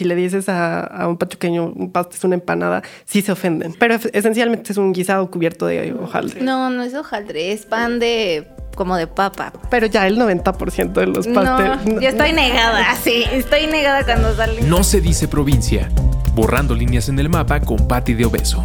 si 0.00 0.06
le 0.06 0.14
dices 0.14 0.48
a, 0.48 1.04
un 1.06 1.18
pachuqueño 1.18 1.74
un 1.76 1.92
pastel 1.92 2.16
es 2.16 2.24
una 2.24 2.34
empanada, 2.36 2.82
sí 3.04 3.20
se 3.20 3.32
ofenden. 3.32 3.74
Pero 3.78 3.96
esencialmente 4.14 4.72
es 4.72 4.78
un 4.78 4.94
guisado 4.94 5.30
cubierto 5.30 5.66
de 5.66 5.92
hojaldre. 5.92 6.40
No, 6.40 6.70
no 6.70 6.82
es 6.82 6.94
hojaldre, 6.94 7.52
es 7.52 7.66
pan 7.66 7.98
de 7.98 8.48
como 8.74 8.96
de 8.96 9.06
papa. 9.06 9.52
Pero 9.68 9.88
ya 9.88 10.06
el 10.06 10.16
90% 10.16 10.92
de 10.92 11.06
los 11.06 11.28
pasteles. 11.28 11.84
No, 11.84 12.00
yo 12.00 12.08
estoy 12.08 12.32
negada, 12.32 12.94
sí, 12.94 13.24
estoy 13.30 13.66
negada 13.66 14.04
cuando 14.04 14.34
sale. 14.34 14.62
No 14.62 14.84
se 14.84 15.02
dice 15.02 15.28
provincia. 15.28 15.90
Borrando 16.34 16.74
líneas 16.74 17.10
en 17.10 17.18
el 17.18 17.28
mapa 17.28 17.60
con 17.60 17.86
Patti 17.86 18.14
de 18.14 18.24
Obeso. 18.24 18.64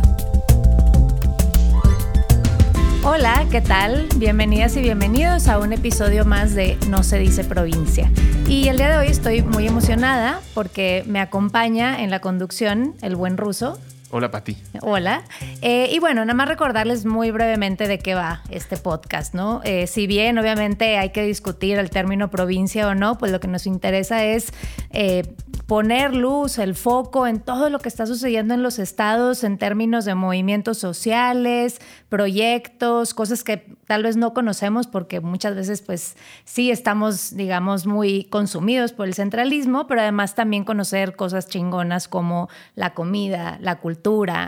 Hola, 3.08 3.46
¿qué 3.52 3.62
tal? 3.62 4.08
Bienvenidas 4.16 4.76
y 4.78 4.82
bienvenidos 4.82 5.48
a 5.48 5.60
un 5.60 5.74
episodio 5.74 6.26
más 6.26 6.56
de 6.56 6.76
No 6.90 7.04
se 7.04 7.20
dice 7.20 7.44
provincia. 7.44 8.10
Y 8.48 8.68
el 8.68 8.78
día 8.78 8.90
de 8.90 8.98
hoy 8.98 9.08
estoy 9.10 9.44
muy 9.44 9.68
emocionada 9.68 10.42
porque 10.56 11.04
me 11.06 11.20
acompaña 11.20 12.02
en 12.02 12.10
la 12.10 12.20
conducción 12.20 12.96
el 13.04 13.16
buen 13.16 13.38
ruso. 13.38 13.78
Hola, 14.18 14.32
Pati. 14.32 14.56
Hola. 14.82 15.26
Eh, 15.62 15.90
y 15.92 16.00
bueno, 16.00 16.24
nada 16.24 16.36
más 16.36 16.48
recordarles 16.48 17.06
muy 17.06 17.32
brevemente 17.32 17.86
de 17.86 18.00
qué 18.00 18.16
va 18.16 18.44
este 18.50 18.78
podcast, 18.78 19.34
¿no? 19.34 19.60
Eh, 19.66 19.88
si 19.88 20.08
bien 20.08 20.38
obviamente 20.38 20.98
hay 20.98 21.10
que 21.10 21.24
discutir 21.24 21.78
el 21.78 21.90
término 21.90 22.32
provincia 22.32 22.88
o 22.88 22.96
no, 22.96 23.18
pues 23.18 23.34
lo 23.34 23.42
que 23.42 23.50
nos 23.50 23.68
interesa 23.68 24.24
es 24.24 24.54
eh, 24.92 25.36
poner 25.68 26.16
luz, 26.16 26.60
el 26.60 26.76
foco 26.76 27.28
en 27.28 27.42
todo 27.42 27.70
lo 27.70 27.80
que 27.80 27.90
está 27.90 28.06
sucediendo 28.06 28.54
en 28.54 28.64
los 28.64 28.80
estados 28.80 29.44
en 29.44 29.58
términos 29.58 30.06
de 30.06 30.16
movimientos 30.16 30.78
sociales, 30.78 31.82
proyectos, 32.08 33.14
cosas 33.14 33.44
que 33.44 33.76
tal 33.86 34.04
vez 34.04 34.16
no 34.16 34.34
conocemos 34.34 34.88
porque 34.88 35.20
muchas 35.20 35.56
veces 35.56 35.82
pues 35.82 36.16
sí 36.46 36.72
estamos, 36.72 37.36
digamos, 37.36 37.86
muy 37.86 38.24
consumidos 38.26 38.94
por 38.94 39.08
el 39.08 39.14
centralismo, 39.14 39.88
pero 39.88 40.00
además 40.00 40.36
también 40.36 40.64
conocer 40.64 41.18
cosas 41.18 41.48
chingonas 41.48 42.08
como 42.08 42.48
la 42.76 42.94
comida, 42.94 43.58
la 43.60 43.80
cultura, 43.80 44.05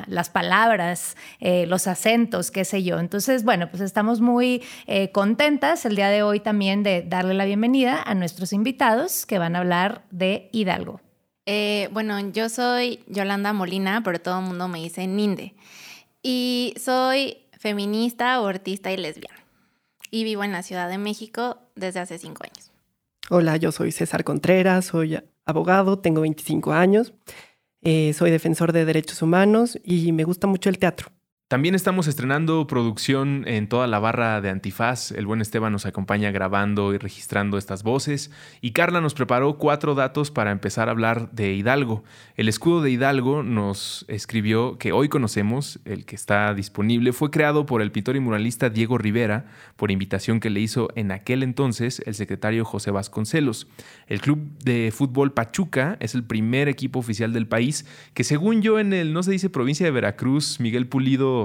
las 0.07 0.29
palabras, 0.29 1.17
eh, 1.39 1.65
los 1.65 1.87
acentos, 1.87 2.51
qué 2.51 2.63
sé 2.63 2.83
yo. 2.83 2.99
Entonces, 2.99 3.43
bueno, 3.43 3.69
pues 3.69 3.81
estamos 3.81 4.21
muy 4.21 4.63
eh, 4.85 5.11
contentas 5.11 5.85
el 5.85 5.95
día 5.95 6.09
de 6.09 6.21
hoy 6.21 6.39
también 6.39 6.83
de 6.83 7.01
darle 7.01 7.33
la 7.33 7.45
bienvenida 7.45 8.01
a 8.03 8.13
nuestros 8.13 8.53
invitados 8.53 9.25
que 9.25 9.39
van 9.39 9.55
a 9.55 9.59
hablar 9.59 10.03
de 10.11 10.49
Hidalgo. 10.51 11.01
Eh, 11.47 11.89
bueno, 11.91 12.19
yo 12.31 12.49
soy 12.49 12.99
Yolanda 13.07 13.51
Molina, 13.51 14.01
pero 14.03 14.19
todo 14.19 14.39
el 14.39 14.45
mundo 14.45 14.67
me 14.67 14.79
dice 14.79 15.07
Ninde. 15.07 15.55
Y 16.21 16.75
soy 16.79 17.37
feminista, 17.57 18.35
artista 18.35 18.91
y 18.91 18.97
lesbiana. 18.97 19.39
Y 20.11 20.23
vivo 20.23 20.43
en 20.43 20.51
la 20.51 20.61
Ciudad 20.61 20.87
de 20.87 20.99
México 20.99 21.57
desde 21.75 21.99
hace 21.99 22.19
cinco 22.19 22.43
años. 22.43 22.71
Hola, 23.29 23.57
yo 23.57 23.71
soy 23.71 23.91
César 23.91 24.23
Contreras, 24.23 24.85
soy 24.85 25.19
abogado, 25.45 25.99
tengo 25.99 26.21
25 26.21 26.73
años, 26.73 27.13
eh, 27.81 28.13
soy 28.13 28.31
defensor 28.31 28.73
de 28.73 28.85
derechos 28.85 29.21
humanos 29.21 29.79
y 29.83 30.11
me 30.11 30.23
gusta 30.23 30.47
mucho 30.47 30.69
el 30.69 30.77
teatro. 30.77 31.16
También 31.49 31.75
estamos 31.75 32.07
estrenando 32.07 32.67
producción 32.67 33.45
en 33.47 33.69
toda 33.69 33.87
la 33.87 33.99
barra 33.99 34.41
de 34.41 34.49
Antifaz. 34.49 35.13
El 35.13 35.25
buen 35.25 35.39
Esteban 35.39 35.71
nos 35.71 35.85
acompaña 35.85 36.29
grabando 36.29 36.93
y 36.93 36.97
registrando 36.97 37.57
estas 37.57 37.83
voces. 37.83 38.31
Y 38.59 38.71
Carla 38.71 38.99
nos 38.99 39.13
preparó 39.13 39.57
cuatro 39.57 39.95
datos 39.95 40.29
para 40.29 40.51
empezar 40.51 40.89
a 40.89 40.91
hablar 40.91 41.31
de 41.31 41.53
Hidalgo. 41.53 42.03
El 42.35 42.49
escudo 42.49 42.81
de 42.81 42.91
Hidalgo 42.91 43.43
nos 43.43 44.03
escribió 44.09 44.77
que 44.77 44.91
hoy 44.91 45.07
conocemos, 45.07 45.79
el 45.85 46.03
que 46.03 46.17
está 46.17 46.53
disponible, 46.53 47.13
fue 47.13 47.31
creado 47.31 47.65
por 47.65 47.81
el 47.81 47.93
pintor 47.93 48.17
y 48.17 48.19
muralista 48.19 48.69
Diego 48.69 48.97
Rivera, 48.97 49.45
por 49.77 49.89
invitación 49.89 50.41
que 50.41 50.49
le 50.49 50.59
hizo 50.59 50.89
en 50.95 51.13
aquel 51.13 51.43
entonces 51.43 52.03
el 52.05 52.15
secretario 52.15 52.65
José 52.65 52.91
Vasconcelos. 52.91 53.67
El 54.07 54.19
club 54.19 54.39
de 54.65 54.91
fútbol 54.93 55.31
Pachuca 55.31 55.95
es 56.01 56.13
el 56.13 56.25
primer 56.25 56.67
equipo 56.67 56.99
oficial 56.99 57.31
del 57.31 57.47
país 57.47 57.85
que 58.13 58.25
según 58.25 58.61
yo 58.61 58.79
en 58.79 58.91
el, 58.91 59.13
no 59.13 59.23
se 59.23 59.31
dice 59.31 59.49
provincia 59.49 59.85
de 59.85 59.91
Veracruz, 59.91 60.59
Miguel 60.59 60.87
Pulido 60.87 61.36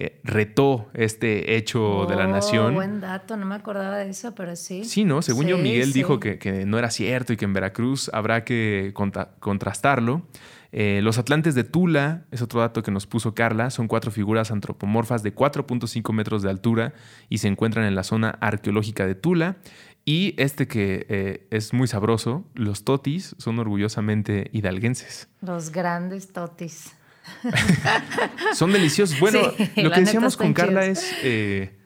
eh, 0.00 0.20
retó 0.22 0.88
este 0.94 1.56
hecho 1.56 2.06
de 2.08 2.14
la 2.14 2.26
oh, 2.26 2.30
nación. 2.30 2.74
Buen 2.74 3.00
dato, 3.00 3.36
no 3.36 3.46
me 3.46 3.56
acordaba 3.56 3.96
de 3.98 4.10
eso, 4.10 4.32
pero 4.32 4.54
sí. 4.54 4.84
Sí, 4.84 5.04
¿no? 5.04 5.22
Según 5.22 5.46
yo, 5.46 5.58
Miguel 5.58 5.92
dijo 5.92 6.20
que, 6.20 6.64
no 6.66 6.78
era 6.78 6.90
cierto 6.90 7.32
y 7.32 7.36
que 7.36 7.44
en 7.44 7.52
Veracruz 7.52 8.08
habrá 8.12 8.44
que 8.44 8.92
contrastarlo. 9.40 10.22
Eh, 10.70 11.00
los 11.02 11.18
Atlantes 11.18 11.56
de 11.56 11.64
Tula, 11.64 12.26
es 12.30 12.42
otro 12.42 12.60
dato 12.60 12.82
que 12.84 12.90
nos 12.90 13.08
puso 13.08 13.34
Carla, 13.34 13.70
son 13.70 13.88
cuatro 13.88 14.10
figuras 14.10 14.50
antropomorfas 14.50 15.22
de 15.22 15.34
4.5 15.34 16.12
metros 16.12 16.42
de 16.42 16.50
altura 16.50 16.92
y 17.28 17.38
se 17.38 17.48
encuentran 17.48 17.84
en 17.86 17.94
la 17.94 18.04
zona 18.04 18.38
arqueológica 18.40 19.04
de 19.04 19.16
Tula. 19.16 19.56
Y 20.04 20.34
este 20.40 20.68
que 20.68 21.06
eh, 21.08 21.46
es 21.50 21.74
muy 21.74 21.88
sabroso, 21.88 22.44
los 22.54 22.84
totis 22.84 23.34
son 23.38 23.58
orgullosamente 23.58 24.48
hidalguenses. 24.52 25.28
Los 25.40 25.70
grandes 25.70 26.32
totis. 26.32 26.94
son 28.54 28.72
deliciosos. 28.72 29.18
Bueno, 29.20 29.40
lo 29.76 29.90
que 29.90 30.00
decíamos 30.00 30.36
con 30.36 30.52
Carla 30.52 30.86
es, 30.86 31.12
eh, 31.22 31.78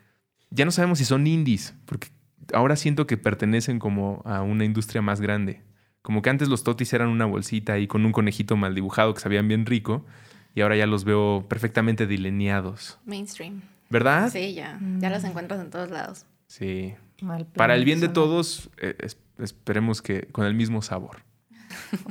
ya 0.51 0.65
no 0.65 0.71
sabemos 0.71 0.99
si 0.99 1.05
son 1.05 1.27
indies, 1.27 1.75
porque 1.87 2.09
ahora 2.53 2.77
siento 2.77 3.07
que 3.07 3.17
pertenecen 3.17 3.79
como 3.79 4.23
a 4.25 4.43
una 4.43 4.65
industria 4.65 5.03
más 5.03 5.21
grande. 5.21 5.63
Como 6.03 6.21
que 6.21 6.31
antes 6.31 6.49
los 6.49 6.65
totis 6.65 6.93
eran 6.93 7.09
una 7.09 7.27
bolsita 7.27 7.79
y 7.79 7.87
con 7.87 8.05
un 8.05 8.13
conejito 8.13 8.57
mal 8.57 8.75
dibujado 8.75 9.15
que 9.15 9.21
sabían 9.21 9.49
bien 9.49 9.67
rico, 9.67 10.05
y 10.55 10.61
ahora 10.61 10.77
ya 10.77 10.87
los 10.87 11.05
veo 11.05 11.47
perfectamente 11.49 12.07
delineados. 12.07 12.99
Mainstream. 13.05 13.63
¿Verdad? 13.89 14.31
Sí, 14.31 14.55
ya. 14.55 14.79
Ya 14.99 15.11
los 15.11 15.23
encuentras 15.25 15.61
en 15.61 15.71
todos 15.71 15.91
lados. 15.91 16.27
Sí. 16.47 16.95
Para 17.55 17.75
el 17.75 17.85
bien 17.85 18.01
de 18.01 18.09
todos, 18.09 18.71
eh, 18.79 18.97
esperemos 19.39 20.03
que 20.03 20.27
con 20.33 20.47
el 20.47 20.55
mismo 20.55 20.83
sabor. 20.83 21.23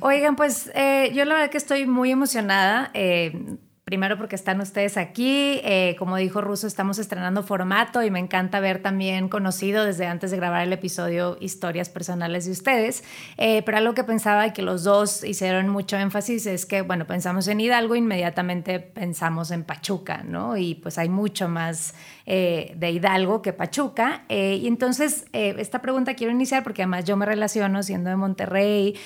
Oigan, 0.01 0.35
pues 0.35 0.71
eh, 0.75 1.11
yo 1.13 1.25
la 1.25 1.35
verdad 1.35 1.49
que 1.49 1.57
estoy 1.57 1.85
muy 1.85 2.11
emocionada. 2.11 2.91
Eh, 2.93 3.57
primero 3.91 4.17
porque 4.17 4.37
están 4.37 4.61
ustedes 4.61 4.95
aquí. 4.95 5.59
Eh, 5.65 5.97
como 5.99 6.15
dijo 6.15 6.39
Russo, 6.39 6.65
estamos 6.65 6.97
estrenando 6.97 7.43
formato 7.43 8.01
y 8.01 8.09
me 8.09 8.19
encanta 8.19 8.61
ver 8.61 8.81
también 8.81 9.27
conocido 9.27 9.83
desde 9.83 10.07
antes 10.07 10.31
de 10.31 10.37
grabar 10.37 10.65
el 10.65 10.71
episodio 10.71 11.35
historias 11.41 11.89
personales 11.89 12.45
de 12.45 12.51
ustedes. 12.53 13.03
Eh, 13.35 13.63
pero 13.65 13.79
algo 13.79 13.93
que 13.93 14.05
pensaba 14.05 14.47
y 14.47 14.53
que 14.53 14.61
los 14.61 14.85
dos 14.85 15.25
hicieron 15.25 15.67
mucho 15.67 15.97
énfasis 15.97 16.45
es 16.45 16.65
que, 16.65 16.83
bueno, 16.83 17.05
pensamos 17.05 17.49
en 17.49 17.59
Hidalgo, 17.59 17.97
inmediatamente 17.97 18.79
pensamos 18.79 19.51
en 19.51 19.65
Pachuca, 19.65 20.23
¿no? 20.23 20.55
Y 20.55 20.75
pues 20.75 20.97
hay 20.97 21.09
mucho 21.09 21.49
más 21.49 21.93
eh, 22.25 22.73
de 22.77 22.91
Hidalgo 22.91 23.41
que 23.41 23.51
Pachuca. 23.51 24.23
y 24.29 24.67
entonces, 24.67 25.25
esta 25.33 25.81
pregunta 25.81 26.13
quiero 26.13 26.31
iniciar 26.31 26.63
porque 26.63 26.83
además 26.83 27.03
yo 27.03 27.17
me 27.17 27.25
relaciono 27.25 27.83
siendo 27.83 28.09
de 28.09 28.15
Monterrey, 28.15 28.97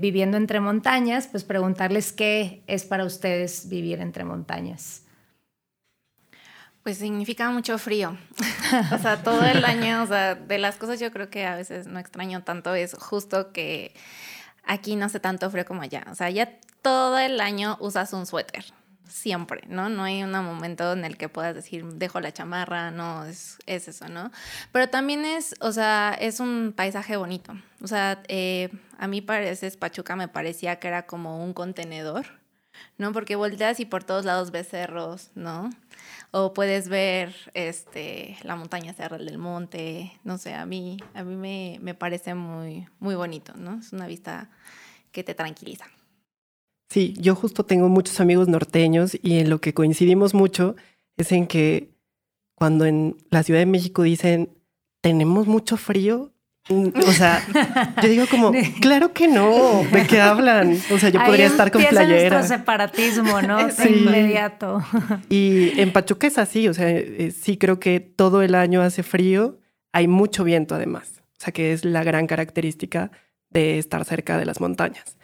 viviendo 0.00 0.38
entre 0.38 0.60
montañas, 0.60 1.26
pues 1.26 1.44
preguntarles 1.44 2.12
qué 2.12 2.62
es 2.66 2.84
para 2.84 3.04
ustedes 3.04 3.68
vivir 3.68 4.00
entre 4.00 4.21
montañas? 4.24 5.02
Pues 6.82 6.98
significa 6.98 7.50
mucho 7.50 7.78
frío. 7.78 8.16
o 8.92 8.98
sea, 8.98 9.22
todo 9.22 9.44
el 9.44 9.64
año, 9.64 10.02
o 10.02 10.06
sea, 10.06 10.34
de 10.34 10.58
las 10.58 10.76
cosas 10.76 10.98
yo 10.98 11.12
creo 11.12 11.30
que 11.30 11.46
a 11.46 11.54
veces 11.54 11.86
no 11.86 12.00
extraño 12.00 12.42
tanto 12.42 12.74
es 12.74 12.94
justo 12.94 13.52
que 13.52 13.94
aquí 14.64 14.96
no 14.96 15.06
hace 15.06 15.20
tanto 15.20 15.48
frío 15.50 15.64
como 15.64 15.82
allá. 15.82 16.04
O 16.10 16.14
sea, 16.14 16.30
ya 16.30 16.58
todo 16.82 17.18
el 17.18 17.40
año 17.40 17.76
usas 17.80 18.12
un 18.12 18.26
suéter. 18.26 18.64
Siempre, 19.08 19.62
¿no? 19.68 19.90
No 19.90 20.04
hay 20.04 20.22
un 20.22 20.30
momento 20.30 20.94
en 20.94 21.04
el 21.04 21.18
que 21.18 21.28
puedas 21.28 21.54
decir, 21.54 21.84
dejo 21.84 22.18
la 22.20 22.32
chamarra, 22.32 22.90
no, 22.90 23.26
es, 23.26 23.58
es 23.66 23.86
eso, 23.86 24.08
¿no? 24.08 24.32
Pero 24.72 24.88
también 24.88 25.26
es, 25.26 25.54
o 25.60 25.70
sea, 25.70 26.16
es 26.18 26.40
un 26.40 26.72
paisaje 26.74 27.18
bonito. 27.18 27.52
O 27.82 27.86
sea, 27.86 28.22
eh, 28.28 28.70
a 28.98 29.08
mí 29.08 29.20
parece, 29.20 29.70
Pachuca 29.72 30.16
me 30.16 30.28
parecía 30.28 30.76
que 30.76 30.88
era 30.88 31.04
como 31.04 31.44
un 31.44 31.52
contenedor 31.52 32.41
¿no? 32.98 33.12
Porque 33.12 33.36
volteas 33.36 33.80
y 33.80 33.84
por 33.84 34.04
todos 34.04 34.24
lados 34.24 34.50
ves 34.50 34.68
cerros, 34.68 35.30
¿no? 35.34 35.70
O 36.30 36.54
puedes 36.54 36.88
ver 36.88 37.34
este, 37.54 38.36
la 38.42 38.56
montaña 38.56 38.94
Serra 38.94 39.18
del 39.18 39.38
Monte, 39.38 40.12
no 40.24 40.38
sé, 40.38 40.54
a 40.54 40.66
mí, 40.66 40.96
a 41.14 41.24
mí 41.24 41.36
me, 41.36 41.78
me 41.82 41.94
parece 41.94 42.34
muy, 42.34 42.86
muy 43.00 43.14
bonito, 43.14 43.52
¿no? 43.56 43.78
Es 43.80 43.92
una 43.92 44.06
vista 44.06 44.50
que 45.10 45.24
te 45.24 45.34
tranquiliza. 45.34 45.86
Sí, 46.88 47.14
yo 47.18 47.34
justo 47.34 47.64
tengo 47.64 47.88
muchos 47.88 48.20
amigos 48.20 48.48
norteños 48.48 49.16
y 49.22 49.38
en 49.38 49.50
lo 49.50 49.60
que 49.60 49.72
coincidimos 49.74 50.34
mucho 50.34 50.76
es 51.16 51.32
en 51.32 51.46
que 51.46 51.90
cuando 52.54 52.84
en 52.84 53.16
la 53.30 53.42
Ciudad 53.42 53.60
de 53.60 53.66
México 53.66 54.02
dicen 54.02 54.50
tenemos 55.00 55.46
mucho 55.46 55.76
frío, 55.76 56.31
o 56.70 57.12
sea, 57.12 57.44
yo 58.02 58.08
digo 58.08 58.26
como, 58.30 58.52
claro 58.80 59.12
que 59.12 59.26
no, 59.26 59.82
¿de 59.90 60.06
qué 60.06 60.20
hablan? 60.20 60.78
O 60.92 60.98
sea, 60.98 61.08
yo 61.08 61.24
podría 61.24 61.46
estar 61.46 61.72
con 61.72 61.82
playera. 61.82 62.38
nuestro 62.38 62.56
separatismo, 62.56 63.42
¿no? 63.42 63.70
sí. 63.70 63.88
inmediato. 63.88 64.82
Y 65.28 65.80
en 65.80 65.92
Pachuca 65.92 66.26
es 66.26 66.38
así, 66.38 66.68
o 66.68 66.74
sea, 66.74 66.88
eh, 66.88 67.32
sí 67.32 67.56
creo 67.56 67.80
que 67.80 67.98
todo 68.00 68.42
el 68.42 68.54
año 68.54 68.80
hace 68.80 69.02
frío, 69.02 69.58
hay 69.92 70.06
mucho 70.06 70.44
viento 70.44 70.74
además, 70.74 71.22
o 71.38 71.44
sea, 71.44 71.52
que 71.52 71.72
es 71.72 71.84
la 71.84 72.04
gran 72.04 72.26
característica 72.26 73.10
de 73.50 73.78
estar 73.78 74.04
cerca 74.04 74.38
de 74.38 74.46
las 74.46 74.60
montañas. 74.60 75.16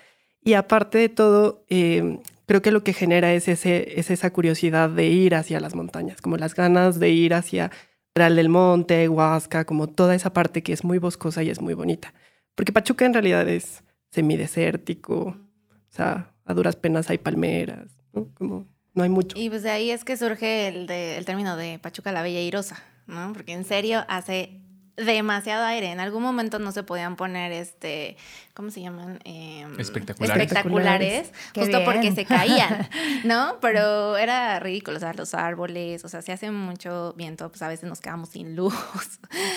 Y 0.42 0.54
aparte 0.54 0.98
de 0.98 1.08
todo, 1.08 1.64
eh, 1.68 2.18
creo 2.46 2.62
que 2.62 2.72
lo 2.72 2.82
que 2.82 2.92
genera 2.92 3.32
es, 3.32 3.46
ese, 3.48 4.00
es 4.00 4.10
esa 4.10 4.32
curiosidad 4.32 4.90
de 4.90 5.06
ir 5.06 5.34
hacia 5.34 5.60
las 5.60 5.74
montañas, 5.74 6.20
como 6.20 6.36
las 6.36 6.54
ganas 6.54 6.98
de 6.98 7.10
ir 7.10 7.34
hacia 7.34 7.70
Real 8.18 8.36
del 8.36 8.48
Monte, 8.48 9.08
Huasca, 9.08 9.64
como 9.64 9.86
toda 9.86 10.14
esa 10.14 10.32
parte 10.32 10.62
que 10.62 10.72
es 10.72 10.84
muy 10.84 10.98
boscosa 10.98 11.42
y 11.42 11.50
es 11.50 11.60
muy 11.60 11.74
bonita. 11.74 12.12
Porque 12.54 12.72
Pachuca 12.72 13.06
en 13.06 13.14
realidad 13.14 13.48
es 13.48 13.82
semidesértico, 14.10 15.14
O 15.16 15.90
sea, 15.90 16.34
a 16.44 16.54
duras 16.54 16.76
penas 16.76 17.08
hay 17.10 17.18
palmeras, 17.18 17.86
¿no? 18.12 18.28
Como 18.34 18.66
no 18.94 19.02
hay 19.02 19.08
mucho. 19.08 19.38
Y 19.38 19.48
pues 19.48 19.62
de 19.62 19.70
ahí 19.70 19.90
es 19.90 20.04
que 20.04 20.16
surge 20.16 20.68
el, 20.68 20.86
de, 20.86 21.16
el 21.18 21.24
término 21.24 21.56
de 21.56 21.78
Pachuca 21.78 22.12
la 22.12 22.22
Bella 22.22 22.40
Irosa, 22.40 22.82
¿no? 23.06 23.32
Porque 23.32 23.52
en 23.52 23.64
serio 23.64 24.04
hace 24.08 24.60
demasiado 25.04 25.64
aire. 25.64 25.90
En 25.90 26.00
algún 26.00 26.22
momento 26.22 26.58
no 26.58 26.72
se 26.72 26.82
podían 26.82 27.16
poner, 27.16 27.52
este, 27.52 28.16
¿cómo 28.54 28.70
se 28.70 28.80
llaman? 28.80 29.20
Eh, 29.24 29.66
espectaculares. 29.78 30.42
Espectaculares, 30.42 31.32
justo 31.54 31.84
porque 31.84 32.12
se 32.12 32.24
caían, 32.24 32.88
¿no? 33.24 33.58
Pero 33.60 34.16
era 34.16 34.60
ridículo, 34.60 34.96
o 34.96 35.00
sea, 35.00 35.12
los 35.14 35.34
árboles, 35.34 36.04
o 36.04 36.08
sea, 36.08 36.22
si 36.22 36.32
hace 36.32 36.50
mucho 36.50 37.14
viento, 37.16 37.48
pues 37.48 37.62
a 37.62 37.68
veces 37.68 37.88
nos 37.88 38.00
quedamos 38.00 38.30
sin 38.30 38.56
luz. 38.56 38.74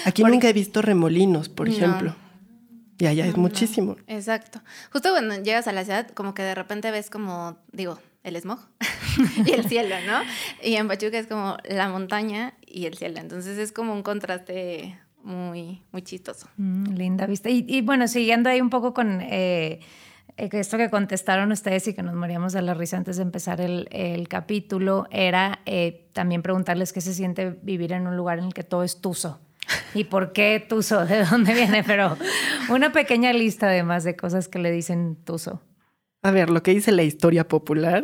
Aquí 0.05 0.23
nunca 0.23 0.49
he 0.49 0.53
visto 0.53 0.81
remolinos, 0.81 1.49
por 1.49 1.67
ejemplo. 1.67 2.15
Y 2.97 3.07
allá 3.07 3.25
es 3.25 3.35
muchísimo. 3.35 3.95
Exacto. 4.05 4.61
Justo 4.91 5.09
cuando 5.09 5.41
llegas 5.41 5.67
a 5.67 5.71
la 5.71 5.83
ciudad, 5.83 6.07
como 6.11 6.35
que 6.35 6.43
de 6.43 6.53
repente 6.53 6.91
ves 6.91 7.09
como, 7.09 7.57
digo, 7.71 7.97
el 8.23 8.35
smog 8.35 8.59
y 9.45 9.51
el 9.53 9.67
cielo, 9.67 9.95
¿no? 10.05 10.19
Y 10.63 10.75
en 10.75 10.87
Pachuca 10.87 11.17
es 11.17 11.25
como 11.25 11.57
la 11.67 11.89
montaña 11.89 12.53
y 12.63 12.85
el 12.85 12.95
cielo. 12.95 13.19
Entonces 13.19 13.57
es 13.57 13.71
como 13.71 13.93
un 13.93 14.03
contraste 14.03 14.99
muy, 15.23 15.81
muy 15.91 16.01
chistoso. 16.01 16.47
Mm, 16.57 16.93
linda 16.93 17.25
vista. 17.25 17.49
Y, 17.49 17.81
bueno, 17.81 18.07
siguiendo 18.07 18.49
ahí 18.49 18.61
un 18.61 18.69
poco 18.69 18.93
con 18.93 19.21
eh, 19.21 19.79
eh, 20.37 20.49
esto 20.51 20.77
que 20.77 20.89
contestaron 20.89 21.51
ustedes 21.51 21.87
y 21.87 21.93
que 21.93 22.03
nos 22.03 22.15
moríamos 22.15 22.53
de 22.53 22.61
la 22.61 22.73
risa 22.73 22.97
antes 22.97 23.17
de 23.17 23.23
empezar 23.23 23.61
el, 23.61 23.87
el 23.91 24.27
capítulo, 24.27 25.07
era 25.11 25.59
eh, 25.65 26.09
también 26.13 26.41
preguntarles 26.41 26.93
qué 26.93 27.01
se 27.01 27.13
siente 27.13 27.57
vivir 27.61 27.93
en 27.93 28.07
un 28.07 28.17
lugar 28.17 28.39
en 28.39 28.45
el 28.45 28.53
que 28.53 28.63
todo 28.63 28.83
es 28.83 29.01
tuso. 29.01 29.39
¿Y 29.93 30.05
por 30.05 30.33
qué 30.33 30.65
tuso? 30.67 31.05
¿De 31.05 31.23
dónde 31.25 31.53
viene? 31.53 31.83
Pero 31.83 32.17
una 32.69 32.91
pequeña 32.91 33.33
lista 33.33 33.67
además 33.67 34.03
de 34.03 34.15
cosas 34.15 34.47
que 34.47 34.59
le 34.59 34.71
dicen 34.71 35.17
tuso. 35.23 35.61
A 36.23 36.31
ver, 36.31 36.49
lo 36.49 36.61
que 36.61 36.71
dice 36.71 36.91
la 36.91 37.03
historia 37.03 37.47
popular, 37.47 38.03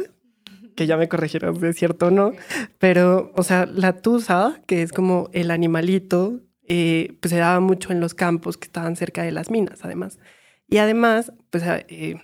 que 0.76 0.88
ya 0.88 0.98
me 0.98 1.08
corregirás 1.08 1.60
de 1.60 1.74
cierto 1.74 2.08
o 2.08 2.12
no, 2.12 2.32
pero, 2.80 3.32
o 3.36 3.44
sea, 3.44 3.66
la 3.66 4.02
tusa, 4.02 4.62
que 4.66 4.82
es 4.82 4.92
como 4.92 5.30
el 5.34 5.52
animalito 5.52 6.42
eh, 6.68 7.18
pues 7.22 7.32
se 7.32 7.38
daba 7.38 7.62
mucho 7.62 7.94
en 7.94 8.02
los 8.02 8.14
campos 8.14 8.58
que 8.58 8.66
estaban 8.66 8.98
cerca 8.98 9.24
de 9.24 9.32
las 9.32 9.50
minas, 9.50 9.80
además. 9.84 10.20
Y 10.68 10.78
además, 10.78 11.32
pues 11.50 11.64
eh, 11.66 12.22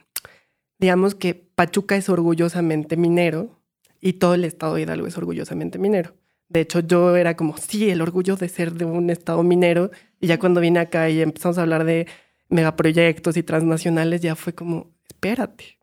digamos 0.79 1.15
que 1.15 1.33
Pachuca 1.33 1.95
es 1.95 2.09
orgullosamente 2.09 2.97
minero 2.97 3.61
y 4.01 4.13
todo 4.13 4.33
el 4.33 4.43
estado 4.43 4.77
Hidalgo 4.77 5.07
es 5.07 5.17
orgullosamente 5.17 5.79
minero. 5.79 6.13
De 6.49 6.59
hecho, 6.59 6.81
yo 6.81 7.15
era 7.15 7.37
como, 7.37 7.57
sí, 7.57 7.89
el 7.89 8.01
orgullo 8.01 8.35
de 8.35 8.49
ser 8.49 8.73
de 8.73 8.83
un 8.83 9.09
estado 9.09 9.41
minero. 9.43 9.91
Y 10.19 10.27
ya 10.27 10.37
cuando 10.39 10.59
vine 10.59 10.79
acá 10.79 11.09
y 11.09 11.21
empezamos 11.21 11.57
a 11.57 11.61
hablar 11.61 11.85
de 11.85 12.07
megaproyectos 12.49 13.37
y 13.37 13.43
transnacionales, 13.43 14.21
ya 14.21 14.35
fue 14.35 14.53
como, 14.53 14.91
espérate. 15.07 15.79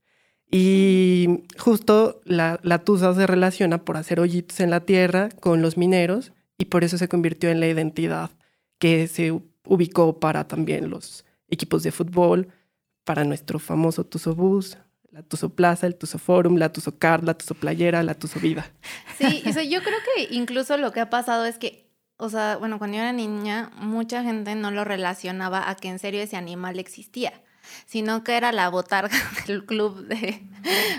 Y 0.51 1.45
justo 1.59 2.21
la 2.25 2.79
Tusa 2.85 3.15
se 3.15 3.27
relaciona 3.27 3.85
por 3.85 3.97
hacer 3.97 4.21
hoyitos 4.21 4.61
en 4.61 4.71
la 4.71 4.81
tierra 4.81 5.31
con 5.41 5.63
los 5.63 5.79
mineros 5.79 6.33
y 6.59 6.67
por 6.67 6.85
eso 6.85 6.99
se 6.99 7.09
convirtió 7.09 7.51
en 7.51 7.61
la 7.61 7.69
identidad 7.69 8.31
que 8.81 9.07
se 9.07 9.31
ubicó 9.65 10.19
para 10.19 10.49
también 10.49 10.91
los 10.91 11.25
equipos 11.49 11.85
de 11.85 11.93
fútbol, 11.93 12.49
para 13.05 13.23
nuestro 13.23 13.61
famoso 13.61 14.05
Tuso 14.05 14.35
Bus, 14.35 14.79
la 15.13 15.23
Tuso 15.23 15.55
Plaza, 15.55 15.87
el 15.87 15.95
Tuso 15.95 16.19
Forum, 16.19 16.57
la 16.57 16.73
Tuso 16.73 16.99
Card, 16.99 17.23
la 17.23 17.35
Tuso 17.35 17.55
Playera, 17.55 18.03
la 18.03 18.15
Tuso 18.15 18.41
Vida. 18.41 18.69
Sí, 19.19 19.43
yo 19.45 19.83
creo 19.83 19.99
que 20.17 20.35
incluso 20.35 20.77
lo 20.79 20.93
que 20.93 21.01
ha 21.01 21.11
pasado 21.11 21.45
es 21.45 21.59
que, 21.59 21.91
o 22.17 22.31
sea, 22.31 22.57
bueno, 22.57 22.79
cuando 22.79 22.97
yo 22.97 23.03
era 23.03 23.13
niña, 23.13 23.71
mucha 23.77 24.23
gente 24.23 24.55
no 24.55 24.71
lo 24.71 24.85
relacionaba 24.85 25.69
a 25.69 25.75
que 25.77 25.89
en 25.89 25.99
serio 25.99 26.23
ese 26.23 26.37
animal 26.37 26.79
existía 26.79 27.33
sino 27.87 28.25
que 28.25 28.37
era 28.37 28.53
la 28.53 28.69
botarga 28.69 29.17
del 29.47 29.65
club 29.65 30.07
de 30.07 30.43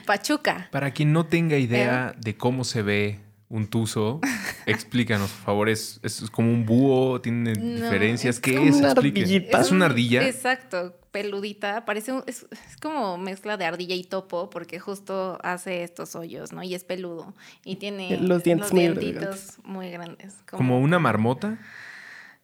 Pachuca. 0.05 0.69
Para 0.71 0.91
quien 0.91 1.11
no 1.11 1.25
tenga 1.25 1.57
idea 1.57 2.13
de 2.17 2.37
cómo 2.37 2.63
se 2.63 2.81
ve 2.81 3.19
un 3.49 3.67
tuzo. 3.67 4.21
Explícanos, 4.65 5.31
por 5.31 5.45
favor. 5.45 5.69
¿Es, 5.69 5.99
es 6.03 6.29
como 6.29 6.51
un 6.51 6.65
búho? 6.65 7.21
¿Tiene 7.21 7.53
diferencias? 7.53 8.39
¿Qué 8.39 8.67
es? 8.67 8.75
Una 8.75 8.93
¿Es 8.93 9.71
una 9.71 9.85
ardilla? 9.85 10.27
Exacto, 10.27 10.95
peludita. 11.11 11.85
Parece 11.85 12.13
es, 12.27 12.47
como 12.81 13.17
mezcla 13.17 13.57
de 13.57 13.65
ardilla 13.65 13.95
y 13.95 14.03
topo, 14.03 14.49
porque 14.49 14.79
justo 14.79 15.39
hace 15.43 15.83
estos 15.83 16.15
hoyos, 16.15 16.51
¿no? 16.51 16.63
Y 16.63 16.75
es 16.75 16.83
peludo. 16.83 17.33
Y 17.63 17.77
tiene 17.77 18.17
los 18.17 18.43
dientes 18.43 18.71
muy, 18.73 18.87
grandes. 18.87 19.57
muy 19.63 19.91
grandes. 19.91 20.35
Como... 20.49 20.79
una 20.79 20.99
marmota, 20.99 21.57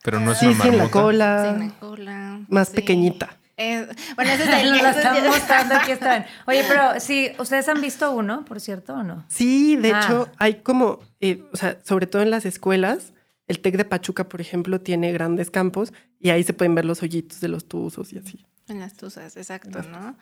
pero 0.03 0.19
no 0.19 0.31
es 0.31 0.41
una 0.41 0.51
marmota. 0.51 0.71
Sin 0.71 0.77
la 0.77 0.91
cola. 0.91 1.51
Sin 1.51 1.67
la 1.67 1.79
cola. 1.79 2.39
Más 2.49 2.69
pequeñita. 2.69 3.37
Eh, 3.57 3.87
bueno, 4.15 4.31
ese 4.31 4.43
es 4.43 4.49
el... 4.49 4.69
Lo 4.83 4.87
están 4.87 5.27
mostrando, 5.27 5.75
aquí 5.75 5.91
están. 5.93 6.25
Oye, 6.45 6.63
pero 6.67 6.99
sí, 6.99 7.31
¿ustedes 7.39 7.67
han 7.67 7.81
visto 7.81 8.11
uno, 8.11 8.45
por 8.45 8.59
cierto, 8.59 8.93
o 8.93 9.03
no? 9.03 9.25
Sí, 9.27 9.75
de 9.75 9.93
ah. 9.93 10.01
hecho, 10.01 10.29
hay 10.37 10.61
como, 10.61 10.99
eh, 11.19 11.43
o 11.51 11.57
sea, 11.57 11.79
sobre 11.83 12.07
todo 12.07 12.21
en 12.21 12.31
las 12.31 12.45
escuelas, 12.45 13.13
el 13.47 13.59
TEC 13.59 13.77
de 13.77 13.85
Pachuca, 13.85 14.29
por 14.29 14.41
ejemplo, 14.41 14.79
tiene 14.79 15.11
grandes 15.11 15.49
campos 15.49 15.91
y 16.19 16.29
ahí 16.29 16.43
se 16.43 16.53
pueden 16.53 16.75
ver 16.75 16.85
los 16.85 17.01
hoyitos 17.01 17.39
de 17.41 17.47
los 17.47 17.67
tuzos 17.67 18.13
y 18.13 18.19
así. 18.19 18.45
En 18.67 18.81
las 18.81 18.95
tuzas, 18.95 19.37
exacto, 19.37 19.81
¿no? 19.83 20.17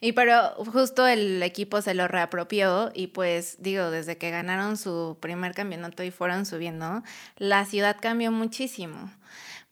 Y 0.00 0.12
pero 0.12 0.50
justo 0.72 1.06
el 1.06 1.40
equipo 1.44 1.80
se 1.80 1.94
lo 1.94 2.08
reapropió 2.08 2.90
y 2.92 3.06
pues 3.06 3.56
digo, 3.60 3.92
desde 3.92 4.18
que 4.18 4.30
ganaron 4.30 4.76
su 4.76 5.16
primer 5.20 5.54
campeonato 5.54 6.02
y 6.02 6.10
fueron 6.10 6.44
subiendo, 6.44 7.04
la 7.36 7.64
ciudad 7.64 7.96
cambió 8.00 8.32
muchísimo 8.32 9.12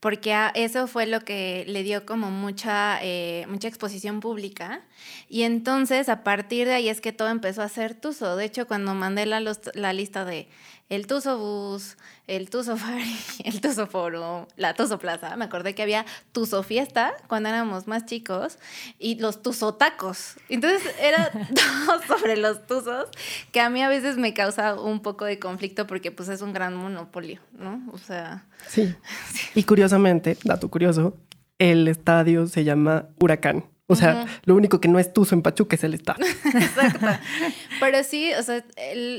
porque 0.03 0.35
eso 0.57 0.89
fue 0.89 1.07
lo 1.07 1.21
que 1.21 1.65
le 1.69 1.85
dio 1.85 2.05
como 2.05 2.29
mucha, 2.29 2.99
eh, 3.03 3.47
mucha 3.49 3.69
exposición 3.69 4.19
pública. 4.19 4.83
Y 5.29 5.45
entonces 5.45 6.09
a 6.09 6.25
partir 6.25 6.67
de 6.67 6.75
ahí 6.75 6.89
es 6.89 7.01
que 7.01 7.13
todo 7.13 7.29
empezó 7.29 7.63
a 7.63 7.69
ser 7.69 7.95
Tuzo. 7.95 8.35
De 8.35 8.45
hecho, 8.45 8.67
cuando 8.67 8.95
mandé 8.95 9.27
la, 9.27 9.41
la 9.75 9.93
lista 9.93 10.25
de 10.25 10.49
el 10.89 11.07
Tuzo 11.07 11.39
Bus, 11.39 11.97
el 12.37 12.49
Tuzo 12.49 12.77
Fari, 12.77 13.17
el 13.45 13.61
Tuzo 13.61 13.87
Forum, 13.87 14.47
la 14.57 14.75
Tuzo 14.75 14.99
Plaza. 14.99 15.37
Me 15.37 15.45
acordé 15.45 15.75
que 15.75 15.83
había 15.83 16.07
Tuzo 16.33 16.63
Fiesta 16.63 17.13
cuando 17.29 17.51
éramos 17.51 17.87
más 17.87 18.07
chicos 18.07 18.59
y 18.99 19.17
los 19.21 19.43
Tuzo 19.43 19.75
Tacos. 19.75 20.37
Entonces 20.49 20.83
era 21.01 21.31
todo 21.55 22.03
sobre 22.19 22.37
los 22.37 22.67
Tuzos 22.67 23.09
que 23.53 23.61
a 23.61 23.69
mí 23.69 23.83
a 23.83 23.89
veces 23.89 24.17
me 24.17 24.33
causa 24.33 24.75
un 24.81 25.01
poco 25.01 25.25
de 25.27 25.39
conflicto 25.39 25.87
porque 25.87 26.11
pues 26.11 26.29
es 26.29 26.41
un 26.41 26.53
gran 26.53 26.75
monopolio, 26.75 27.41
¿no? 27.59 27.83
O 27.93 27.99
sea... 27.99 28.47
Sí. 28.67 28.95
Y 29.55 29.65
curiosamente, 29.65 30.39
dato 30.45 30.71
curioso, 30.71 31.17
el 31.59 31.87
estadio 31.89 32.47
se 32.47 32.65
llama 32.65 33.09
Huracán. 33.21 33.67
O 33.93 33.97
sea, 33.97 34.27
lo 34.45 34.55
único 34.55 34.81
que 34.81 34.89
no 34.89 34.99
es 34.99 35.13
Tuzo 35.13 35.35
en 35.35 35.43
Pachuca 35.43 35.77
es 35.77 35.85
el 35.85 35.95
Estado. 35.95 36.25
Exacto. 36.45 37.07
Pero 37.81 38.03
sí, 38.05 38.33
o 38.39 38.43
sea, 38.43 38.65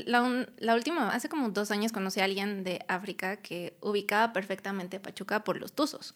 la, 0.06 0.74
última, 0.74 1.10
hace 1.10 1.28
como 1.28 1.50
dos 1.50 1.70
años 1.70 1.92
conocí 1.92 2.20
a 2.20 2.24
alguien 2.24 2.64
de 2.64 2.84
África 2.88 3.36
que 3.36 3.76
ubicaba 3.80 4.32
perfectamente 4.32 5.00
Pachuca 5.00 5.44
por 5.44 5.60
los 5.60 5.72
Tuzos. 5.72 6.14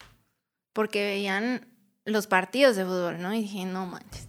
Porque 0.73 1.03
veían 1.03 1.67
los 2.05 2.27
partidos 2.27 2.75
de 2.75 2.85
fútbol, 2.85 3.21
¿no? 3.21 3.33
Y 3.33 3.41
dije, 3.41 3.65
no 3.65 3.85
manches. 3.85 4.27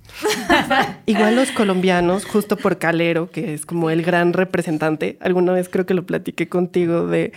Igual 1.07 1.37
los 1.37 1.51
colombianos, 1.53 2.25
justo 2.25 2.57
por 2.57 2.79
Calero, 2.79 3.31
que 3.31 3.55
es 3.55 3.67
como 3.67 3.91
el 3.91 4.03
gran 4.03 4.33
representante, 4.33 5.19
alguna 5.21 5.53
vez 5.53 5.69
creo 5.69 5.87
que 5.87 5.95
lo 5.95 6.07
platiqué 6.07 6.49
contigo 6.49 7.07
de 7.07 7.33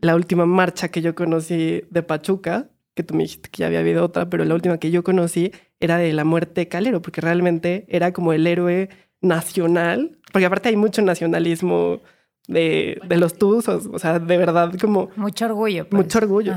la 0.00 0.14
última 0.14 0.46
marcha 0.46 0.88
que 0.88 1.02
yo 1.02 1.14
conocí 1.14 1.82
de 1.90 2.02
Pachuca, 2.02 2.68
que 2.98 3.04
tú 3.04 3.14
me 3.14 3.22
dijiste 3.22 3.48
que 3.48 3.60
ya 3.60 3.66
había 3.68 3.78
habido 3.78 4.04
otra, 4.04 4.28
pero 4.28 4.44
la 4.44 4.56
última 4.56 4.78
que 4.78 4.90
yo 4.90 5.04
conocí 5.04 5.52
era 5.78 5.98
de 5.98 6.12
la 6.12 6.24
muerte 6.24 6.62
de 6.62 6.68
Calero, 6.68 7.00
porque 7.00 7.20
realmente 7.20 7.86
era 7.88 8.12
como 8.12 8.32
el 8.32 8.44
héroe 8.44 8.88
nacional, 9.20 10.18
porque 10.32 10.46
aparte 10.46 10.68
hay 10.68 10.74
mucho 10.74 11.00
nacionalismo 11.00 12.00
de, 12.48 13.00
de 13.06 13.16
los 13.16 13.38
tuzos, 13.38 13.88
o 13.92 14.00
sea, 14.00 14.18
de 14.18 14.36
verdad 14.36 14.72
como... 14.80 15.10
Mucho 15.14 15.44
orgullo. 15.44 15.88
Pues. 15.88 16.02
Mucho 16.02 16.18
orgullo. 16.18 16.56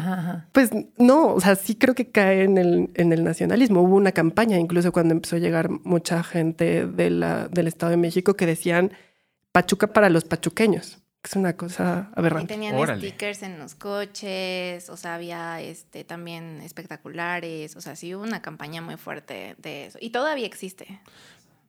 Pues 0.52 0.72
no, 0.98 1.36
o 1.36 1.40
sea, 1.40 1.54
sí 1.54 1.76
creo 1.76 1.94
que 1.94 2.10
cae 2.10 2.42
en 2.42 2.58
el, 2.58 2.90
en 2.96 3.14
el 3.14 3.24
nacionalismo. 3.24 3.84
Hubo 3.84 3.98
una 3.98 4.12
campaña, 4.12 4.58
incluso 4.58 4.92
cuando 4.92 5.14
empezó 5.14 5.36
a 5.36 5.40
llegar 5.40 5.70
mucha 5.70 6.24
gente 6.24 6.88
de 6.88 7.12
la, 7.12 7.50
del 7.50 7.68
Estado 7.68 7.92
de 7.92 7.98
México 7.98 8.34
que 8.34 8.48
decían 8.48 8.94
Pachuca 9.52 9.94
para 9.94 10.10
los 10.10 10.24
pachuqueños 10.24 11.01
es 11.24 11.36
una 11.36 11.56
cosa 11.56 12.12
aberrante. 12.16 12.54
Y 12.54 12.58
tenían 12.58 12.98
stickers 12.98 13.44
en 13.44 13.60
los 13.60 13.76
coches, 13.76 14.90
o 14.90 14.98
sea, 14.98 15.16
había 15.16 15.62
este, 15.62 16.04
también 16.04 16.62
espectaculares, 16.62 17.76
o 17.76 17.82
sea, 17.82 17.96
sí 17.96 18.16
hubo 18.16 18.24
una 18.24 18.42
campaña 18.42 18.82
muy 18.82 18.98
fuerte 18.98 19.56
de 19.60 19.86
eso. 19.86 19.98
Y 20.02 20.10
todavía 20.10 20.48
existe. 20.48 21.00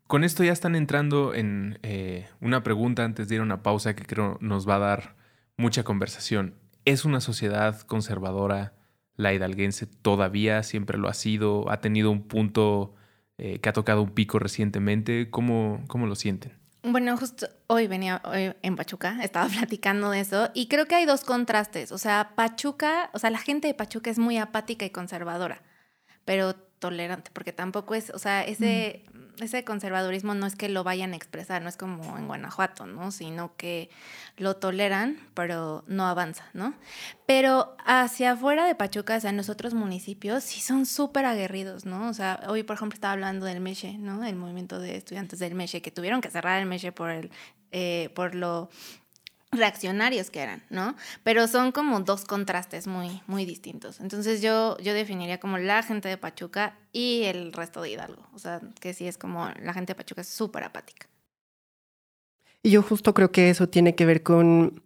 Con 0.06 0.24
esto 0.24 0.44
ya 0.44 0.52
están 0.52 0.74
entrando 0.74 1.34
en 1.34 1.78
eh, 1.82 2.26
una 2.40 2.62
pregunta 2.62 3.04
antes 3.04 3.28
de 3.28 3.36
ir 3.36 3.40
a 3.40 3.44
una 3.44 3.62
pausa 3.62 3.94
que 3.94 4.04
creo 4.04 4.38
nos 4.40 4.68
va 4.68 4.76
a 4.76 4.80
dar 4.80 5.16
mucha 5.56 5.84
conversación. 5.84 6.54
¿Es 6.84 7.04
una 7.04 7.20
sociedad 7.20 7.80
conservadora 7.82 8.74
la 9.16 9.32
hidalguense? 9.32 9.86
¿Todavía 9.86 10.62
siempre 10.62 10.98
lo 10.98 11.08
ha 11.08 11.14
sido? 11.14 11.70
¿Ha 11.70 11.80
tenido 11.80 12.10
un 12.10 12.26
punto 12.26 12.94
eh, 13.38 13.60
que 13.60 13.68
ha 13.68 13.72
tocado 13.72 14.02
un 14.02 14.10
pico 14.10 14.38
recientemente? 14.38 15.30
¿Cómo, 15.30 15.84
cómo 15.86 16.06
lo 16.06 16.14
sienten? 16.14 16.61
Bueno, 16.84 17.16
justo 17.16 17.48
hoy 17.68 17.86
venía 17.86 18.20
en 18.62 18.76
Pachuca, 18.76 19.18
estaba 19.22 19.48
platicando 19.58 20.10
de 20.10 20.20
eso 20.20 20.50
y 20.52 20.66
creo 20.66 20.86
que 20.86 20.96
hay 20.96 21.06
dos 21.06 21.24
contrastes. 21.24 21.92
O 21.92 21.98
sea, 21.98 22.32
Pachuca, 22.34 23.10
o 23.12 23.18
sea, 23.18 23.30
la 23.30 23.38
gente 23.38 23.68
de 23.68 23.74
Pachuca 23.74 24.10
es 24.10 24.18
muy 24.18 24.36
apática 24.38 24.84
y 24.84 24.90
conservadora, 24.90 25.62
pero 26.24 26.54
tolerante, 26.54 27.30
porque 27.32 27.52
tampoco 27.52 27.94
es, 27.94 28.10
o 28.10 28.18
sea, 28.18 28.42
ese, 28.42 29.04
ese 29.42 29.64
conservadurismo 29.64 30.34
no 30.34 30.46
es 30.46 30.56
que 30.56 30.68
lo 30.68 30.84
vayan 30.84 31.12
a 31.12 31.16
expresar, 31.16 31.62
no 31.62 31.68
es 31.68 31.76
como 31.76 32.16
en 32.16 32.26
Guanajuato, 32.26 32.86
¿no? 32.86 33.10
Sino 33.10 33.56
que 33.56 33.90
lo 34.36 34.56
toleran, 34.56 35.18
pero 35.34 35.84
no 35.86 36.06
avanza, 36.06 36.44
¿no? 36.54 36.74
Pero 37.26 37.76
hacia 37.84 38.32
afuera 38.32 38.66
de 38.66 38.74
Pachuca, 38.74 39.16
o 39.16 39.20
sea, 39.20 39.30
en 39.30 39.36
los 39.36 39.48
otros 39.48 39.74
municipios, 39.74 40.44
sí 40.44 40.60
son 40.60 40.86
súper 40.86 41.24
aguerridos, 41.24 41.84
¿no? 41.84 42.08
O 42.08 42.14
sea, 42.14 42.40
hoy, 42.48 42.62
por 42.62 42.76
ejemplo, 42.76 42.94
estaba 42.94 43.12
hablando 43.12 43.46
del 43.46 43.60
Meche, 43.60 43.98
¿no? 43.98 44.24
El 44.24 44.36
movimiento 44.36 44.78
de 44.78 44.96
estudiantes 44.96 45.38
del 45.38 45.54
Meche, 45.54 45.82
que 45.82 45.90
tuvieron 45.90 46.20
que 46.20 46.30
cerrar 46.30 46.60
el 46.60 46.66
Meche 46.66 46.92
por, 46.92 47.10
el, 47.10 47.30
eh, 47.70 48.10
por 48.14 48.34
lo 48.34 48.70
reaccionarios 49.52 50.30
que 50.30 50.40
eran, 50.40 50.62
¿no? 50.70 50.96
Pero 51.22 51.46
son 51.46 51.72
como 51.72 52.00
dos 52.00 52.24
contrastes 52.24 52.86
muy, 52.86 53.20
muy 53.26 53.44
distintos. 53.44 54.00
Entonces 54.00 54.40
yo, 54.40 54.78
yo 54.78 54.94
definiría 54.94 55.38
como 55.38 55.58
la 55.58 55.82
gente 55.82 56.08
de 56.08 56.16
Pachuca 56.16 56.78
y 56.90 57.24
el 57.24 57.52
resto 57.52 57.82
de 57.82 57.90
Hidalgo. 57.90 58.26
O 58.34 58.38
sea, 58.38 58.60
que 58.80 58.94
sí 58.94 59.06
es 59.06 59.18
como 59.18 59.50
la 59.62 59.74
gente 59.74 59.92
de 59.92 59.96
Pachuca 59.96 60.22
es 60.22 60.28
súper 60.28 60.64
apática. 60.64 61.06
Y 62.62 62.70
yo 62.70 62.82
justo 62.82 63.12
creo 63.12 63.30
que 63.30 63.50
eso 63.50 63.68
tiene 63.68 63.94
que 63.94 64.06
ver 64.06 64.22
con... 64.22 64.82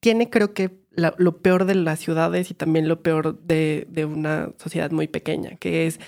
Tiene 0.00 0.30
creo 0.30 0.54
que 0.54 0.82
lo 0.94 1.38
peor 1.38 1.64
de 1.64 1.74
las 1.74 2.00
ciudades 2.00 2.50
y 2.50 2.54
también 2.54 2.88
lo 2.88 3.02
peor 3.02 3.40
de, 3.40 3.86
de 3.88 4.04
una 4.04 4.50
sociedad 4.58 4.90
muy 4.90 5.08
pequeña, 5.08 5.56
que 5.56 5.86
es 5.86 6.00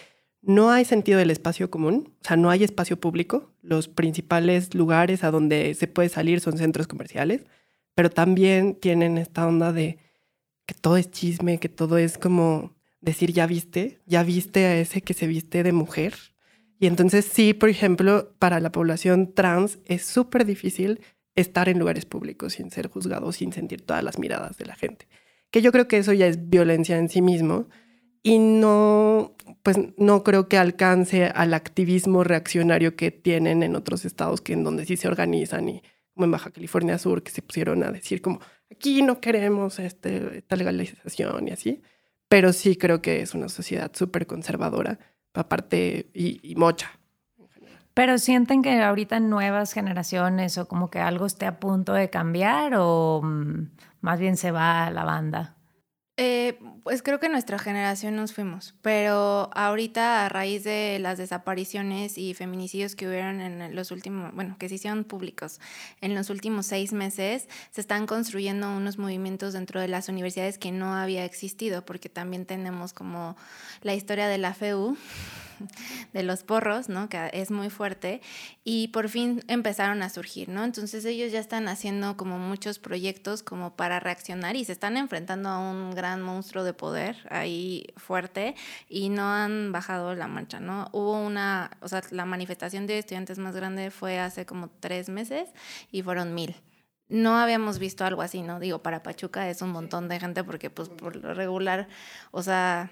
no 0.46 0.70
hay 0.70 0.84
sentido 0.84 1.18
del 1.18 1.30
espacio 1.30 1.70
común, 1.70 2.14
o 2.20 2.26
sea, 2.26 2.36
no 2.36 2.50
hay 2.50 2.64
espacio 2.64 2.98
público. 2.98 3.52
Los 3.62 3.88
principales 3.88 4.74
lugares 4.74 5.24
a 5.24 5.30
donde 5.30 5.74
se 5.74 5.86
puede 5.86 6.08
salir 6.08 6.40
son 6.40 6.58
centros 6.58 6.86
comerciales, 6.86 7.46
pero 7.94 8.10
también 8.10 8.74
tienen 8.74 9.18
esta 9.18 9.46
onda 9.46 9.72
de 9.72 9.98
que 10.66 10.74
todo 10.74 10.96
es 10.96 11.10
chisme, 11.10 11.58
que 11.58 11.68
todo 11.68 11.98
es 11.98 12.18
como 12.18 12.74
decir, 13.00 13.32
ya 13.32 13.46
viste, 13.46 14.00
ya 14.06 14.22
viste 14.22 14.66
a 14.66 14.78
ese 14.78 15.02
que 15.02 15.14
se 15.14 15.26
viste 15.26 15.62
de 15.62 15.72
mujer. 15.72 16.14
Y 16.78 16.86
entonces 16.86 17.24
sí, 17.24 17.54
por 17.54 17.68
ejemplo, 17.68 18.34
para 18.38 18.60
la 18.60 18.72
población 18.72 19.32
trans 19.34 19.78
es 19.84 20.04
súper 20.04 20.44
difícil 20.44 21.00
estar 21.34 21.68
en 21.68 21.78
lugares 21.78 22.06
públicos 22.06 22.54
sin 22.54 22.70
ser 22.70 22.88
juzgado, 22.88 23.32
sin 23.32 23.52
sentir 23.52 23.82
todas 23.82 24.02
las 24.02 24.18
miradas 24.18 24.56
de 24.56 24.66
la 24.66 24.74
gente. 24.74 25.06
Que 25.50 25.62
yo 25.62 25.72
creo 25.72 25.88
que 25.88 25.98
eso 25.98 26.12
ya 26.12 26.26
es 26.26 26.48
violencia 26.48 26.98
en 26.98 27.08
sí 27.08 27.22
mismo 27.22 27.68
y 28.26 28.38
no, 28.38 29.34
pues 29.62 29.76
no 29.98 30.24
creo 30.24 30.48
que 30.48 30.56
alcance 30.56 31.26
al 31.26 31.52
activismo 31.52 32.24
reaccionario 32.24 32.96
que 32.96 33.10
tienen 33.10 33.62
en 33.62 33.76
otros 33.76 34.06
estados 34.06 34.40
que 34.40 34.54
en 34.54 34.64
donde 34.64 34.86
sí 34.86 34.96
se 34.96 35.08
organizan 35.08 35.68
y 35.68 35.82
como 36.14 36.24
en 36.24 36.30
Baja 36.30 36.50
California 36.50 36.96
Sur 36.98 37.22
que 37.22 37.30
se 37.30 37.42
pusieron 37.42 37.84
a 37.84 37.92
decir 37.92 38.22
como 38.22 38.40
aquí 38.70 39.02
no 39.02 39.20
queremos 39.20 39.78
este, 39.78 40.38
esta 40.38 40.56
legalización 40.56 41.48
y 41.48 41.50
así, 41.50 41.82
pero 42.28 42.54
sí 42.54 42.76
creo 42.76 43.02
que 43.02 43.20
es 43.20 43.34
una 43.34 43.50
sociedad 43.50 43.92
súper 43.94 44.26
conservadora, 44.26 44.98
aparte 45.34 46.10
y, 46.14 46.40
y 46.42 46.54
mocha. 46.56 46.92
Pero 47.92 48.16
sienten 48.16 48.62
que 48.62 48.80
ahorita 48.80 49.20
nuevas 49.20 49.74
generaciones 49.74 50.56
o 50.56 50.66
como 50.66 50.90
que 50.90 50.98
algo 50.98 51.26
esté 51.26 51.44
a 51.44 51.60
punto 51.60 51.92
de 51.92 52.08
cambiar 52.08 52.72
o 52.76 53.20
mm, 53.22 53.68
más 54.00 54.18
bien 54.18 54.38
se 54.38 54.50
va 54.50 54.90
la 54.90 55.04
banda. 55.04 55.53
Eh, 56.16 56.60
pues 56.84 57.02
creo 57.02 57.18
que 57.18 57.28
nuestra 57.28 57.58
generación 57.58 58.14
nos 58.14 58.32
fuimos, 58.32 58.72
pero 58.82 59.50
ahorita 59.52 60.24
a 60.24 60.28
raíz 60.28 60.62
de 60.62 60.98
las 61.00 61.18
desapariciones 61.18 62.18
y 62.18 62.34
feminicidios 62.34 62.94
que 62.94 63.08
hubieron 63.08 63.40
en 63.40 63.74
los 63.74 63.90
últimos, 63.90 64.32
bueno, 64.32 64.54
que 64.56 64.68
se 64.68 64.76
hicieron 64.76 65.02
públicos 65.02 65.58
en 66.00 66.14
los 66.14 66.30
últimos 66.30 66.66
seis 66.66 66.92
meses, 66.92 67.48
se 67.72 67.80
están 67.80 68.06
construyendo 68.06 68.70
unos 68.70 68.96
movimientos 68.96 69.54
dentro 69.54 69.80
de 69.80 69.88
las 69.88 70.08
universidades 70.08 70.56
que 70.56 70.70
no 70.70 70.94
había 70.94 71.24
existido, 71.24 71.84
porque 71.84 72.08
también 72.08 72.46
tenemos 72.46 72.92
como 72.92 73.36
la 73.82 73.94
historia 73.94 74.28
de 74.28 74.38
la 74.38 74.54
FEU, 74.54 74.96
de 76.12 76.22
los 76.22 76.42
porros, 76.42 76.88
¿no? 76.88 77.08
Que 77.08 77.30
es 77.32 77.50
muy 77.50 77.70
fuerte 77.70 78.20
y 78.64 78.88
por 78.88 79.08
fin 79.08 79.42
empezaron 79.48 80.02
a 80.02 80.10
surgir, 80.10 80.48
¿no? 80.48 80.64
Entonces 80.64 81.04
ellos 81.04 81.32
ya 81.32 81.40
están 81.40 81.68
haciendo 81.68 82.16
como 82.16 82.38
muchos 82.38 82.78
proyectos 82.78 83.42
como 83.42 83.76
para 83.76 84.00
reaccionar 84.00 84.56
y 84.56 84.64
se 84.64 84.72
están 84.72 84.96
enfrentando 84.96 85.48
a 85.48 85.58
un 85.58 85.94
gran 85.94 86.22
monstruo 86.22 86.64
de 86.64 86.72
poder 86.72 87.16
ahí 87.30 87.86
fuerte 87.96 88.54
y 88.88 89.08
no 89.08 89.28
han 89.28 89.72
bajado 89.72 90.14
la 90.14 90.28
marcha, 90.28 90.60
¿no? 90.60 90.88
Hubo 90.92 91.20
una, 91.20 91.70
o 91.80 91.88
sea, 91.88 92.02
la 92.10 92.24
manifestación 92.24 92.86
de 92.86 92.98
estudiantes 92.98 93.38
más 93.38 93.54
grande 93.54 93.90
fue 93.90 94.18
hace 94.18 94.46
como 94.46 94.70
tres 94.80 95.08
meses 95.08 95.50
y 95.90 96.02
fueron 96.02 96.34
mil 96.34 96.54
no 97.08 97.36
habíamos 97.38 97.78
visto 97.78 98.04
algo 98.04 98.22
así, 98.22 98.42
¿no? 98.42 98.58
Digo, 98.60 98.82
para 98.82 99.02
Pachuca 99.02 99.48
es 99.50 99.62
un 99.62 99.70
montón 99.70 100.08
de 100.08 100.20
gente 100.20 100.42
porque 100.42 100.70
pues 100.70 100.88
por 100.88 101.16
lo 101.16 101.34
regular, 101.34 101.88
o 102.30 102.42
sea, 102.42 102.90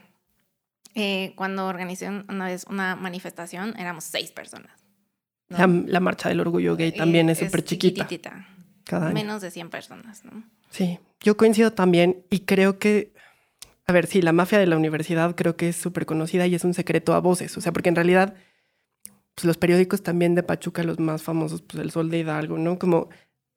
eh, 0.94 1.32
cuando 1.36 1.66
organizé 1.66 2.08
una 2.08 2.46
vez 2.46 2.64
una 2.68 2.96
manifestación, 2.96 3.74
éramos 3.78 4.04
seis 4.04 4.30
personas. 4.30 4.72
La, 5.48 6.00
marcha 6.00 6.28
del 6.28 6.40
orgullo 6.40 6.76
gay 6.76 6.92
también 6.92 7.28
es 7.28 7.38
súper 7.38 7.62
chiquita. 7.62 8.08
Cada 8.84 9.10
Menos 9.10 9.42
de 9.42 9.50
100 9.50 9.70
personas, 9.70 10.24
¿no? 10.24 10.42
Sí, 10.70 10.98
yo 11.20 11.36
coincido 11.36 11.72
también 11.72 12.24
y 12.30 12.40
creo 12.40 12.78
que, 12.78 13.12
a 13.86 13.92
ver, 13.92 14.06
sí, 14.06 14.22
la 14.22 14.32
mafia 14.32 14.58
de 14.58 14.66
la 14.66 14.76
universidad 14.76 15.34
creo 15.36 15.56
que 15.56 15.68
es 15.68 15.76
súper 15.76 16.06
conocida 16.06 16.46
y 16.46 16.54
es 16.54 16.64
un 16.64 16.74
secreto 16.74 17.14
a 17.14 17.20
voces, 17.20 17.56
o 17.56 17.60
sea, 17.60 17.72
porque 17.72 17.90
en 17.90 17.96
realidad 17.96 18.34
pues, 19.34 19.44
los 19.44 19.56
periódicos 19.56 20.02
también 20.02 20.34
de 20.34 20.42
Pachuca, 20.42 20.82
los 20.82 20.98
más 20.98 21.22
famosos, 21.22 21.62
pues 21.62 21.82
El 21.82 21.90
Sol 21.90 22.10
de 22.10 22.18
Hidalgo, 22.18 22.58
¿no? 22.58 22.78
Como 22.78 23.08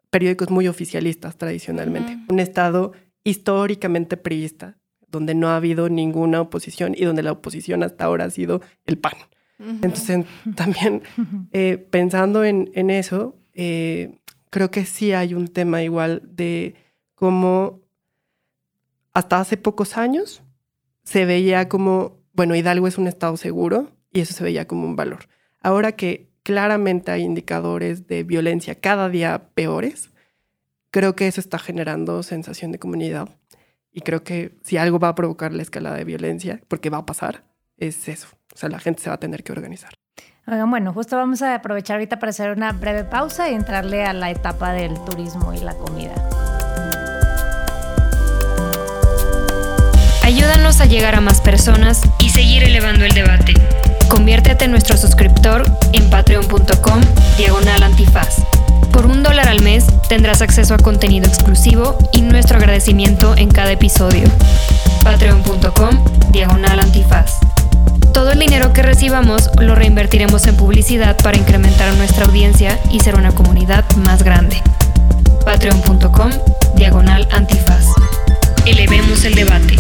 periódicos 0.10 0.50
muy 0.50 0.68
oficialistas 0.68 1.38
tradicionalmente. 1.38 2.18
Un 2.30 2.40
estado 2.40 2.94
históricamente 3.24 4.16
priista, 4.18 4.78
donde 5.16 5.34
no 5.34 5.48
ha 5.48 5.56
habido 5.56 5.88
ninguna 5.88 6.42
oposición 6.42 6.94
y 6.96 7.06
donde 7.06 7.24
la 7.24 7.32
oposición 7.32 7.84
hasta 7.84 8.04
ahora 8.04 8.26
ha 8.26 8.30
sido 8.30 8.62
el 8.86 8.98
PAN. 8.98 9.14
Entonces, 9.58 10.26
también 10.56 11.04
eh, 11.54 11.78
pensando 11.90 12.44
en, 12.44 12.90
eso, 12.90 13.36
eh, 13.54 14.20
creo 14.50 14.72
que 14.72 14.86
sí 14.86 15.14
hay 15.14 15.34
un 15.34 15.48
tema 15.48 15.82
igual 15.84 16.22
de 16.26 16.76
cómo 17.16 17.80
hasta 19.14 19.40
hace 19.40 19.56
pocos 19.56 19.98
años 19.98 20.44
se 21.04 21.24
veía 21.24 21.70
como, 21.70 22.20
bueno, 22.34 22.54
Hidalgo 22.54 22.88
es 22.88 22.98
un 22.98 23.08
estado 23.08 23.38
seguro 23.38 23.92
y 24.12 24.20
eso 24.20 24.34
se 24.34 24.44
veía 24.44 24.68
como 24.68 24.86
un 24.86 24.98
valor. 24.98 25.30
Ahora 25.62 25.94
que 25.94 26.30
claramente 26.44 27.12
hay 27.12 27.22
indicadores 27.22 28.06
de 28.08 28.24
violencia 28.24 28.76
cada 28.76 29.08
día 29.08 29.52
peores, 29.54 30.12
creo 30.92 31.16
que 31.16 31.28
eso 31.28 31.40
está 31.40 31.58
generando 31.58 32.22
sensación 32.22 32.74
de 32.74 32.80
comunidad 32.80 33.30
y 33.96 34.02
creo 34.02 34.24
que 34.24 34.60
si 34.62 34.76
algo 34.76 35.00
va 35.00 35.08
a 35.08 35.16
provocar 35.16 35.54
la 35.54 35.62
escalada 35.62 35.96
de 35.96 36.04
violencia, 36.04 36.60
porque 36.68 36.90
va 36.90 36.98
a 36.98 37.06
pasar, 37.06 37.46
es 37.78 38.10
eso. 38.10 38.28
O 38.54 38.58
sea, 38.58 38.68
la 38.68 38.80
gente 38.80 39.02
se 39.02 39.10
va 39.10 39.16
a 39.16 39.20
tener 39.20 39.42
que 39.42 39.54
organizar. 39.54 39.92
bueno, 40.68 40.92
justo 40.92 41.16
vamos 41.16 41.42
a 41.42 41.56
aprovechar 41.56 41.96
ahorita 41.96 42.20
para 42.20 42.32
hacer 42.32 42.52
una 42.52 42.74
breve 42.74 43.06
pausa 43.06 43.50
y 43.50 43.54
entrarle 43.54 44.04
a 44.04 44.12
la 44.12 44.30
etapa 44.30 44.74
del 44.74 44.94
turismo 45.06 45.54
y 45.54 45.60
la 45.60 45.76
comida. 45.76 46.14
Ayúdanos 50.24 50.82
a 50.82 50.86
llegar 50.88 51.16
a 51.16 51.22
más 51.22 51.40
personas 51.40 52.02
y 52.20 52.32
seguir 52.32 52.64
elevando 52.64 53.06
el 53.06 53.14
debate. 53.14 53.54
Conviértete 54.10 54.66
en 54.66 54.72
nuestro 54.72 54.98
suscriptor 54.98 55.64
en 55.94 56.10
patreon.com 56.10 57.00
diagonal 57.38 57.82
antifaz. 57.82 58.44
Por 58.96 59.08
un 59.08 59.24
dólar 59.24 59.50
al 59.50 59.62
mes 59.62 59.86
tendrás 60.08 60.42
acceso 60.42 60.74
a 60.74 60.78
contenido 60.78 61.28
exclusivo 61.28 61.98
y 62.14 62.22
nuestro 62.22 62.58
agradecimiento 62.58 63.36
en 63.36 63.50
cada 63.50 63.74
episodio. 63.74 64.24
Patreon.com 65.04 66.06
Diagonal 66.32 66.80
Antifaz. 66.80 67.40
Todo 68.14 68.32
el 68.32 68.40
dinero 68.40 68.72
que 68.72 68.84
recibamos 68.84 69.50
lo 69.60 69.76
reinvertiremos 69.76 70.48
en 70.48 70.56
publicidad 70.56 71.18
para 71.18 71.38
incrementar 71.38 71.94
nuestra 71.96 72.24
audiencia 72.24 72.80
y 72.90 73.02
ser 73.02 73.16
una 73.16 73.34
comunidad 73.34 73.84
más 73.98 74.24
grande. 74.24 74.62
Patreon.com 75.44 76.32
Diagonal 76.78 77.28
Antifaz. 77.34 77.88
Elevemos 78.66 79.26
el 79.26 79.36
debate. 79.36 79.76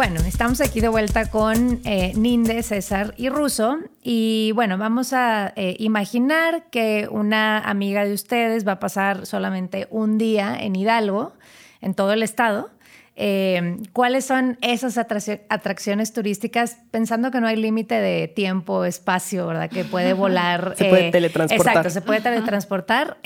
Bueno, 0.00 0.20
estamos 0.20 0.62
aquí 0.62 0.80
de 0.80 0.88
vuelta 0.88 1.26
con 1.28 1.82
eh, 1.84 2.14
Ninde, 2.16 2.62
César 2.62 3.12
y 3.18 3.28
Russo. 3.28 3.80
Y 4.02 4.50
bueno, 4.54 4.78
vamos 4.78 5.12
a 5.12 5.52
eh, 5.56 5.76
imaginar 5.78 6.70
que 6.70 7.06
una 7.10 7.58
amiga 7.58 8.06
de 8.06 8.14
ustedes 8.14 8.66
va 8.66 8.72
a 8.72 8.80
pasar 8.80 9.26
solamente 9.26 9.88
un 9.90 10.16
día 10.16 10.56
en 10.58 10.74
Hidalgo, 10.74 11.34
en 11.82 11.92
todo 11.92 12.14
el 12.14 12.22
estado. 12.22 12.70
Eh, 13.22 13.76
¿Cuáles 13.92 14.24
son 14.24 14.56
esas 14.62 14.96
atracciones 14.96 16.14
turísticas? 16.14 16.78
Pensando 16.90 17.30
que 17.30 17.38
no 17.42 17.48
hay 17.48 17.56
límite 17.56 17.96
de 17.96 18.28
tiempo, 18.28 18.86
espacio, 18.86 19.46
¿verdad? 19.46 19.68
Que 19.68 19.84
puede 19.84 20.14
volar. 20.14 20.74
Se 20.78 20.86
puede 20.86 21.10
teletransportar. 21.10 21.72
Exacto, 21.72 21.90
se 21.90 22.00
puede 22.00 22.22
teletransportar. 22.22 23.18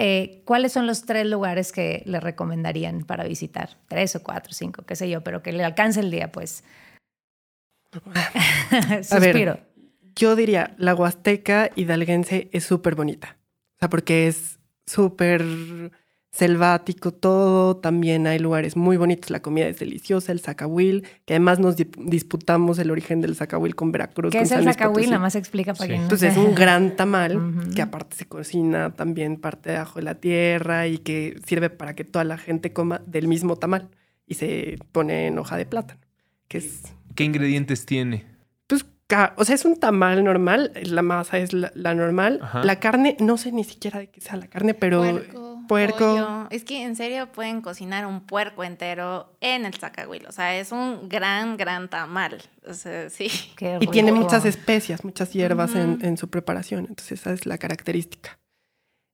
¿Cuáles 0.44 0.72
son 0.72 0.88
los 0.88 1.06
tres 1.06 1.26
lugares 1.26 1.70
que 1.70 2.02
le 2.06 2.18
recomendarían 2.18 3.04
para 3.04 3.22
visitar? 3.22 3.78
Tres 3.86 4.16
o 4.16 4.22
cuatro, 4.24 4.52
cinco, 4.52 4.82
qué 4.82 4.96
sé 4.96 5.08
yo, 5.08 5.22
pero 5.22 5.44
que 5.44 5.52
le 5.52 5.62
alcance 5.62 6.00
el 6.00 6.10
día, 6.10 6.32
pues. 6.32 6.64
Suspiro. 7.92 9.12
A 9.12 9.18
ver, 9.20 9.62
yo 10.16 10.34
diría, 10.34 10.74
la 10.76 10.96
Huasteca 10.96 11.70
hidalguense 11.76 12.48
es 12.50 12.64
súper 12.64 12.96
bonita. 12.96 13.36
O 13.76 13.78
sea, 13.78 13.90
porque 13.90 14.26
es 14.26 14.58
súper 14.86 15.44
selvático 16.35 17.12
todo, 17.12 17.76
también 17.76 18.26
hay 18.26 18.41
lugares 18.41 18.76
muy 18.76 18.97
bonitos, 18.97 19.31
la 19.31 19.41
comida 19.41 19.69
es 19.69 19.79
deliciosa, 19.79 20.33
el 20.33 20.41
zacahuil, 20.41 21.07
que 21.25 21.35
además 21.35 21.61
nos 21.61 21.76
disputamos 21.76 22.81
el 22.81 22.91
origen 22.91 23.21
del 23.21 23.37
zacahuil 23.37 23.76
con 23.76 23.93
Veracruz. 23.93 24.33
¿Qué 24.33 24.41
es 24.41 24.50
el 24.50 24.64
zacahuil? 24.64 25.11
Nada 25.11 25.21
más 25.21 25.37
explica 25.37 25.75
para 25.75 25.95
sí. 25.95 26.03
Entonces 26.03 26.33
es 26.33 26.37
un 26.37 26.53
gran 26.57 26.97
tamal 26.97 27.41
que 27.76 27.83
aparte 27.83 28.17
se 28.17 28.26
cocina 28.26 28.97
también 28.97 29.37
parte 29.37 29.71
de 29.71 29.76
abajo 29.76 30.00
de 30.00 30.07
la 30.07 30.17
tierra 30.17 30.88
y 30.88 30.99
que 30.99 31.38
sirve 31.47 31.71
para 31.71 31.95
que 31.95 32.03
toda 32.03 32.25
la 32.25 32.37
gente 32.37 32.73
coma 32.73 33.00
del 33.07 33.29
mismo 33.29 33.55
tamal 33.55 33.91
y 34.26 34.35
se 34.35 34.79
pone 34.91 35.29
en 35.29 35.38
hoja 35.38 35.57
de 35.57 35.67
plátano, 35.67 36.00
que 36.49 36.59
es... 36.59 36.83
¿Qué 37.14 37.23
ingredientes 37.23 37.87
tiene? 37.87 38.25
Pues 38.67 38.85
o 39.37 39.45
sea, 39.45 39.55
es 39.55 39.64
un 39.64 39.79
tamal 39.79 40.25
normal, 40.25 40.73
la 40.83 41.03
masa 41.03 41.38
es 41.38 41.53
la, 41.53 41.95
normal. 41.95 42.41
La 42.64 42.81
carne, 42.81 43.17
no 43.21 43.37
sé 43.37 43.53
ni 43.53 43.62
siquiera 43.62 44.00
de 44.00 44.09
qué 44.09 44.21
sea 44.21 44.37
la 44.37 44.49
carne, 44.49 44.75
pero 44.75 45.03
puerco. 45.03 45.53
Es 46.50 46.64
que 46.64 46.83
en 46.83 46.97
serio 46.97 47.30
pueden 47.33 47.61
cocinar 47.61 48.06
un 48.06 48.21
puerco 48.21 48.64
entero 48.64 49.37
en 49.40 49.64
el 49.64 49.75
zacahuil. 49.75 50.26
O 50.26 50.33
sea, 50.33 50.59
es 50.59 50.73
un 50.73 51.09
gran, 51.09 51.56
gran 51.56 51.88
tamal. 51.88 52.42
O 52.66 52.75
sea, 52.75 53.11
sí. 53.11 53.30
y 53.80 53.87
tiene 53.88 54.12
muchas 54.12 54.44
especias, 54.44 55.04
muchas 55.04 55.33
hierbas 55.33 55.75
en, 55.75 56.16
su 56.16 56.28
preparación. 56.28 56.87
Entonces, 56.88 57.21
esa 57.21 57.33
es 57.33 57.47
la 57.47 57.59
característica. 57.59 58.38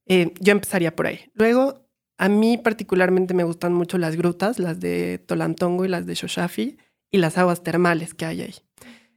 Eh, 0.07 0.35
yo 0.41 0.53
empezaría 0.53 0.95
por 0.95 1.07
ahí. 1.07 1.31
Luego, 1.35 1.87
a 2.19 2.29
mí 2.29 2.59
particularmente 2.59 3.33
me 3.35 3.45
gustan 3.45 3.73
mucho 3.73 3.97
las 3.97 4.17
grutas, 4.17 4.59
las 4.59 4.81
de 4.81 5.19
Tolantongo 5.19 5.85
y 5.85 5.89
las 5.89 6.07
de 6.07 6.15
Shoshafi, 6.15 6.79
y 7.11 7.19
las 7.19 7.39
aguas 7.39 7.63
termales 7.63 8.15
que 8.15 8.27
hay 8.27 8.43
ahí. 8.43 8.55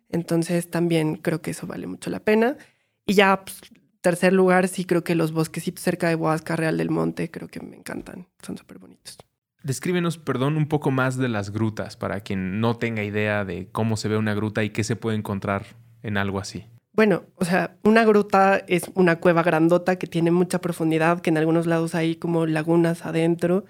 Entonces, 0.09 0.69
también 0.69 1.15
creo 1.15 1.41
que 1.41 1.51
eso 1.51 1.67
vale 1.67 1.87
mucho 1.87 2.09
la 2.09 2.19
pena. 2.19 2.57
Y 3.05 3.13
ya, 3.13 3.43
pues, 3.43 3.59
tercer 4.03 4.33
lugar, 4.33 4.67
sí 4.67 4.85
creo 4.85 5.03
que 5.03 5.15
los 5.15 5.31
bosquecitos 5.31 5.83
cerca 5.83 6.09
de 6.09 6.15
Huasca 6.15 6.55
Real 6.55 6.77
del 6.77 6.91
Monte, 6.91 7.31
creo 7.31 7.47
que 7.47 7.61
me 7.61 7.77
encantan, 7.77 8.27
son 8.45 8.57
súper 8.57 8.77
bonitos. 8.77 9.17
Descríbenos, 9.63 10.17
perdón, 10.17 10.57
un 10.57 10.67
poco 10.67 10.91
más 10.91 11.17
de 11.17 11.29
las 11.29 11.51
grutas, 11.51 11.95
para 11.95 12.19
quien 12.19 12.59
no 12.59 12.75
tenga 12.75 13.03
idea 13.03 13.45
de 13.45 13.69
cómo 13.71 13.95
se 13.95 14.09
ve 14.09 14.17
una 14.17 14.33
gruta 14.33 14.63
y 14.63 14.71
qué 14.71 14.83
se 14.83 14.97
puede 14.97 15.17
encontrar 15.17 15.65
en 16.03 16.17
algo 16.17 16.39
así. 16.39 16.65
Bueno, 16.91 17.23
o 17.35 17.45
sea, 17.45 17.77
una 17.81 18.03
gruta 18.03 18.61
es 18.67 18.91
una 18.93 19.21
cueva 19.21 19.41
grandota 19.41 19.95
que 19.95 20.05
tiene 20.05 20.31
mucha 20.31 20.59
profundidad, 20.59 21.21
que 21.21 21.29
en 21.29 21.37
algunos 21.37 21.65
lados 21.65 21.95
hay 21.95 22.17
como 22.17 22.45
lagunas 22.45 23.05
adentro 23.05 23.63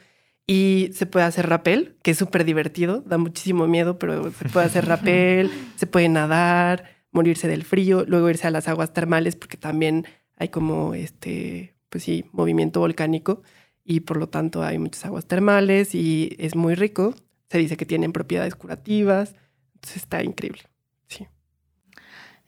y 0.48 0.90
se 0.94 1.06
puede 1.06 1.28
hacer 1.28 1.48
rapel, 1.48 1.96
que 2.02 2.12
es 2.12 2.18
súper 2.18 2.44
divertido, 2.44 3.02
da 3.06 3.20
muchísimo 3.20 3.68
miedo, 3.68 4.00
pero 4.00 4.32
se 4.32 4.50
puede 4.50 4.66
hacer 4.66 4.88
rapel, 4.88 5.52
se 5.78 5.86
puede 5.86 6.10
nadar, 6.10 6.86
morirse 7.12 7.48
del 7.48 7.64
frío, 7.64 8.04
luego 8.08 8.32
irse 8.32 8.48
a 8.48 8.52
las 8.52 8.68
aguas 8.68 8.92
termales 8.94 9.36
porque 9.36 9.58
también 9.58 10.06
hay 10.38 10.50
como 10.50 10.94
este, 10.94 11.76
pues 11.90 12.04
sí, 12.04 12.26
movimiento 12.32 12.80
volcánico 12.80 13.44
y 13.84 14.02
por 14.02 14.18
lo 14.18 14.28
tanto 14.28 14.64
hay 14.64 14.80
muchas 14.80 15.06
aguas 15.06 15.26
termales 15.26 15.94
y 15.96 16.36
es 16.40 16.56
muy 16.56 16.76
rico. 16.76 17.16
Se 17.50 17.58
dice 17.58 17.78
que 17.78 17.86
tienen 17.86 18.14
propiedades 18.14 18.56
curativas, 18.56 19.36
entonces 19.76 19.98
está 19.98 20.24
increíble. 20.24 20.64
Sí. 21.08 21.28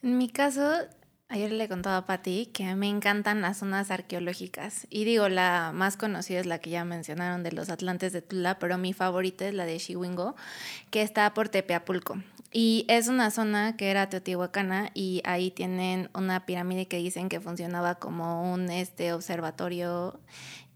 En 0.01 0.17
mi 0.17 0.29
caso, 0.29 0.71
ayer 1.27 1.51
le 1.51 1.67
contaba 1.67 1.97
a 1.97 2.05
Patti 2.05 2.47
que 2.47 2.75
me 2.75 2.89
encantan 2.89 3.41
las 3.41 3.57
zonas 3.57 3.91
arqueológicas. 3.91 4.87
Y 4.89 5.03
digo, 5.03 5.29
la 5.29 5.71
más 5.73 5.97
conocida 5.97 6.39
es 6.39 6.45
la 6.45 6.59
que 6.59 6.69
ya 6.69 6.85
mencionaron 6.85 7.43
de 7.43 7.51
los 7.51 7.69
Atlantes 7.69 8.13
de 8.13 8.21
Tula, 8.21 8.57
pero 8.57 8.77
mi 8.77 8.93
favorita 8.93 9.47
es 9.47 9.53
la 9.53 9.65
de 9.65 9.77
Chihuingo, 9.77 10.35
que 10.89 11.01
está 11.01 11.33
por 11.33 11.49
Tepeapulco. 11.49 12.17
Y 12.57 12.85
es 12.87 13.09
una 13.09 13.31
zona 13.31 13.75
que 13.75 13.91
era 13.91 14.07
teotihuacana 14.07 14.89
y 14.93 15.21
ahí 15.25 15.51
tienen 15.51 16.09
una 16.13 16.45
pirámide 16.45 16.87
que 16.87 16.95
dicen 16.95 17.27
que 17.27 17.41
funcionaba 17.41 17.95
como 17.95 18.49
un 18.53 18.69
este, 18.71 19.11
observatorio. 19.11 20.21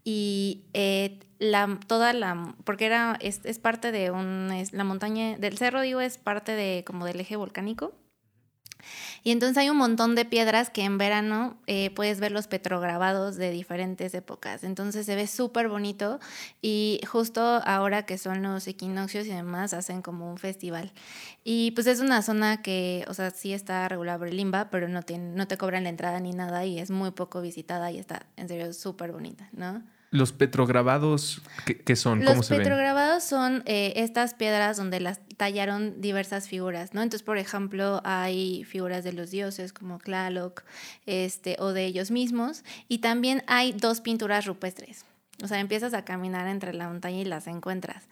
Y 0.04 0.66
eh, 0.74 1.20
la, 1.38 1.80
toda 1.86 2.12
la, 2.12 2.54
porque 2.64 2.84
era, 2.84 3.16
es, 3.22 3.40
es 3.44 3.58
parte 3.58 3.92
de 3.92 4.10
un, 4.10 4.50
es, 4.52 4.74
la 4.74 4.84
montaña, 4.84 5.38
del 5.38 5.56
cerro 5.56 5.80
digo, 5.80 6.02
es 6.02 6.18
parte 6.18 6.52
de 6.52 6.84
como 6.86 7.06
del 7.06 7.18
eje 7.18 7.36
volcánico 7.36 7.94
y 9.22 9.30
entonces 9.30 9.56
hay 9.58 9.70
un 9.70 9.76
montón 9.76 10.14
de 10.14 10.24
piedras 10.24 10.70
que 10.70 10.84
en 10.84 10.98
verano 10.98 11.56
eh, 11.66 11.90
puedes 11.90 12.20
ver 12.20 12.32
los 12.32 12.46
petrograbados 12.46 13.36
de 13.36 13.50
diferentes 13.50 14.14
épocas. 14.14 14.64
Entonces 14.64 15.06
se 15.06 15.16
ve 15.16 15.26
súper 15.26 15.68
bonito 15.68 16.20
y 16.62 17.00
justo 17.06 17.40
ahora 17.64 18.06
que 18.06 18.18
son 18.18 18.42
los 18.42 18.66
equinoccios 18.66 19.26
y 19.26 19.30
demás 19.30 19.74
hacen 19.74 20.02
como 20.02 20.30
un 20.30 20.38
festival. 20.38 20.92
Y 21.44 21.72
pues 21.72 21.86
es 21.86 22.00
una 22.00 22.22
zona 22.22 22.62
que, 22.62 23.04
o 23.08 23.14
sea, 23.14 23.30
sí 23.30 23.52
está 23.52 23.88
regulada 23.88 24.18
por 24.18 24.28
el 24.28 24.36
limba, 24.36 24.70
pero 24.70 24.88
no, 24.88 25.02
tiene, 25.02 25.34
no 25.34 25.48
te 25.48 25.56
cobran 25.56 25.84
la 25.84 25.90
entrada 25.90 26.20
ni 26.20 26.32
nada 26.32 26.64
y 26.64 26.78
es 26.78 26.90
muy 26.90 27.10
poco 27.10 27.40
visitada 27.40 27.90
y 27.90 27.98
está 27.98 28.26
en 28.36 28.48
serio 28.48 28.72
súper 28.72 29.12
bonita, 29.12 29.48
¿no? 29.52 29.82
¿Los 30.12 30.32
petrograbados 30.32 31.40
qué, 31.64 31.94
son? 31.94 32.20
¿Cómo 32.24 32.38
Los 32.38 32.48
petrograbados 32.48 33.22
son 33.22 33.62
eh, 33.66 33.92
estas 33.94 34.34
piedras 34.34 34.76
donde 34.76 34.98
las 34.98 35.20
tallaron 35.36 36.00
diversas 36.00 36.48
figuras, 36.48 36.94
¿no? 36.94 37.02
Entonces, 37.02 37.22
por 37.22 37.38
ejemplo, 37.38 38.00
hay 38.04 38.64
figuras 38.64 39.04
de 39.04 39.12
los 39.12 39.30
dioses 39.30 39.72
como 39.72 39.98
Tlaloc, 40.00 40.64
este, 41.06 41.56
o 41.60 41.72
de 41.72 41.84
ellos 41.84 42.10
mismos, 42.10 42.64
y 42.88 42.98
también 42.98 43.44
hay 43.46 43.72
dos 43.72 44.00
pinturas 44.00 44.46
rupestres. 44.46 45.04
O 45.42 45.48
sea, 45.48 45.60
empiezas 45.60 45.94
a 45.94 46.04
caminar 46.04 46.46
entre 46.48 46.74
la 46.74 46.88
montaña 46.88 47.20
y 47.20 47.24
las 47.24 47.46
encuentras. 47.46 48.08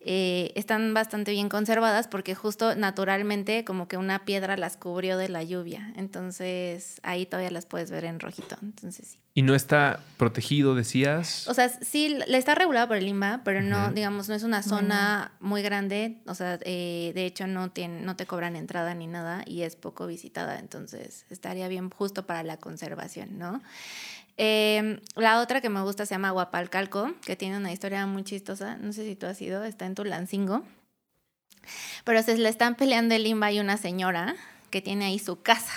Eh, 0.00 0.52
están 0.54 0.94
bastante 0.94 1.32
bien 1.32 1.48
conservadas 1.48 2.08
porque 2.08 2.34
justo 2.34 2.74
naturalmente 2.74 3.64
como 3.64 3.86
que 3.86 3.96
una 3.98 4.24
piedra 4.24 4.56
las 4.56 4.76
cubrió 4.76 5.18
de 5.18 5.28
la 5.28 5.42
lluvia. 5.42 5.92
Entonces 5.96 7.00
ahí 7.02 7.26
todavía 7.26 7.50
las 7.50 7.66
puedes 7.66 7.90
ver 7.90 8.04
en 8.04 8.18
rojito. 8.18 8.56
Entonces 8.62 9.08
sí. 9.08 9.18
¿Y 9.32 9.42
no 9.42 9.54
está 9.54 10.00
protegido, 10.16 10.74
decías? 10.74 11.46
O 11.46 11.54
sea, 11.54 11.68
sí, 11.68 12.18
le 12.26 12.36
está 12.36 12.56
regulado 12.56 12.88
por 12.88 12.96
el 12.96 13.06
INBA, 13.06 13.42
pero 13.44 13.62
no, 13.62 13.92
digamos, 13.92 14.28
no 14.28 14.34
es 14.34 14.42
una 14.42 14.62
zona 14.62 15.32
muy 15.38 15.62
grande. 15.62 16.20
O 16.26 16.34
sea, 16.34 16.58
eh, 16.62 17.12
de 17.14 17.26
hecho 17.26 17.46
no, 17.46 17.70
tiene, 17.70 18.00
no 18.00 18.16
te 18.16 18.26
cobran 18.26 18.56
entrada 18.56 18.92
ni 18.94 19.06
nada 19.06 19.44
y 19.46 19.62
es 19.62 19.76
poco 19.76 20.08
visitada. 20.08 20.58
Entonces 20.58 21.26
estaría 21.30 21.68
bien 21.68 21.90
justo 21.90 22.26
para 22.26 22.42
la 22.42 22.56
conservación, 22.56 23.38
¿no? 23.38 23.62
Em, 24.36 24.98
la 25.14 25.40
otra 25.40 25.60
que 25.60 25.68
me 25.68 25.82
gusta 25.82 26.06
se 26.06 26.14
llama 26.14 26.32
Guapalcalco, 26.32 27.12
que 27.24 27.36
tiene 27.36 27.56
una 27.56 27.72
historia 27.72 28.04
muy 28.06 28.24
chistosa. 28.24 28.78
No 28.78 28.92
sé 28.92 29.04
si 29.04 29.14
tú 29.14 29.26
has 29.26 29.40
ido, 29.40 29.62
está 29.62 29.86
en 29.86 29.94
Tulancingo. 29.94 30.64
Pero 32.04 32.22
se 32.22 32.36
le 32.36 32.48
están 32.48 32.74
peleando 32.74 33.14
el 33.14 33.22
Limba 33.22 33.52
y 33.52 33.60
una 33.60 33.76
señora 33.76 34.34
que 34.70 34.82
tiene 34.82 35.04
ahí 35.04 35.18
su 35.20 35.40
casa. 35.40 35.72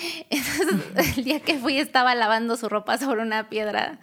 Entonces, 0.30 1.18
el 1.18 1.24
día 1.24 1.40
que 1.40 1.58
fui 1.58 1.78
estaba 1.78 2.14
lavando 2.14 2.56
su 2.56 2.68
ropa 2.68 2.98
sobre 2.98 3.22
una 3.22 3.48
piedra 3.48 3.98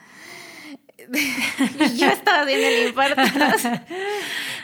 y 1.07 1.97
yo 1.97 2.07
estaba 2.07 2.41
haciendo 2.41 2.67
el 2.67 2.87
infarto. 2.87 3.21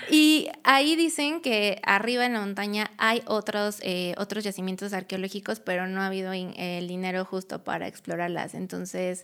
y 0.10 0.50
ahí 0.64 0.96
dicen 0.96 1.42
que 1.42 1.80
arriba 1.84 2.26
en 2.26 2.34
la 2.34 2.40
montaña 2.42 2.92
hay 2.98 3.22
otros, 3.26 3.80
eh, 3.82 4.14
otros 4.18 4.44
yacimientos 4.44 4.94
arqueológicos, 4.94 5.60
pero 5.60 5.88
no 5.88 6.02
ha 6.02 6.08
habido 6.08 6.34
el 6.34 6.88
dinero 6.88 7.24
justo 7.24 7.64
para 7.64 7.88
explorarlas. 7.88 8.56
Entonces, 8.56 9.24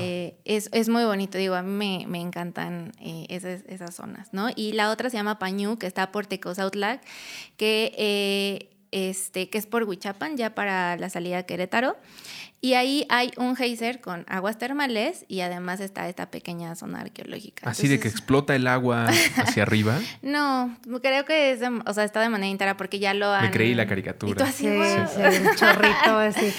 eh, 0.00 0.36
es, 0.44 0.88
muy 0.88 1.04
bonito. 1.04 1.38
Digo, 1.38 1.54
a 1.54 1.62
mí 1.62 2.04
me, 2.06 2.20
encantan 2.20 2.92
eh, 3.00 3.26
esas, 3.28 3.62
esas, 3.68 3.94
zonas, 3.94 4.32
¿no? 4.32 4.48
Y 4.54 4.72
la 4.72 4.90
otra 4.90 5.10
se 5.10 5.16
llama 5.16 5.38
Pañú, 5.38 5.78
que 5.78 5.86
está 5.86 6.12
por 6.12 6.26
Tecozautlac, 6.26 7.02
que, 7.56 8.68
este, 8.92 9.50
que 9.50 9.58
es 9.58 9.66
por 9.66 9.84
Huichapan, 9.84 10.36
ya 10.36 10.54
para 10.54 10.96
la 10.96 11.10
salida 11.10 11.38
a 11.38 11.42
Querétaro. 11.42 11.96
Y 12.64 12.74
ahí 12.74 13.06
hay 13.08 13.32
un 13.38 13.56
geyser 13.56 14.00
con 14.00 14.24
aguas 14.28 14.56
termales 14.56 15.24
y 15.26 15.40
además 15.40 15.80
está 15.80 16.08
esta 16.08 16.30
pequeña 16.30 16.76
zona 16.76 17.00
arqueológica. 17.00 17.68
¿Así 17.68 17.88
de 17.88 17.98
que 17.98 18.06
explota 18.06 18.54
el 18.54 18.68
agua 18.68 19.08
hacia 19.36 19.64
arriba? 19.64 19.98
No, 20.22 20.78
creo 21.02 21.24
que 21.24 21.50
es 21.50 21.60
o 21.84 21.92
sea, 21.92 22.04
está 22.04 22.20
de 22.20 22.28
manera 22.28 22.48
íntegra 22.48 22.76
porque 22.76 23.00
ya 23.00 23.14
lo 23.14 23.32
han... 23.32 23.46
Me 23.46 23.50
creí 23.50 23.74
la 23.74 23.88
caricatura. 23.88 24.44
así, 24.44 24.68
un 24.68 25.56
chorrito 25.56 26.18
así. 26.18 26.54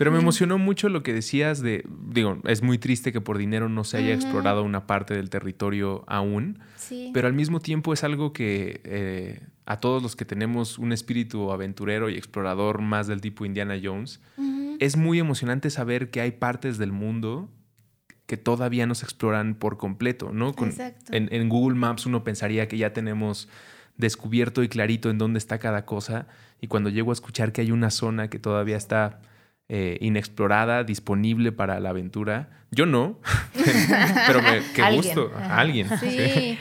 Pero 0.00 0.12
me 0.12 0.18
emocionó 0.18 0.56
mucho 0.56 0.88
lo 0.88 1.02
que 1.02 1.12
decías 1.12 1.60
de, 1.60 1.84
digo, 2.08 2.38
es 2.44 2.62
muy 2.62 2.78
triste 2.78 3.12
que 3.12 3.20
por 3.20 3.36
dinero 3.36 3.68
no 3.68 3.84
se 3.84 3.98
haya 3.98 4.14
explorado 4.14 4.62
una 4.62 4.86
parte 4.86 5.12
del 5.12 5.28
territorio 5.28 6.04
aún, 6.06 6.58
sí. 6.76 7.10
pero 7.12 7.26
al 7.26 7.34
mismo 7.34 7.60
tiempo 7.60 7.92
es 7.92 8.02
algo 8.02 8.32
que 8.32 8.80
eh, 8.84 9.42
a 9.66 9.78
todos 9.78 10.02
los 10.02 10.16
que 10.16 10.24
tenemos 10.24 10.78
un 10.78 10.94
espíritu 10.94 11.52
aventurero 11.52 12.08
y 12.08 12.16
explorador 12.16 12.80
más 12.80 13.08
del 13.08 13.20
tipo 13.20 13.44
Indiana 13.44 13.78
Jones, 13.82 14.22
es 14.78 14.96
muy 14.96 15.18
emocionante 15.18 15.68
saber 15.68 16.10
que 16.10 16.22
hay 16.22 16.30
partes 16.30 16.78
del 16.78 16.92
mundo 16.92 17.50
que 18.24 18.38
todavía 18.38 18.86
no 18.86 18.94
se 18.94 19.04
exploran 19.04 19.54
por 19.54 19.76
completo, 19.76 20.32
¿no? 20.32 20.54
en, 21.10 21.48
Google 21.50 21.76
Maps 21.76 22.06
uno 22.06 22.24
pensaría 22.24 22.68
que 22.68 22.78
ya 22.78 22.94
tenemos 22.94 23.50
descubierto 23.98 24.62
y 24.62 24.70
clarito 24.70 25.10
en 25.10 25.18
dónde 25.18 25.36
está 25.36 25.58
cada 25.58 25.84
cosa 25.84 26.26
y 26.58 26.68
cuando 26.68 26.88
llego 26.88 27.10
a 27.10 27.12
escuchar 27.12 27.52
que 27.52 27.60
hay 27.60 27.70
una 27.70 27.90
zona 27.90 28.30
que 28.30 28.38
todavía 28.38 28.78
está 28.78 29.20
eh, 29.72 29.98
inexplorada, 30.00 30.82
disponible 30.82 31.52
para 31.52 31.78
la 31.78 31.90
aventura, 31.90 32.50
yo 32.72 32.86
no, 32.86 33.20
pero 34.26 34.42
me, 34.42 34.62
qué 34.74 34.82
gusto, 34.96 35.32
a 35.36 35.58
alguien. 35.58 35.88
Sí. 36.00 36.58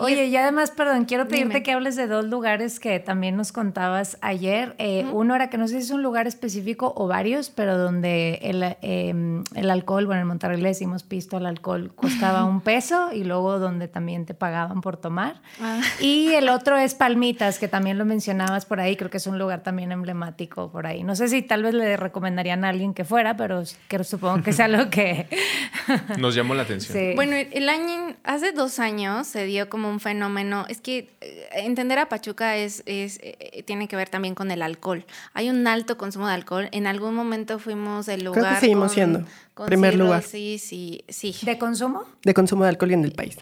Oye, 0.00 0.26
y 0.26 0.36
además, 0.36 0.70
perdón, 0.70 1.04
quiero 1.04 1.28
pedirte 1.28 1.48
Dime. 1.48 1.62
que 1.62 1.72
hables 1.72 1.96
de 1.96 2.06
dos 2.06 2.24
lugares 2.24 2.80
que 2.80 2.98
también 3.00 3.36
nos 3.36 3.52
contabas 3.52 4.16
ayer. 4.20 4.74
Eh, 4.78 5.06
Uno 5.12 5.34
era 5.34 5.50
que 5.50 5.58
no 5.58 5.68
sé 5.68 5.74
si 5.74 5.86
es 5.86 5.90
un 5.90 6.02
lugar 6.02 6.26
específico 6.26 6.92
o 6.96 7.06
varios, 7.06 7.50
pero 7.50 7.76
donde 7.76 8.38
el, 8.42 8.62
eh, 8.62 9.42
el 9.54 9.70
alcohol, 9.70 10.06
bueno, 10.06 10.22
en 10.22 10.28
Monterrey 10.28 10.60
le 10.60 10.68
decimos 10.68 11.02
pisto 11.02 11.36
al 11.36 11.46
alcohol, 11.46 11.92
costaba 11.96 12.44
un 12.44 12.60
peso 12.60 13.12
y 13.12 13.24
luego 13.24 13.58
donde 13.58 13.88
también 13.88 14.24
te 14.26 14.34
pagaban 14.34 14.80
por 14.80 14.96
tomar. 14.96 15.42
Ah. 15.60 15.80
Y 16.00 16.32
el 16.32 16.48
otro 16.48 16.76
es 16.76 16.94
Palmitas, 16.94 17.58
que 17.58 17.68
también 17.68 17.98
lo 17.98 18.04
mencionabas 18.04 18.64
por 18.64 18.80
ahí, 18.80 18.96
creo 18.96 19.10
que 19.10 19.18
es 19.18 19.26
un 19.26 19.38
lugar 19.38 19.62
también 19.62 19.92
emblemático 19.92 20.70
por 20.70 20.86
ahí. 20.86 21.02
No 21.02 21.14
sé 21.14 21.28
si 21.28 21.42
tal 21.42 21.62
vez 21.62 21.74
le 21.74 21.96
recomendarían 21.96 22.64
a 22.64 22.70
alguien 22.70 22.94
que 22.94 23.04
fuera, 23.04 23.36
pero 23.36 23.62
que 23.88 24.02
supongo 24.04 24.42
que 24.42 24.50
es 24.50 24.60
algo 24.60 24.88
que... 24.88 25.26
Nos 26.18 26.34
llamó 26.34 26.54
la 26.54 26.62
atención. 26.62 26.96
Sí. 26.96 27.12
Bueno, 27.14 27.36
el 27.36 27.68
año, 27.68 28.16
hace 28.24 28.52
dos 28.52 28.78
años 28.78 29.26
se 29.26 29.44
dio 29.44 29.68
como 29.68 29.89
un 29.90 30.00
fenómeno, 30.00 30.64
es 30.68 30.80
que 30.80 31.10
eh, 31.20 31.48
entender 31.52 31.98
a 31.98 32.08
Pachuca 32.08 32.56
es, 32.56 32.82
es 32.86 33.18
eh, 33.22 33.62
tiene 33.66 33.88
que 33.88 33.96
ver 33.96 34.08
también 34.08 34.34
con 34.34 34.50
el 34.50 34.62
alcohol. 34.62 35.04
Hay 35.34 35.50
un 35.50 35.66
alto 35.66 35.98
consumo 35.98 36.26
de 36.28 36.34
alcohol. 36.34 36.68
En 36.72 36.86
algún 36.86 37.14
momento 37.14 37.58
fuimos 37.58 38.08
el 38.08 38.20
Creo 38.20 38.34
lugar. 38.34 38.54
que 38.54 38.60
seguimos 38.60 38.88
con- 38.88 38.94
siendo 38.94 39.24
con 39.54 39.66
primer 39.66 39.94
lugar. 39.96 40.22
cirrosis 40.22 40.72
y- 40.72 41.04
sí. 41.08 41.34
¿De 41.42 41.58
consumo? 41.58 42.04
de 42.22 42.32
consumo 42.34 42.62
de 42.64 42.70
alcohol 42.70 42.92
en 42.92 43.04
el 43.04 43.12
país. 43.12 43.36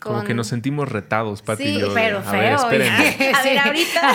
Como 0.00 0.24
que 0.24 0.32
nos 0.34 0.46
sentimos 0.46 0.88
retados, 0.88 1.42
Pati 1.42 1.64
Sí, 1.64 1.68
y 1.70 1.80
yo. 1.80 1.92
pero 1.94 2.18
a 2.18 2.30
ver, 2.32 2.40
feo, 2.40 2.56
espérenme. 2.56 3.16
oiga. 3.18 3.38
A 3.38 3.42
ver, 3.42 3.58
ahorita. 3.58 4.12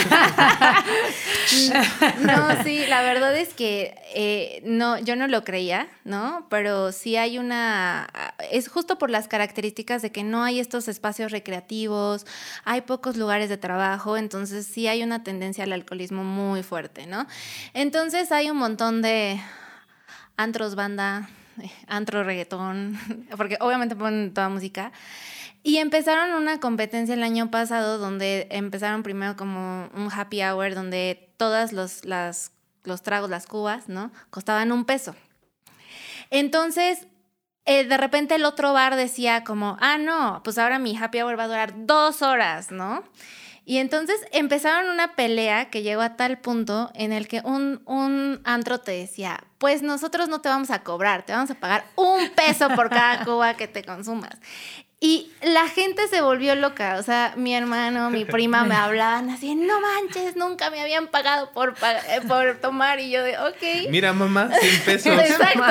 no, 2.21 2.63
sí, 2.63 2.85
la 2.87 3.01
verdad 3.01 3.35
es 3.37 3.53
que 3.53 3.95
eh, 4.15 4.61
no, 4.65 4.97
yo 4.99 5.15
no 5.15 5.27
lo 5.27 5.43
creía, 5.43 5.87
¿no? 6.03 6.47
Pero 6.49 6.91
sí 6.91 7.15
hay 7.17 7.37
una. 7.37 8.07
Es 8.51 8.67
justo 8.69 8.97
por 8.97 9.09
las 9.09 9.27
características 9.27 10.01
de 10.01 10.11
que 10.11 10.23
no 10.23 10.43
hay 10.43 10.59
estos 10.59 10.87
espacios 10.87 11.31
recreativos, 11.31 12.25
hay 12.63 12.81
pocos 12.81 13.17
lugares 13.17 13.49
de 13.49 13.57
trabajo, 13.57 14.17
entonces 14.17 14.65
sí 14.65 14.87
hay 14.87 15.03
una 15.03 15.23
tendencia 15.23 15.63
al 15.63 15.73
alcoholismo 15.73 16.23
muy 16.23 16.63
fuerte, 16.63 17.05
¿no? 17.07 17.27
Entonces 17.73 18.31
hay 18.31 18.49
un 18.49 18.57
montón 18.57 19.01
de 19.01 19.39
antros, 20.37 20.75
banda, 20.75 21.29
eh, 21.61 21.69
antro, 21.87 22.23
reggaetón, 22.23 22.97
porque 23.37 23.57
obviamente 23.59 23.95
ponen 23.95 24.33
toda 24.33 24.49
música. 24.49 24.91
Y 25.63 25.78
empezaron 25.78 26.34
una 26.34 26.60
competencia 26.60 27.15
el 27.15 27.23
año 27.23 27.49
pasado 27.49 27.97
donde 27.97 28.47
empezaron 28.52 29.02
primero 29.02 29.38
como 29.38 29.89
un 29.95 30.10
happy 30.12 30.43
hour 30.43 30.76
donde 30.76 31.34
todas 31.38 31.71
los, 31.71 32.04
las, 32.04 32.52
los 32.84 33.02
tragos, 33.02 33.30
las 33.30 33.47
cubas, 33.47 33.88
¿no? 33.88 34.12
Costaban 34.30 34.73
un 34.73 34.84
peso. 34.84 35.15
Entonces, 36.30 37.08
eh, 37.65 37.86
de 37.86 37.97
repente 37.97 38.36
el 38.36 38.43
otro 38.43 38.73
bar 38.73 38.97
decía 38.97 39.45
como, 39.45 39.78
ah, 39.80 39.97
no, 39.97 40.41
pues 40.43 40.58
ahora 40.58 40.80
mi 40.80 40.97
happy 40.97 41.21
hour 41.21 41.39
va 41.39 41.45
a 41.45 41.47
durar 41.47 41.86
dos 41.86 42.21
horas, 42.21 42.71
¿no? 42.71 43.04
Y 43.65 43.78
entonces 43.78 44.17
empezaron 44.34 44.89
una 44.89 45.15
pelea 45.15 45.69
que 45.69 45.84
llegó 45.84 46.02
a 46.02 46.17
tal 46.17 46.38
punto 46.39 46.91
en 46.95 47.13
el 47.13 47.30
que 47.30 47.41
un, 47.45 47.82
un 47.86 48.41
antro 48.43 48.82
te 48.82 48.91
decía, 48.91 49.45
pues 49.58 49.82
nosotros 49.82 50.28
no 50.28 50.41
te 50.41 50.49
vamos 50.49 50.69
a 50.69 50.84
cobrar, 50.84 51.23
te 51.23 51.32
vamos 51.32 51.49
a 51.52 51.56
pagar 51.56 51.86
un 51.95 52.30
peso 52.32 52.67
por 52.76 52.89
cada 52.89 53.23
cuba 53.26 53.54
que 53.54 53.69
te 53.69 53.86
consumas. 53.86 54.38
Y 55.05 55.33
la 55.41 55.67
gente 55.67 56.07
se 56.07 56.21
volvió 56.21 56.55
loca, 56.55 56.95
o 56.97 57.03
sea, 57.03 57.33
mi 57.35 57.53
hermano, 57.53 58.09
mi 58.09 58.23
prima 58.37 58.63
me 58.63 58.73
hablaban 58.73 59.29
así, 59.29 59.53
no 59.53 59.81
manches, 59.81 60.37
nunca 60.37 60.69
me 60.69 60.79
habían 60.79 61.07
pagado 61.07 61.51
por, 61.51 61.75
eh, 61.81 62.21
por 62.25 62.55
tomar 62.61 63.01
y 63.01 63.11
yo 63.11 63.21
de, 63.21 63.37
ok. 63.37 63.89
Mira, 63.89 64.13
mamá, 64.13 64.49
100 64.57 64.81
pesos. 64.85 65.13
Exacto. 65.19 65.61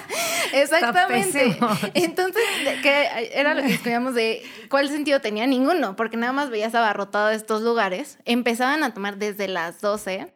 Exactamente. 0.54 1.58
Entonces, 1.92 2.42
que 2.82 3.30
era 3.34 3.52
lo 3.52 3.60
que 3.60 3.68
discutíamos 3.68 4.14
de 4.14 4.42
cuál 4.70 4.88
sentido 4.88 5.20
tenía 5.20 5.46
ninguno, 5.46 5.94
porque 5.94 6.16
nada 6.16 6.32
más 6.32 6.48
veías 6.48 6.74
abarrotado 6.74 7.28
estos 7.28 7.60
lugares. 7.60 8.16
Empezaban 8.24 8.82
a 8.82 8.94
tomar 8.94 9.18
desde 9.18 9.46
las 9.46 9.82
12 9.82 10.32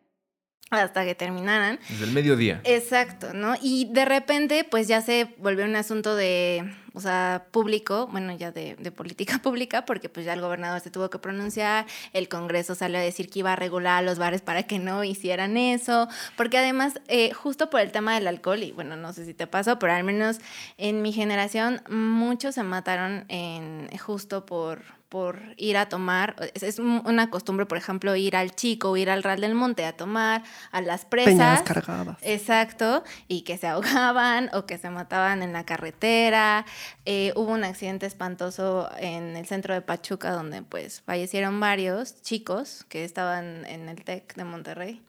hasta 0.68 1.07
que 1.07 1.14
terminaran. 1.14 1.80
Desde 1.88 2.04
el 2.04 2.12
mediodía. 2.12 2.61
Exacto, 2.64 3.33
¿no? 3.33 3.54
Y 3.62 3.88
de 3.90 4.04
repente, 4.04 4.64
pues 4.70 4.87
ya 4.87 5.00
se 5.00 5.35
volvió 5.38 5.64
un 5.64 5.76
asunto 5.76 6.14
de, 6.14 6.70
o 6.94 7.00
sea, 7.00 7.46
público, 7.50 8.07
bueno, 8.07 8.33
ya 8.37 8.52
de, 8.52 8.76
de 8.76 8.90
política 8.92 9.38
pública, 9.42 9.85
porque 9.85 10.09
pues 10.09 10.24
ya 10.24 10.33
el 10.33 10.40
gobernador 10.40 10.80
se 10.80 10.90
tuvo 10.90 11.11
que 11.11 11.18
pronunciar, 11.18 11.87
el 12.12 12.28
Congreso 12.28 12.74
salió 12.74 12.98
a 12.98 13.02
decir 13.02 13.28
que 13.28 13.40
iba 13.40 13.52
a 13.52 13.57
regular 13.57 13.98
a 13.98 14.02
los 14.02 14.18
bares 14.18 14.40
para 14.40 14.62
que 14.62 14.78
no 14.78 15.02
hicieran 15.04 15.57
eso, 15.57 16.09
porque 16.37 16.59
además, 16.59 17.00
eh, 17.09 17.33
justo 17.33 17.68
por 17.68 17.80
el 17.80 17.92
tema 17.92 18.14
del 18.14 18.28
alcohol, 18.28 18.62
y 18.62 18.72
bueno, 18.72 18.96
no 18.96 19.12
sé 19.12 19.24
si 19.24 19.35
te 19.35 19.46
pasó, 19.46 19.78
pero 19.78 19.92
al 19.92 20.04
menos 20.04 20.38
en 20.78 21.02
mi 21.02 21.12
generación, 21.12 21.83
muchos 21.88 22.54
se 22.54 22.62
mataron 22.62 23.24
en, 23.28 23.88
justo 23.98 24.46
por 24.46 24.83
por 25.14 25.38
ir 25.59 25.77
a 25.77 25.88
tomar, 25.88 26.35
es, 26.55 26.64
es 26.64 26.81
una 26.81 27.31
costumbre, 27.31 27.66
por 27.66 27.79
ejemplo, 27.79 28.16
ir 28.16 28.35
al 28.35 28.53
chico 28.53 28.90
o 28.90 28.96
ir 28.96 29.09
al 29.09 29.22
Real 29.22 29.40
del 29.40 29.55
Monte 29.55 29.85
a 29.85 29.96
tomar, 29.96 30.42
a 30.72 30.81
las 30.81 31.05
presas. 31.05 31.35
Peñas 31.35 31.62
cargadas. 31.62 32.18
Exacto, 32.20 33.05
y 33.29 33.42
que 33.42 33.57
se 33.57 33.68
ahogaban 33.68 34.50
o 34.55 34.66
que 34.66 34.77
se 34.77 34.90
mataban 34.90 35.44
en 35.44 35.53
la 35.53 35.64
carretera. 35.64 36.66
Eh, 37.05 37.33
hubo 37.37 37.53
un 37.53 37.62
accidente 37.62 38.07
espantoso 38.07 38.90
en 38.98 39.37
el 39.37 39.46
centro 39.46 39.72
de 39.72 39.83
Pachuca 39.83 40.33
donde 40.33 40.62
pues 40.62 41.03
fallecieron 41.03 41.61
varios 41.61 42.20
chicos 42.22 42.85
que 42.88 43.05
estaban 43.05 43.64
en 43.66 43.88
el 43.88 44.03
TEC 44.03 44.35
de 44.35 44.42
Monterrey. 44.42 45.00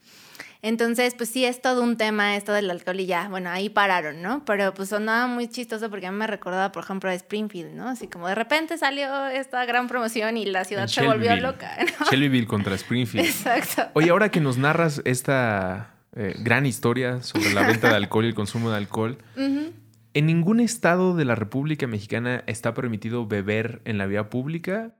Entonces, 0.61 1.13
pues 1.15 1.29
sí, 1.29 1.45
es 1.45 1.61
todo 1.61 1.83
un 1.83 1.95
tema 1.97 2.35
esto 2.35 2.51
del 2.51 2.69
alcohol 2.71 2.99
y 2.99 3.05
ya, 3.05 3.27
bueno, 3.29 3.49
ahí 3.51 3.69
pararon, 3.69 4.21
¿no? 4.21 4.43
Pero 4.45 4.73
pues 4.73 4.89
sonaba 4.89 5.27
muy 5.27 5.47
chistoso 5.47 5.89
porque 5.89 6.07
a 6.07 6.11
mí 6.11 6.17
me 6.17 6.27
recordaba, 6.27 6.71
por 6.71 6.83
ejemplo, 6.83 7.09
a 7.09 7.13
Springfield, 7.13 7.73
¿no? 7.75 7.87
Así 7.87 8.07
como 8.07 8.27
de 8.27 8.35
repente 8.35 8.77
salió 8.77 9.27
esta 9.27 9.63
gran 9.65 9.87
promoción 9.87 10.37
y 10.37 10.45
la 10.45 10.63
ciudad 10.65 10.83
En 10.83 10.89
se 10.89 11.05
volvió 11.05 11.35
loca, 11.35 11.71
¿no? 11.99 12.05
Shelbyville 12.09 12.47
contra 12.47 12.73
Springfield. 12.75 13.25
Exacto. 13.27 13.83
Oye, 13.93 14.09
ahora 14.09 14.29
que 14.29 14.39
nos 14.41 14.57
narras 14.57 15.01
esta 15.05 15.93
eh, 16.15 16.35
gran 16.39 16.65
historia 16.65 17.21
sobre 17.21 17.53
la 17.53 17.61
venta 17.67 17.89
de 17.89 17.95
alcohol 17.95 18.25
y 18.25 18.29
el 18.29 18.35
consumo 18.35 18.71
de 18.71 18.77
alcohol. 18.77 19.17
¿en 19.37 20.25
ningún 20.27 20.61
estado 20.61 21.13
de 21.15 21.25
la 21.25 21.35
República 21.35 21.87
Mexicana 21.87 22.41
está 22.47 22.73
permitido 22.73 23.27
beber 23.27 23.81
en 23.85 23.97
la 23.97 24.05
vía 24.05 24.29
pública? 24.29 24.95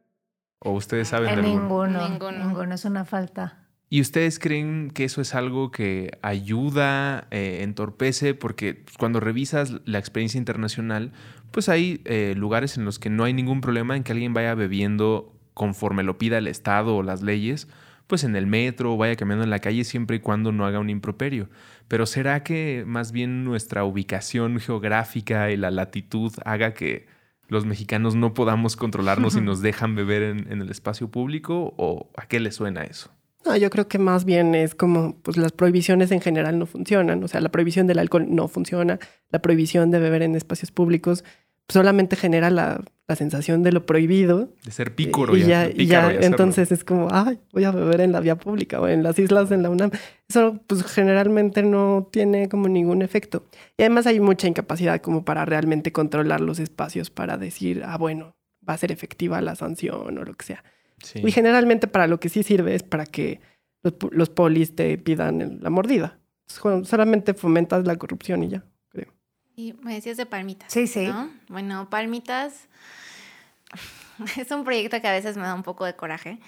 ¿O 0.60 0.71
ustedes 0.74 1.08
saben 1.08 1.28
de 1.28 1.34
En 1.34 1.39
alguno? 1.39 1.60
ninguno, 1.62 2.10
Ninguno. 2.10 2.45
ninguno. 2.45 2.76
es 2.76 2.86
una 2.86 3.06
falta. 3.06 3.64
¿Y 3.89 4.02
ustedes 4.02 4.39
creen 4.39 4.89
que 4.91 5.04
eso 5.04 5.21
es 5.21 5.36
algo 5.36 5.71
que 5.71 6.17
ayuda, 6.24 7.28
eh, 7.30 7.60
entorpece? 7.62 8.34
Porque 8.34 8.84
cuando 8.98 9.19
revisas 9.19 9.76
la 9.86 10.00
experiencia 10.00 10.39
internacional, 10.39 11.12
pues 11.52 11.69
hay 11.69 12.02
eh, 12.06 12.34
lugares 12.36 12.78
en 12.78 12.86
los 12.86 12.98
que 12.98 13.12
no 13.12 13.24
hay 13.24 13.34
ningún 13.34 13.62
problema 13.62 13.95
en 13.95 14.04
que 14.04 14.12
alguien 14.12 14.34
vaya 14.34 14.56
bebiendo 14.56 15.34
conforme 15.54 16.04
lo 16.04 16.17
pida 16.17 16.39
el 16.39 16.48
Estado 16.48 16.95
o 16.95 17.04
las 17.04 17.21
leyes, 17.21 17.67
pues 18.08 18.24
en 18.24 18.36
el 18.36 18.48
metro 18.48 18.93
o 18.93 18.98
vaya 18.98 19.15
caminando 19.15 19.45
en 19.45 19.50
la 19.52 19.60
calle 19.60 19.84
siempre 19.84 20.17
y 20.17 20.19
cuando 20.19 20.52
no 20.52 20.65
haga 20.65 20.80
un 20.80 20.89
improperio. 20.89 21.50
Pero 21.88 22.08
¿será 22.08 22.43
que 22.43 22.84
más 22.88 23.12
bien 23.12 23.43
nuestra 23.43 23.84
ubicación 23.84 24.60
geográfica 24.60 25.52
y 25.52 25.58
la 25.58 25.71
latitud 25.71 26.34
haga 26.43 26.74
que 26.74 27.08
los 27.48 27.65
mexicanos 27.65 28.15
no 28.15 28.34
podamos 28.34 28.76
controlarnos 28.76 29.36
y 29.36 29.41
nos 29.41 29.62
dejan 29.62 29.95
beber 29.95 30.24
en, 30.24 30.52
en 30.52 30.62
el 30.62 30.71
espacio 30.71 31.10
público? 31.10 31.74
¿O 31.78 32.10
a 32.17 32.26
qué 32.28 32.39
le 32.39 32.52
suena 32.52 32.84
eso? 32.84 33.14
No, 33.46 33.56
yo 33.56 33.70
creo 33.70 33.88
que 33.88 34.00
más 34.00 34.26
bien 34.26 34.56
es 34.56 34.74
como, 34.74 35.18
pues 35.22 35.38
las 35.38 35.52
prohibiciones 35.52 36.12
en 36.12 36.20
general 36.20 36.58
no 36.58 36.66
funcionan. 36.66 37.24
O 37.24 37.28
sea, 37.28 37.42
la 37.42 37.50
prohibición 37.50 37.86
del 37.86 38.00
alcohol 38.00 38.26
no 38.30 38.48
funciona. 38.48 39.00
La 39.30 39.40
prohibición 39.40 39.92
de 39.92 40.00
beber 40.00 40.24
en 40.24 40.36
espacios 40.36 40.72
públicos 40.72 41.24
solamente 41.68 42.16
genera 42.16 42.50
la, 42.50 42.84
la 43.08 43.16
sensación 43.16 43.64
de 43.64 43.72
lo 43.72 43.86
prohibido. 43.86 44.50
De 44.64 44.72
ser 44.72 44.96
pícoro 44.96 45.36
y 45.36 45.44
ya, 45.44 45.68
y 45.68 45.74
pícaro 45.74 46.12
ya 46.12 46.22
y 46.22 46.26
entonces 46.26 46.72
es 46.72 46.84
como, 46.84 47.08
ay, 47.12 47.40
voy 47.54 47.64
a 47.64 47.72
beber 47.72 48.02
en 48.02 48.12
la 48.12 48.20
vía 48.20 48.36
pública 48.36 48.80
o 48.80 48.88
en 48.88 49.04
las 49.04 49.18
islas 49.20 49.52
en 49.52 49.64
la 49.64 49.70
UNAM. 49.70 49.92
Eso 50.28 50.60
pues 50.68 50.84
generalmente 50.84 51.64
no 51.64 52.08
tiene 52.12 52.50
como 52.50 52.68
ningún 52.68 53.02
efecto. 53.02 53.46
Y 53.78 53.84
además 53.84 54.08
hay 54.08 54.20
mucha 54.20 54.48
incapacidad 54.48 55.02
como 55.02 55.24
para 55.24 55.46
realmente 55.46 55.92
controlar 55.92 56.42
los 56.42 56.60
espacios 56.60 57.10
para 57.10 57.38
decir, 57.38 57.84
ah, 57.86 57.98
bueno, 57.98 58.36
va 58.68 58.74
a 58.74 58.78
ser 58.78 58.92
efectiva 58.92 59.42
la 59.42 59.56
sanción 59.56 60.18
o 60.18 60.24
lo 60.24 60.34
que 60.34 60.46
sea. 60.46 60.64
Sí. 61.04 61.22
Y 61.24 61.32
generalmente 61.32 61.88
para 61.88 62.08
lo 62.08 62.20
que 62.20 62.30
sí 62.30 62.44
sirve 62.44 62.76
es 62.76 62.84
para 62.84 63.06
que 63.06 63.40
los, 63.84 63.94
los 64.12 64.30
polis 64.30 64.76
te 64.76 64.98
pidan 64.98 65.42
el- 65.42 65.60
la 65.62 65.70
mordida. 65.70 66.18
So- 66.48 66.84
Solamente 66.86 67.34
fomentas 67.34 67.86
la 67.86 67.96
corrupción 67.98 68.44
y 68.44 68.50
ya, 68.50 68.64
creo. 68.90 69.14
Y 69.56 69.74
me 69.82 69.94
decías 69.96 70.18
de 70.18 70.26
palmitas. 70.26 70.72
Sí, 70.72 70.88
sí. 70.88 71.08
¿no? 71.08 71.30
Bueno, 71.50 71.90
palmitas 71.90 72.68
es 74.38 74.50
un 74.52 74.64
proyecto 74.64 75.02
que 75.02 75.08
a 75.08 75.12
veces 75.12 75.38
me 75.38 75.44
da 75.44 75.54
un 75.54 75.64
poco 75.64 75.86
de 75.86 75.96
coraje. 75.96 76.40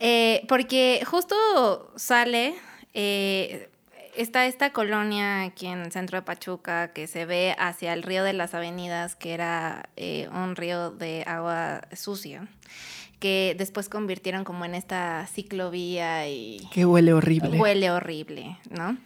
Eh, 0.00 0.44
porque 0.48 1.02
justo 1.06 1.92
sale. 1.96 2.54
eh, 2.94 3.70
está 4.16 4.46
esta 4.46 4.72
colonia 4.72 5.42
aquí 5.42 5.66
en 5.66 5.80
el 5.80 5.92
centro 5.92 6.16
de 6.16 6.22
Pachuca 6.22 6.92
que 6.94 7.06
se 7.06 7.26
ve 7.26 7.54
hacia 7.58 7.92
el 7.92 8.02
río 8.02 8.24
de 8.24 8.32
las 8.32 8.54
avenidas, 8.54 9.14
que 9.14 9.34
era 9.34 9.90
eh, 9.96 10.28
un 10.32 10.56
río 10.56 10.90
de 10.90 11.22
agua 11.26 11.82
sucia, 11.94 12.48
que 13.18 13.54
después 13.58 13.88
convirtieron 13.88 14.44
como 14.44 14.64
en 14.64 14.74
esta 14.74 15.26
ciclovía 15.26 16.28
y 16.28 16.68
Que 16.72 16.84
huele 16.84 17.12
horrible. 17.12 17.58
Huele 17.58 17.90
horrible, 17.90 18.58
¿no? 18.70 18.96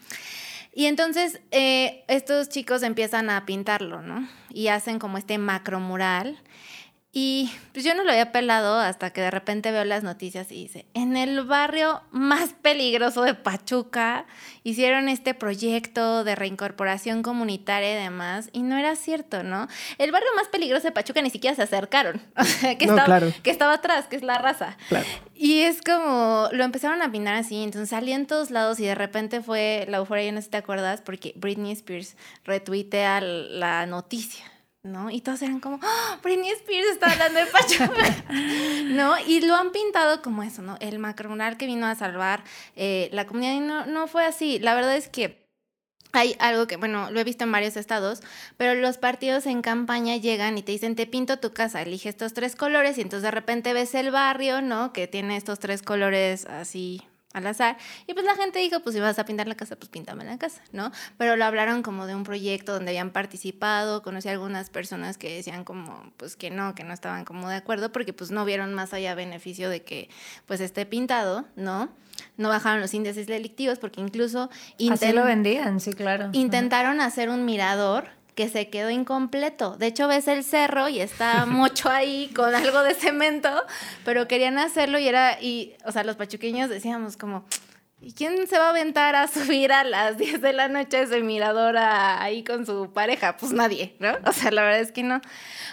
Y 0.74 0.86
entonces 0.86 1.40
eh, 1.50 2.04
estos 2.08 2.48
chicos 2.48 2.82
empiezan 2.82 3.30
a 3.30 3.44
pintarlo, 3.44 4.02
¿no? 4.02 4.28
Y 4.50 4.68
hacen 4.68 4.98
como 4.98 5.18
este 5.18 5.38
macromural. 5.38 6.38
Y 7.12 7.50
pues 7.72 7.84
yo 7.84 7.92
no 7.96 8.04
lo 8.04 8.12
había 8.12 8.30
pelado 8.30 8.78
hasta 8.78 9.10
que 9.10 9.20
de 9.20 9.32
repente 9.32 9.72
veo 9.72 9.84
las 9.84 10.04
noticias 10.04 10.52
y 10.52 10.54
dice, 10.54 10.86
en 10.94 11.16
el 11.16 11.42
barrio 11.42 12.02
más 12.12 12.52
peligroso 12.52 13.22
de 13.22 13.34
Pachuca 13.34 14.26
hicieron 14.62 15.08
este 15.08 15.34
proyecto 15.34 16.22
de 16.22 16.36
reincorporación 16.36 17.24
comunitaria 17.24 17.94
y 17.94 18.02
demás, 18.02 18.48
y 18.52 18.62
no 18.62 18.76
era 18.76 18.94
cierto, 18.94 19.42
¿no? 19.42 19.66
El 19.98 20.12
barrio 20.12 20.28
más 20.36 20.46
peligroso 20.48 20.86
de 20.86 20.92
Pachuca 20.92 21.20
ni 21.20 21.30
siquiera 21.30 21.56
se 21.56 21.62
acercaron, 21.62 22.22
o 22.36 22.44
sea, 22.44 22.78
que, 22.78 22.84
estaba, 22.84 23.20
que 23.42 23.50
estaba 23.50 23.74
atrás, 23.74 24.06
que 24.06 24.14
es 24.14 24.22
la 24.22 24.38
raza. 24.38 24.76
Y 25.34 25.62
es 25.62 25.82
como, 25.82 26.48
lo 26.52 26.62
empezaron 26.62 27.02
a 27.02 27.10
pintar 27.10 27.34
así, 27.34 27.60
entonces 27.64 27.90
salía 27.90 28.14
en 28.14 28.26
todos 28.26 28.52
lados 28.52 28.78
y 28.78 28.84
de 28.84 28.94
repente 28.94 29.40
fue 29.40 29.84
la 29.88 29.96
euforia, 29.96 30.26
yo 30.26 30.32
no 30.32 30.38
sé 30.38 30.44
si 30.44 30.50
te 30.50 30.58
acuerdas, 30.58 31.00
porque 31.00 31.32
Britney 31.34 31.72
Spears 31.72 32.14
retuitea 32.44 33.20
la 33.20 33.86
noticia. 33.86 34.44
¿No? 34.82 35.10
Y 35.10 35.20
todos 35.20 35.42
eran 35.42 35.60
como, 35.60 35.76
¡Oh, 35.76 36.16
Britney 36.22 36.50
Spears 36.50 36.88
está 36.88 37.12
hablando 37.12 37.40
de 37.40 37.46
Pachuca, 37.46 38.24
¿no? 38.84 39.18
Y 39.26 39.40
lo 39.42 39.54
han 39.54 39.72
pintado 39.72 40.22
como 40.22 40.42
eso, 40.42 40.62
¿no? 40.62 40.76
El 40.80 40.98
macronal 40.98 41.56
que 41.56 41.66
vino 41.66 41.86
a 41.86 41.94
salvar 41.94 42.42
eh, 42.76 43.10
la 43.12 43.26
comunidad 43.26 43.54
y 43.54 43.60
no, 43.60 43.86
no 43.86 44.06
fue 44.06 44.24
así. 44.24 44.58
La 44.58 44.74
verdad 44.74 44.96
es 44.96 45.08
que 45.08 45.46
hay 46.12 46.34
algo 46.40 46.66
que, 46.66 46.76
bueno, 46.76 47.10
lo 47.10 47.20
he 47.20 47.24
visto 47.24 47.44
en 47.44 47.52
varios 47.52 47.76
estados, 47.76 48.22
pero 48.56 48.74
los 48.74 48.98
partidos 48.98 49.46
en 49.46 49.62
campaña 49.62 50.16
llegan 50.16 50.58
y 50.58 50.62
te 50.62 50.72
dicen, 50.72 50.96
te 50.96 51.06
pinto 51.06 51.38
tu 51.38 51.52
casa, 51.52 51.82
elige 51.82 52.08
estos 52.08 52.32
tres 52.32 52.56
colores 52.56 52.98
y 52.98 53.02
entonces 53.02 53.22
de 53.22 53.30
repente 53.30 53.72
ves 53.72 53.94
el 53.94 54.10
barrio, 54.10 54.62
¿no? 54.62 54.92
Que 54.92 55.06
tiene 55.06 55.36
estos 55.36 55.58
tres 55.58 55.82
colores 55.82 56.46
así 56.46 57.02
al 57.32 57.46
azar. 57.46 57.76
Y 58.06 58.14
pues 58.14 58.26
la 58.26 58.34
gente 58.34 58.58
dijo, 58.58 58.80
pues 58.80 58.94
si 58.94 59.00
vas 59.00 59.18
a 59.18 59.24
pintar 59.24 59.46
la 59.46 59.54
casa, 59.54 59.76
pues 59.76 59.88
píntame 59.88 60.24
la 60.24 60.38
casa, 60.38 60.62
¿no? 60.72 60.90
Pero 61.16 61.36
lo 61.36 61.44
hablaron 61.44 61.82
como 61.82 62.06
de 62.06 62.14
un 62.14 62.24
proyecto 62.24 62.72
donde 62.72 62.90
habían 62.90 63.10
participado, 63.10 64.02
conocí 64.02 64.28
a 64.28 64.32
algunas 64.32 64.70
personas 64.70 65.18
que 65.18 65.34
decían 65.36 65.64
como, 65.64 66.12
pues 66.16 66.36
que 66.36 66.50
no, 66.50 66.74
que 66.74 66.84
no 66.84 66.92
estaban 66.92 67.24
como 67.24 67.48
de 67.48 67.56
acuerdo, 67.56 67.92
porque 67.92 68.12
pues 68.12 68.30
no 68.30 68.44
vieron 68.44 68.74
más 68.74 68.92
allá 68.92 69.14
beneficio 69.14 69.70
de 69.70 69.82
que 69.82 70.10
pues 70.46 70.60
esté 70.60 70.86
pintado, 70.86 71.44
¿no? 71.56 71.88
No 72.36 72.48
bajaron 72.48 72.80
los 72.80 72.92
índices 72.92 73.26
delictivos 73.26 73.78
porque 73.78 74.00
incluso... 74.00 74.50
Así 74.90 75.12
lo 75.12 75.24
vendían, 75.24 75.80
sí, 75.80 75.92
claro. 75.92 76.28
Intentaron 76.32 77.00
hacer 77.00 77.30
un 77.30 77.44
mirador 77.44 78.08
que 78.34 78.48
se 78.48 78.68
quedó 78.68 78.90
incompleto. 78.90 79.76
De 79.76 79.86
hecho, 79.86 80.08
ves 80.08 80.28
el 80.28 80.44
cerro 80.44 80.88
y 80.88 81.00
está 81.00 81.46
mucho 81.46 81.88
ahí 81.88 82.30
con 82.34 82.54
algo 82.54 82.82
de 82.82 82.94
cemento, 82.94 83.50
pero 84.04 84.28
querían 84.28 84.58
hacerlo 84.58 84.98
y 84.98 85.08
era, 85.08 85.40
y, 85.40 85.74
o 85.84 85.92
sea, 85.92 86.04
los 86.04 86.16
pachuqueños 86.16 86.68
decíamos 86.68 87.16
como, 87.16 87.44
¿Y 88.02 88.14
quién 88.14 88.46
se 88.46 88.58
va 88.58 88.68
a 88.68 88.70
aventar 88.70 89.14
a 89.14 89.28
subir 89.28 89.72
a 89.72 89.84
las 89.84 90.16
10 90.16 90.40
de 90.40 90.52
la 90.54 90.68
noche 90.68 91.02
ese 91.02 91.20
mirador 91.20 91.76
ahí 91.76 92.42
con 92.42 92.64
su 92.64 92.90
pareja? 92.92 93.36
Pues 93.36 93.52
nadie, 93.52 93.94
¿no? 93.98 94.12
O 94.26 94.32
sea, 94.32 94.50
la 94.50 94.62
verdad 94.62 94.80
es 94.80 94.92
que 94.92 95.02
no. 95.02 95.20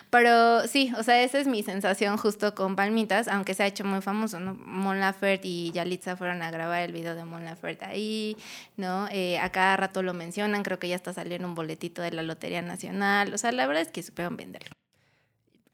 Pero 0.09 0.67
sí, 0.67 0.91
o 0.97 1.03
sea, 1.03 1.21
esa 1.23 1.39
es 1.39 1.47
mi 1.47 1.63
sensación 1.63 2.17
justo 2.17 2.53
con 2.53 2.75
Palmitas, 2.75 3.27
aunque 3.27 3.53
se 3.53 3.63
ha 3.63 3.67
hecho 3.67 3.85
muy 3.85 4.01
famoso, 4.01 4.39
¿no? 4.39 4.55
Mon 4.55 4.99
Laferte 4.99 5.47
y 5.47 5.71
Yalitza 5.71 6.17
fueron 6.17 6.41
a 6.41 6.51
grabar 6.51 6.81
el 6.81 6.91
video 6.91 7.15
de 7.15 7.23
Mon 7.23 7.45
Laferte 7.45 7.85
ahí, 7.85 8.35
¿no? 8.75 9.07
Eh, 9.11 9.39
a 9.39 9.51
cada 9.51 9.77
rato 9.77 10.03
lo 10.03 10.13
mencionan, 10.13 10.63
creo 10.63 10.79
que 10.79 10.89
ya 10.89 10.95
está 10.95 11.13
saliendo 11.13 11.47
un 11.47 11.55
boletito 11.55 12.01
de 12.01 12.11
la 12.11 12.23
Lotería 12.23 12.61
Nacional. 12.61 13.33
O 13.33 13.37
sea, 13.37 13.51
la 13.51 13.67
verdad 13.67 13.83
es 13.83 13.91
que 13.91 14.03
supieron 14.03 14.35
venderlo. 14.35 14.71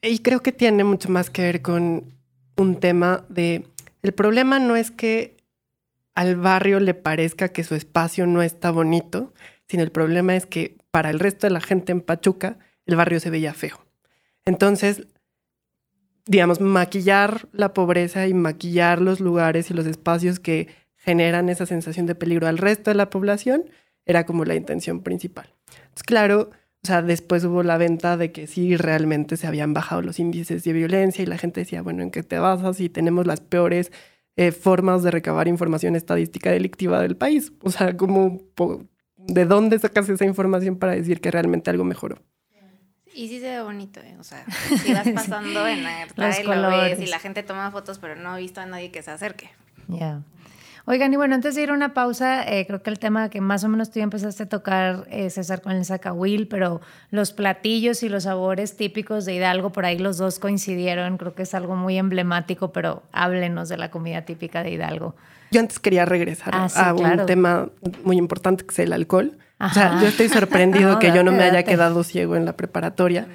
Y 0.02 0.20
creo 0.20 0.42
que 0.42 0.52
tiene 0.52 0.84
mucho 0.84 1.10
más 1.10 1.30
que 1.30 1.42
ver 1.44 1.62
con 1.62 2.14
un 2.58 2.80
tema 2.80 3.24
de... 3.30 3.66
El 4.02 4.14
problema 4.14 4.60
no 4.60 4.76
es 4.76 4.92
que 4.92 5.38
al 6.16 6.36
barrio 6.36 6.80
le 6.80 6.94
parezca 6.94 7.50
que 7.50 7.64
su 7.64 7.76
espacio 7.76 8.28
no 8.28 8.42
está 8.42 8.72
bonito, 8.72 9.34
sino 9.68 9.84
el 9.84 9.92
problema 9.92 10.36
es 10.36 10.46
que 10.46 10.78
para 10.92 11.10
el 11.10 11.20
resto 11.20 11.48
de 11.48 11.52
la 11.54 11.62
gente 11.62 11.92
en 11.92 12.02
Pachuca 12.02 12.58
el 12.86 12.96
barrio 12.96 13.20
se 13.20 13.30
veía 13.30 13.54
feo. 13.54 13.86
Entonces, 14.46 15.08
digamos, 16.26 16.62
maquillar 16.62 17.48
la 17.52 17.74
pobreza 17.74 18.28
y 18.28 18.34
maquillar 18.34 19.02
los 19.02 19.20
lugares 19.20 19.72
y 19.72 19.74
los 19.74 19.86
espacios 19.86 20.40
que 20.40 20.68
generan 20.96 21.50
esa 21.50 21.66
sensación 21.66 22.06
de 22.06 22.16
peligro 22.16 22.48
al 22.48 22.58
resto 22.58 22.92
de 22.92 22.96
la 22.96 23.10
población 23.10 23.66
era 24.06 24.26
como 24.26 24.46
la 24.46 24.56
intención 24.56 25.02
principal. 25.02 25.54
Entonces, 25.68 26.04
claro, 26.04 26.52
o 26.84 26.88
sea, 26.88 27.02
después 27.02 27.44
hubo 27.46 27.64
la 27.64 27.78
venta 27.78 28.18
de 28.18 28.32
que 28.32 28.48
sí, 28.48 28.76
realmente 28.76 29.38
se 29.38 29.48
habían 29.48 29.74
bajado 29.74 30.02
los 30.02 30.20
índices 30.20 30.64
de 30.64 30.74
violencia 30.74 31.24
y 31.24 31.26
la 31.26 31.38
gente 31.38 31.62
decía, 31.62 31.82
bueno, 31.82 32.04
¿en 32.04 32.12
qué 32.12 32.24
te 32.24 32.40
basas 32.40 32.78
si 32.78 32.90
tenemos 32.90 33.26
las 33.26 33.40
peores 33.40 33.92
eh, 34.36 34.52
formas 34.52 35.04
de 35.04 35.12
recabar 35.12 35.48
información 35.48 35.96
estadística 35.96 36.52
delictiva 36.52 37.02
del 37.02 37.16
país. 37.16 37.54
O 37.62 37.72
sea, 37.72 37.96
como, 37.96 38.42
¿de 39.18 39.46
dónde 39.46 39.80
sacas 39.80 40.10
esa 40.10 40.26
información 40.26 40.78
para 40.78 40.94
decir 40.94 41.22
que 41.22 41.32
realmente 41.32 41.70
algo 41.70 41.84
mejoró? 41.84 42.22
Y 43.16 43.28
sí 43.28 43.40
se 43.40 43.48
ve 43.48 43.62
bonito, 43.62 44.00
¿eh? 44.00 44.16
o 44.20 44.24
sea, 44.24 44.44
si 44.84 44.92
vas 44.92 45.08
pasando 45.10 45.68
en 45.68 45.84
la 45.84 46.08
y 46.40 46.44
lo 46.44 46.70
ves 46.70 47.00
y 47.00 47.06
la 47.06 47.20
gente 47.20 47.44
toma 47.44 47.70
fotos, 47.70 48.00
pero 48.00 48.16
no 48.16 48.36
he 48.36 48.42
visto 48.42 48.60
a 48.60 48.66
nadie 48.66 48.92
que 48.92 49.04
se 49.04 49.12
acerque. 49.12 49.52
Ya. 49.88 50.24
Oigan, 50.86 51.14
y 51.14 51.16
bueno, 51.16 51.36
antes 51.36 51.56
de 51.56 51.64
ir 51.64 51.70
a 51.70 51.74
una 51.74 51.94
pausa, 51.94 52.44
eh, 52.44 52.68
creo 52.68 52.84
que 52.84 52.90
el 52.90 53.00
tema 53.00 53.30
que 53.30 53.40
más 53.40 53.64
o 53.64 53.70
menos 53.70 53.90
tú 53.90 54.00
ya 54.00 54.04
empezaste 54.04 54.44
a 54.44 54.50
tocar, 54.50 55.08
es 55.10 55.26
eh, 55.26 55.30
César, 55.30 55.62
con 55.62 55.72
el 55.72 55.86
zacahuil, 55.86 56.50
pero 56.50 56.82
los 57.10 57.32
platillos 57.32 58.04
y 58.04 58.10
los 58.10 58.24
sabores 58.24 58.76
típicos 58.76 59.24
de 59.24 59.36
Hidalgo, 59.36 59.72
por 59.72 59.86
ahí 59.86 59.98
los 59.98 60.18
dos 60.18 60.40
coincidieron, 60.40 61.18
creo 61.18 61.36
que 61.36 61.44
es 61.44 61.54
algo 61.54 61.78
muy 61.78 61.98
emblemático, 61.98 62.74
pero 62.74 63.04
háblenos 63.14 63.70
de 63.70 63.78
la 63.78 63.92
comida 63.92 64.24
típica 64.24 64.62
de 64.62 64.72
Hidalgo. 64.72 65.16
Yo 65.52 65.62
antes 65.62 65.80
quería 65.80 66.04
regresar 66.04 66.54
ah, 66.54 66.68
a 66.76 66.94
un 66.94 67.26
tema 67.28 67.70
muy 68.04 68.18
importante 68.18 68.66
que 68.66 68.74
es 68.74 68.80
el 68.80 68.92
alcohol. 68.92 69.38
O 69.62 69.70
sea, 69.70 70.02
yo 70.02 70.08
estoy 70.08 70.28
sorprendido 70.28 71.00
que 71.00 71.14
yo 71.14 71.24
no 71.24 71.32
me 71.32 71.44
haya 71.44 71.64
quedado 71.64 72.04
ciego 72.04 72.36
en 72.36 72.44
la 72.44 72.58
preparatoria. 72.58 73.28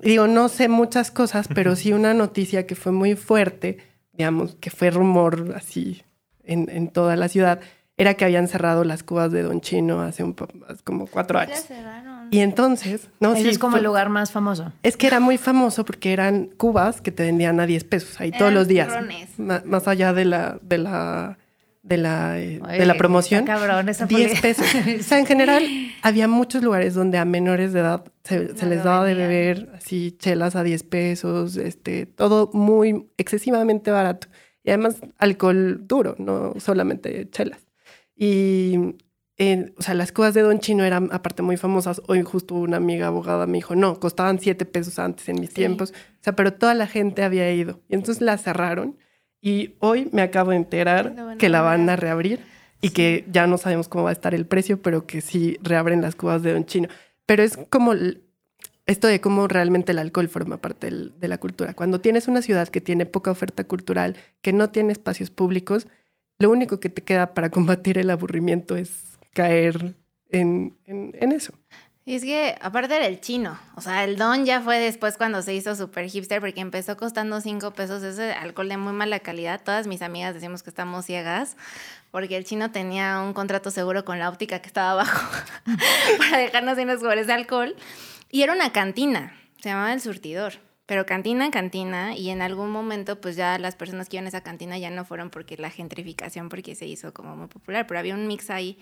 Digo, 0.00 0.26
no 0.26 0.48
sé 0.48 0.68
muchas 0.68 1.12
cosas, 1.12 1.46
pero 1.54 1.76
sí 1.76 1.92
una 1.92 2.14
noticia 2.14 2.66
que 2.66 2.74
fue 2.74 2.90
muy 2.90 3.14
fuerte, 3.14 3.78
digamos, 4.14 4.56
que 4.56 4.70
fue 4.70 4.90
rumor 4.90 5.54
así 5.54 6.02
en, 6.48 6.88
toda 6.88 7.16
la 7.16 7.28
ciudad 7.28 7.60
era 7.96 8.14
que 8.14 8.24
habían 8.24 8.48
cerrado 8.48 8.84
las 8.84 9.02
cubas 9.02 9.32
de 9.32 9.42
Don 9.42 9.60
Chino 9.60 10.00
hace 10.00 10.22
un, 10.24 10.34
como 10.84 11.06
cuatro 11.06 11.38
años. 11.38 11.64
Y 12.30 12.40
entonces, 12.40 13.08
no, 13.20 13.34
sí, 13.34 13.48
es 13.48 13.58
como 13.58 13.76
el 13.78 13.84
lugar 13.84 14.08
más 14.08 14.30
famoso. 14.30 14.72
Es 14.82 14.96
que 14.96 15.06
era 15.06 15.20
muy 15.20 15.38
famoso 15.38 15.84
porque 15.84 16.12
eran 16.12 16.46
cubas 16.56 17.00
que 17.00 17.10
te 17.10 17.24
vendían 17.24 17.58
a 17.60 17.66
10 17.66 17.84
pesos 17.84 18.20
ahí 18.20 18.32
todos 18.32 18.52
los 18.52 18.68
días. 18.68 18.88
Más, 19.38 19.88
allá 19.88 20.12
de 20.12 20.24
la 20.24 20.58
de 20.62 20.78
la 20.78 21.38
de 21.82 21.96
la, 21.96 22.38
eh, 22.38 22.60
de 22.60 22.86
la 22.86 22.94
promoción. 22.94 23.46
Cabrón, 23.46 23.88
esa 23.88 24.04
10 24.04 24.40
pesos. 24.42 24.66
o 25.00 25.02
sea, 25.02 25.18
en 25.18 25.26
general 25.26 25.64
había 26.02 26.28
muchos 26.28 26.62
lugares 26.62 26.94
donde 26.94 27.16
a 27.16 27.24
menores 27.24 27.72
de 27.72 27.80
edad 27.80 28.04
se, 28.24 28.52
les 28.66 28.84
daba 28.84 29.04
de 29.06 29.14
beber 29.14 29.70
así 29.74 30.14
chelas 30.18 30.54
a 30.54 30.62
10 30.62 30.82
pesos, 30.82 31.56
este, 31.56 32.04
todo 32.04 32.50
muy 32.52 33.08
excesivamente 33.16 33.90
barato. 33.90 34.28
Y 34.68 34.70
además 34.70 34.96
alcohol 35.16 35.86
duro, 35.88 36.14
no 36.18 36.52
solamente 36.58 37.26
chelas. 37.30 37.66
Y, 38.14 38.76
o 39.78 39.82
sea, 39.82 39.94
las 39.94 40.12
cubas 40.12 40.34
de 40.34 40.42
Don 40.42 40.58
Chino 40.58 40.84
eran 40.84 41.08
aparte 41.10 41.40
muy 41.40 41.56
famosas. 41.56 42.02
Hoy 42.06 42.22
justo 42.22 42.54
una 42.54 42.76
amiga 42.76 43.06
abogada 43.06 43.46
me 43.46 43.56
dijo, 43.56 43.74
no, 43.74 43.98
costaban 43.98 44.40
siete 44.40 44.66
pesos 44.66 44.98
antes 44.98 45.26
en 45.30 45.40
mis 45.40 45.54
tiempos. 45.54 45.92
O 45.92 46.22
sea, 46.22 46.36
pero 46.36 46.52
toda 46.52 46.74
la 46.74 46.86
gente 46.86 47.22
había 47.22 47.50
ido. 47.50 47.80
Y 47.88 47.94
entonces 47.94 48.20
la 48.20 48.36
cerraron. 48.36 48.98
Y 49.40 49.76
hoy 49.78 50.10
me 50.12 50.20
acabo 50.20 50.50
de 50.50 50.58
enterar 50.58 51.38
que 51.38 51.48
la 51.48 51.62
van 51.62 51.88
a 51.88 51.96
reabrir 51.96 52.40
y 52.82 52.90
que 52.90 53.24
ya 53.32 53.46
no 53.46 53.56
sabemos 53.56 53.88
cómo 53.88 54.04
va 54.04 54.10
a 54.10 54.12
estar 54.12 54.34
el 54.34 54.44
precio, 54.44 54.82
pero 54.82 55.06
que 55.06 55.22
sí 55.22 55.56
reabren 55.62 56.02
las 56.02 56.14
cubas 56.14 56.42
de 56.42 56.52
Don 56.52 56.66
Chino. 56.66 56.88
Pero 57.24 57.42
es 57.42 57.58
como 57.70 57.94
esto 58.88 59.06
de 59.06 59.20
cómo 59.20 59.46
realmente 59.48 59.92
el 59.92 59.98
alcohol 59.98 60.28
forma 60.28 60.56
parte 60.56 60.90
de 60.90 61.28
la 61.28 61.38
cultura. 61.38 61.74
Cuando 61.74 62.00
tienes 62.00 62.26
una 62.26 62.40
ciudad 62.40 62.68
que 62.68 62.80
tiene 62.80 63.04
poca 63.04 63.30
oferta 63.30 63.64
cultural, 63.64 64.16
que 64.40 64.54
no 64.54 64.70
tiene 64.70 64.92
espacios 64.92 65.30
públicos, 65.30 65.86
lo 66.38 66.50
único 66.50 66.80
que 66.80 66.88
te 66.88 67.02
queda 67.02 67.34
para 67.34 67.50
combatir 67.52 67.98
el 67.98 68.08
aburrimiento 68.08 68.76
es 68.76 69.18
caer 69.34 69.94
en, 70.30 70.74
eso. 71.20 71.52
Y 72.06 72.14
es 72.14 72.22
que, 72.22 72.56
aparte 72.62 72.96
era 72.96 73.06
el 73.06 73.20
chino, 73.20 73.58
o 73.76 73.82
sea, 73.82 74.04
el 74.04 74.16
don 74.16 74.46
ya 74.46 74.62
fue 74.62 74.78
después 74.78 75.18
cuando 75.18 75.42
se 75.42 75.52
hizo 75.52 75.76
super 75.76 76.08
hipster, 76.08 76.40
porque 76.40 76.62
empezó 76.62 76.96
costando 76.96 77.42
cinco 77.42 77.72
pesos 77.72 78.02
ese 78.02 78.32
alcohol 78.32 78.70
de 78.70 78.78
muy 78.78 78.94
mala 78.94 79.20
calidad. 79.20 79.60
Todas 79.62 79.86
mis 79.86 80.00
amigas 80.00 80.32
decimos 80.32 80.62
que 80.62 80.70
estamos 80.70 81.04
ciegas, 81.04 81.58
porque 82.10 82.38
el 82.38 82.44
chino 82.44 82.70
tenía 82.70 83.20
un 83.20 83.34
contrato 83.34 83.70
seguro 83.70 84.06
con 84.06 84.18
la 84.18 84.30
óptica 84.30 84.60
que 84.60 84.68
estaba 84.68 84.92
abajo 84.92 85.28
para 86.18 86.38
dejarnos 86.38 86.78
los 86.78 86.96
jugadores 86.96 87.26
de 87.26 87.34
alcohol. 87.34 87.76
Y 88.30 88.42
era 88.42 88.52
una 88.52 88.72
cantina, 88.72 89.34
se 89.60 89.70
llamaba 89.70 89.92
El 89.92 90.00
Surtidor. 90.00 90.54
Pero 90.88 91.04
cantina, 91.04 91.50
cantina, 91.50 92.16
y 92.16 92.30
en 92.30 92.40
algún 92.40 92.70
momento 92.70 93.20
pues 93.20 93.36
ya 93.36 93.58
las 93.58 93.76
personas 93.76 94.08
que 94.08 94.16
iban 94.16 94.24
a 94.24 94.30
esa 94.30 94.40
cantina 94.40 94.78
ya 94.78 94.88
no 94.88 95.04
fueron 95.04 95.28
porque 95.28 95.58
la 95.58 95.68
gentrificación, 95.68 96.48
porque 96.48 96.74
se 96.74 96.86
hizo 96.86 97.12
como 97.12 97.36
muy 97.36 97.48
popular, 97.48 97.86
pero 97.86 98.00
había 98.00 98.14
un 98.14 98.26
mix 98.26 98.48
ahí. 98.48 98.78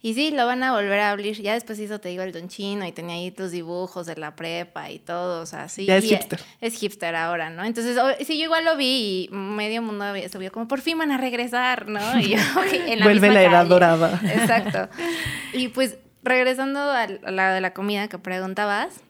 Y 0.00 0.14
sí, 0.14 0.30
lo 0.30 0.46
van 0.46 0.62
a 0.62 0.72
volver 0.72 0.98
a 1.00 1.10
abrir. 1.10 1.38
Ya 1.42 1.52
después 1.52 1.78
hizo, 1.78 2.00
te 2.00 2.08
digo, 2.08 2.22
el 2.22 2.32
Don 2.32 2.48
Chino 2.48 2.86
y 2.86 2.92
tenía 2.92 3.16
ahí 3.16 3.30
tus 3.30 3.50
dibujos 3.50 4.06
de 4.06 4.16
la 4.16 4.36
prepa 4.36 4.90
y 4.90 5.00
todo, 5.00 5.42
o 5.42 5.44
sea, 5.44 5.68
sí. 5.68 5.84
Ya 5.84 5.98
es 5.98 6.06
hipster. 6.06 6.40
Es 6.62 6.78
hipster 6.78 7.14
ahora, 7.14 7.50
¿no? 7.50 7.62
Entonces, 7.62 7.98
sí, 8.26 8.38
yo 8.38 8.44
igual 8.44 8.64
lo 8.64 8.78
vi 8.78 9.28
y 9.30 9.34
medio 9.34 9.82
mundo 9.82 10.06
subió 10.32 10.50
como, 10.50 10.66
por 10.66 10.80
fin 10.80 10.96
van 10.96 11.12
a 11.12 11.18
regresar, 11.18 11.88
¿no? 11.88 12.00
Y 12.18 12.30
yo, 12.30 12.38
en 12.86 13.00
la 13.00 13.04
Vuelve 13.04 13.30
la 13.30 13.42
edad 13.42 13.66
dorada. 13.66 14.18
Exacto. 14.24 14.88
Y 15.52 15.68
pues 15.68 15.98
regresando 16.22 16.80
a 16.80 17.06
la 17.06 17.54
de 17.54 17.60
la 17.60 17.72
comida 17.72 18.08
que 18.08 18.18
preguntabas, 18.18 19.00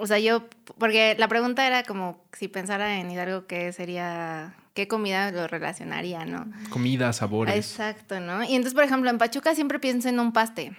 O 0.00 0.06
sea, 0.06 0.18
yo, 0.18 0.48
porque 0.78 1.16
la 1.18 1.26
pregunta 1.26 1.66
era 1.66 1.82
como 1.82 2.24
si 2.32 2.46
pensara 2.46 3.00
en 3.00 3.10
Hidalgo, 3.10 3.46
¿qué 3.46 3.72
sería, 3.72 4.54
qué 4.74 4.86
comida 4.86 5.32
lo 5.32 5.48
relacionaría, 5.48 6.24
no? 6.24 6.46
Comida, 6.70 7.12
sabores. 7.12 7.56
Exacto, 7.56 8.20
¿no? 8.20 8.44
Y 8.44 8.54
entonces, 8.54 8.74
por 8.74 8.84
ejemplo, 8.84 9.10
en 9.10 9.18
Pachuca 9.18 9.56
siempre 9.56 9.80
pienso 9.80 10.08
en 10.08 10.20
un 10.20 10.32
paste. 10.32 10.72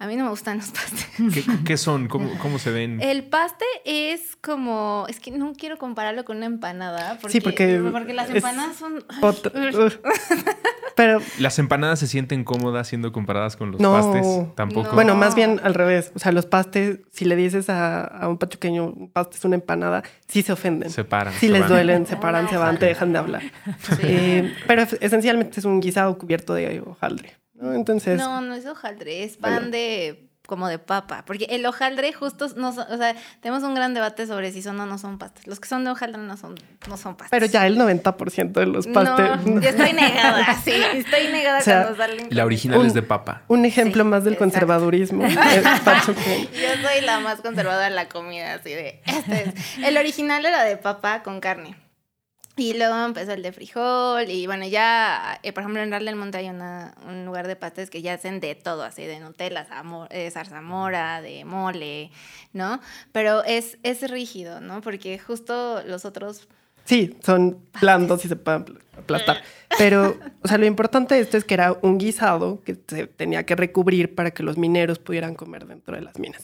A 0.00 0.06
mí 0.06 0.16
no 0.16 0.24
me 0.24 0.30
gustan 0.30 0.56
los 0.56 0.70
pastes. 0.70 1.06
¿Qué, 1.34 1.44
qué 1.62 1.76
son? 1.76 2.08
¿Cómo, 2.08 2.30
¿Cómo, 2.38 2.58
se 2.58 2.70
ven? 2.70 3.02
El 3.02 3.24
paste 3.24 3.66
es 3.84 4.34
como. 4.40 5.04
Es 5.10 5.20
que 5.20 5.30
no 5.30 5.52
quiero 5.52 5.76
compararlo 5.76 6.24
con 6.24 6.38
una 6.38 6.46
empanada. 6.46 7.18
Porque, 7.20 7.32
sí, 7.32 7.40
porque. 7.42 7.78
Porque 7.92 8.14
las 8.14 8.30
empanadas 8.30 8.76
son. 8.76 9.04
Pero. 10.96 11.20
¿Las 11.38 11.58
empanadas 11.58 11.98
se 11.98 12.06
sienten 12.06 12.44
cómodas 12.44 12.88
siendo 12.88 13.12
comparadas 13.12 13.58
con 13.58 13.72
los 13.72 13.80
no, 13.82 13.92
pastes? 13.92 14.54
Tampoco. 14.54 14.88
No. 14.88 14.94
Bueno, 14.94 15.16
más 15.16 15.34
bien 15.34 15.60
al 15.62 15.74
revés. 15.74 16.12
O 16.14 16.18
sea, 16.18 16.32
los 16.32 16.46
pastes, 16.46 17.00
si 17.12 17.26
le 17.26 17.36
dices 17.36 17.68
a, 17.68 18.02
a 18.02 18.26
un 18.28 18.38
pachuqueño, 18.38 18.86
un 18.86 19.10
paste 19.10 19.36
es 19.36 19.44
una 19.44 19.56
empanada, 19.56 20.02
sí 20.26 20.42
se 20.42 20.54
ofenden. 20.54 20.88
Se 20.88 21.04
paran. 21.04 21.34
Sí 21.34 21.48
se 21.48 21.52
les 21.52 21.60
van. 21.60 21.68
duelen, 21.68 22.06
se 22.06 22.16
paran, 22.16 22.48
se 22.48 22.56
van, 22.56 22.78
te 22.78 22.86
dejan 22.86 23.12
de 23.12 23.18
hablar. 23.18 23.42
Sí. 23.82 23.96
Eh, 24.02 24.54
pero 24.66 24.80
esencialmente 24.80 25.60
es 25.60 25.66
un 25.66 25.78
guisado 25.78 26.16
cubierto 26.16 26.54
de 26.54 26.80
hojaldre. 26.80 27.39
¿No? 27.60 27.72
Entonces. 27.74 28.18
No, 28.18 28.40
no 28.40 28.54
es 28.54 28.66
hojaldre, 28.66 29.24
es 29.24 29.36
pan 29.36 29.52
bueno. 29.54 29.70
de 29.70 30.26
como 30.46 30.66
de 30.66 30.80
papa, 30.80 31.22
porque 31.28 31.44
el 31.50 31.64
hojaldre 31.64 32.12
justo 32.12 32.48
no 32.56 32.72
son, 32.72 32.84
o 32.92 32.96
sea, 32.96 33.14
tenemos 33.40 33.62
un 33.62 33.72
gran 33.72 33.94
debate 33.94 34.26
sobre 34.26 34.50
si 34.50 34.62
son 34.62 34.80
o 34.80 34.86
no 34.86 34.98
son 34.98 35.16
pastes. 35.16 35.46
Los 35.46 35.60
que 35.60 35.68
son 35.68 35.84
de 35.84 35.92
hojaldre 35.92 36.20
no 36.20 36.36
son 36.36 36.56
no 36.88 36.96
son 36.96 37.14
pastes. 37.14 37.30
Pero 37.30 37.46
ya 37.46 37.68
el 37.68 37.78
90% 37.78 38.50
de 38.50 38.66
los 38.66 38.88
pastes. 38.88 39.46
No, 39.46 39.60
yo 39.60 39.68
estoy 39.68 39.92
negada, 39.92 40.60
sí, 40.64 40.72
estoy 40.94 41.28
negada 41.28 41.60
O 41.60 41.62
sea, 41.62 41.82
cuando 41.82 41.96
salen. 41.98 42.26
La 42.30 42.44
original 42.44 42.80
Un- 42.80 42.86
es 42.86 42.94
de 42.94 43.02
papa. 43.02 43.42
Un 43.46 43.64
ejemplo 43.64 44.02
Sí, 44.02 44.08
más 44.08 44.24
del 44.24 44.32
exacto. 44.32 44.50
conservadurismo. 44.50 45.24
Yo 45.28 46.88
soy 46.88 47.00
la 47.04 47.20
más 47.20 47.40
conservadora 47.40 47.86
en 47.86 47.94
la 47.94 48.08
comida, 48.08 48.54
así 48.54 48.70
de. 48.70 49.02
Este 49.06 49.50
es. 49.50 49.78
El 49.84 49.96
original 49.98 50.44
era 50.44 50.64
de 50.64 50.76
papa 50.76 51.22
con 51.22 51.38
carne. 51.40 51.76
Y 52.60 52.74
luego 52.74 52.94
empezó 53.06 53.32
el 53.32 53.42
de 53.42 53.52
frijol. 53.52 54.28
Y 54.28 54.46
bueno, 54.46 54.66
ya, 54.66 55.40
eh, 55.42 55.52
por 55.52 55.62
ejemplo, 55.62 55.82
en 55.82 55.90
Real 55.90 56.04
del 56.04 56.16
Monte 56.16 56.38
hay 56.38 56.50
una, 56.50 56.94
un 57.08 57.24
lugar 57.24 57.46
de 57.48 57.56
pastes 57.56 57.88
que 57.88 58.02
ya 58.02 58.14
hacen 58.14 58.38
de 58.40 58.54
todo, 58.54 58.82
así 58.84 59.02
de 59.04 59.18
Nutella, 59.18 59.66
zamo- 59.66 60.06
eh, 60.10 60.30
zarzamora, 60.30 61.22
de 61.22 61.44
mole, 61.44 62.10
¿no? 62.52 62.80
Pero 63.12 63.42
es, 63.44 63.78
es 63.82 64.08
rígido, 64.10 64.60
¿no? 64.60 64.82
Porque 64.82 65.18
justo 65.18 65.82
los 65.86 66.04
otros. 66.04 66.48
Sí, 66.84 67.16
son 67.24 67.64
blandos 67.80 68.24
y 68.24 68.28
se 68.28 68.36
pueden 68.36 68.64
apl- 68.66 68.80
aplastar. 68.98 69.42
Pero, 69.78 70.18
o 70.42 70.48
sea, 70.48 70.58
lo 70.58 70.66
importante 70.66 71.14
de 71.14 71.20
esto 71.22 71.36
es 71.36 71.44
que 71.44 71.54
era 71.54 71.72
un 71.82 71.96
guisado 71.98 72.62
que 72.62 72.76
se 72.86 73.06
tenía 73.06 73.46
que 73.46 73.56
recubrir 73.56 74.14
para 74.14 74.32
que 74.32 74.42
los 74.42 74.58
mineros 74.58 74.98
pudieran 74.98 75.34
comer 75.34 75.66
dentro 75.66 75.94
de 75.96 76.02
las 76.02 76.18
minas. 76.18 76.42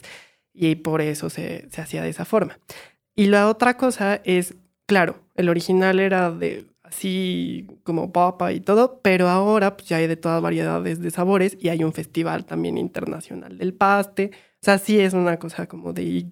Y 0.53 0.75
por 0.75 1.01
eso 1.01 1.29
se, 1.29 1.67
se 1.69 1.81
hacía 1.81 2.01
de 2.01 2.09
esa 2.09 2.25
forma. 2.25 2.57
Y 3.15 3.27
la 3.27 3.47
otra 3.49 3.77
cosa 3.77 4.21
es, 4.23 4.55
claro, 4.87 5.19
el 5.35 5.49
original 5.49 5.99
era 5.99 6.31
de 6.31 6.65
así 6.87 7.67
como 7.83 8.11
papa 8.11 8.53
y 8.53 8.61
todo, 8.61 9.01
pero 9.01 9.27
ahora 9.27 9.75
pues, 9.77 9.89
ya 9.89 9.97
hay 9.97 10.07
de 10.07 10.15
todas 10.15 10.41
variedades 10.41 10.99
de 10.99 11.11
sabores 11.11 11.57
y 11.59 11.69
hay 11.69 11.83
un 11.83 11.93
festival 11.93 12.45
también 12.45 12.77
internacional 12.77 13.57
del 13.57 13.73
paste. 13.73 14.31
O 14.33 14.65
sea, 14.65 14.77
sí 14.79 14.99
es 14.99 15.13
una 15.13 15.37
cosa 15.37 15.67
como 15.67 15.93
de 15.93 16.31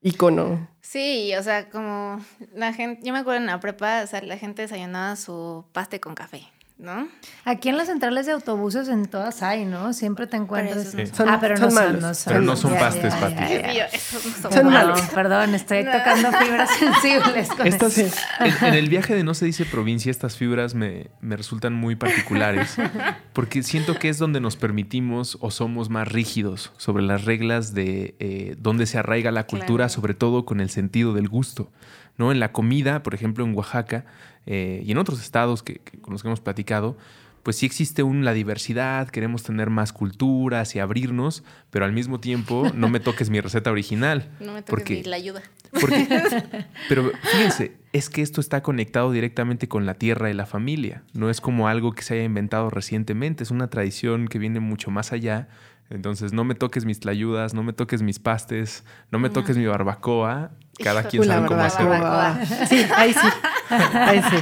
ícono. 0.00 0.68
Sí, 0.80 1.34
o 1.34 1.42
sea, 1.42 1.68
como 1.70 2.20
la 2.54 2.72
gente. 2.72 3.00
Yo 3.04 3.12
me 3.12 3.18
acuerdo 3.18 3.40
en 3.40 3.46
la 3.46 3.58
prepa, 3.58 4.02
o 4.04 4.06
sea, 4.06 4.22
la 4.22 4.38
gente 4.38 4.62
desayunaba 4.62 5.16
su 5.16 5.64
paste 5.72 5.98
con 5.98 6.14
café, 6.14 6.42
¿no? 6.78 7.08
Aquí 7.46 7.70
en 7.70 7.78
las 7.78 7.86
centrales 7.86 8.26
de 8.26 8.32
autobuses 8.32 8.88
en 8.88 9.06
todas 9.06 9.42
hay, 9.42 9.64
¿no? 9.64 9.92
Siempre 9.94 10.26
te 10.26 10.36
encuentras. 10.36 10.94
no 10.94 11.06
son. 11.06 11.28
ah, 11.30 11.38
pero 11.40 11.56
Son 11.56 11.68
no 11.68 11.74
malos. 11.74 11.92
son, 11.92 12.00
no 12.02 12.14
son. 12.14 12.32
Pero 12.32 12.40
no 12.44 12.56
son 12.56 12.72
Ya, 12.74 12.78
pastes, 12.78 13.14
ya, 13.14 13.20
Pati. 13.20 13.54
no 14.42 14.52
son 14.52 14.66
malos. 14.66 15.00
Perdón, 15.14 15.54
estoy 15.54 15.84
tocando 15.84 16.30
fibras 16.32 16.70
sensibles 16.78 17.48
con. 17.48 17.66
En, 17.66 18.64
en 18.68 18.74
el 18.74 18.88
viaje 18.90 19.14
de 19.14 19.24
No 19.24 19.32
se 19.34 19.46
dice 19.46 19.64
provincia, 19.64 20.10
estas 20.10 20.36
fibras 20.36 20.74
me, 20.74 21.08
me 21.20 21.36
resultan 21.36 21.72
muy 21.72 21.96
particulares 21.96 22.76
porque 23.32 23.62
siento 23.62 23.98
que 23.98 24.08
es 24.10 24.18
donde 24.18 24.40
nos 24.40 24.56
permitimos 24.56 25.38
o 25.40 25.50
somos 25.50 25.88
más 25.88 26.08
rígidos 26.08 26.72
sobre 26.76 27.02
las 27.04 27.24
reglas 27.24 27.72
de 27.74 28.16
eh, 28.18 28.54
dónde 28.58 28.86
se 28.86 28.98
arraiga 28.98 29.30
la 29.30 29.46
cultura, 29.46 29.66
Claro. 29.86 29.88
sobre 29.88 30.14
todo 30.14 30.44
con 30.44 30.60
el 30.60 30.68
sentido 30.70 31.14
del 31.14 31.28
gusto. 31.28 31.70
¿no? 32.18 32.32
En 32.32 32.40
la 32.40 32.52
comida, 32.52 33.02
por 33.02 33.14
ejemplo, 33.14 33.44
en 33.44 33.54
Oaxaca 33.54 34.04
eh, 34.46 34.82
y 34.84 34.92
en 34.92 34.98
otros 34.98 35.20
estados 35.20 35.62
que, 35.62 35.80
que 35.80 35.98
con 36.00 36.12
los 36.12 36.22
que 36.22 36.28
hemos 36.28 36.40
platicado, 36.40 36.96
pues 37.46 37.58
sí 37.58 37.66
existe 37.66 38.02
un, 38.02 38.24
la 38.24 38.32
diversidad, 38.32 39.08
queremos 39.08 39.44
tener 39.44 39.70
más 39.70 39.92
culturas 39.92 40.74
y 40.74 40.80
abrirnos, 40.80 41.44
pero 41.70 41.84
al 41.84 41.92
mismo 41.92 42.18
tiempo 42.18 42.68
no 42.74 42.88
me 42.88 42.98
toques 42.98 43.30
mi 43.30 43.40
receta 43.40 43.70
original. 43.70 44.28
No 44.40 44.52
me 44.52 44.62
toques 44.62 44.70
porque 44.70 44.94
ni 44.94 45.02
la 45.04 45.14
ayuda. 45.14 45.42
porque, 45.80 46.08
pero 46.88 47.12
fíjense, 47.22 47.76
es 47.92 48.10
que 48.10 48.22
esto 48.22 48.40
está 48.40 48.64
conectado 48.64 49.12
directamente 49.12 49.68
con 49.68 49.86
la 49.86 49.94
tierra 49.94 50.28
y 50.28 50.34
la 50.34 50.44
familia. 50.44 51.04
No 51.12 51.30
es 51.30 51.40
como 51.40 51.68
algo 51.68 51.92
que 51.92 52.02
se 52.02 52.14
haya 52.14 52.24
inventado 52.24 52.68
recientemente, 52.68 53.44
es 53.44 53.52
una 53.52 53.70
tradición 53.70 54.26
que 54.26 54.40
viene 54.40 54.58
mucho 54.58 54.90
más 54.90 55.12
allá. 55.12 55.46
Entonces, 55.88 56.32
no 56.32 56.42
me 56.42 56.56
toques 56.56 56.84
mis 56.84 56.98
tlayudas, 56.98 57.54
no 57.54 57.62
me 57.62 57.72
toques 57.72 58.02
mis 58.02 58.18
pastes, 58.18 58.82
no 59.12 59.20
me 59.20 59.30
toques 59.30 59.56
mi 59.56 59.66
barbacoa. 59.66 60.50
Cada 60.82 61.04
quien 61.04 61.22
Uy, 61.22 61.28
sabe 61.28 61.46
cómo 61.46 61.60
hacerlo. 61.60 61.96
Sí, 62.68 62.86
ahí 62.94 63.12
sí. 63.12 63.28
Ahí 63.70 64.22
sí. 64.22 64.36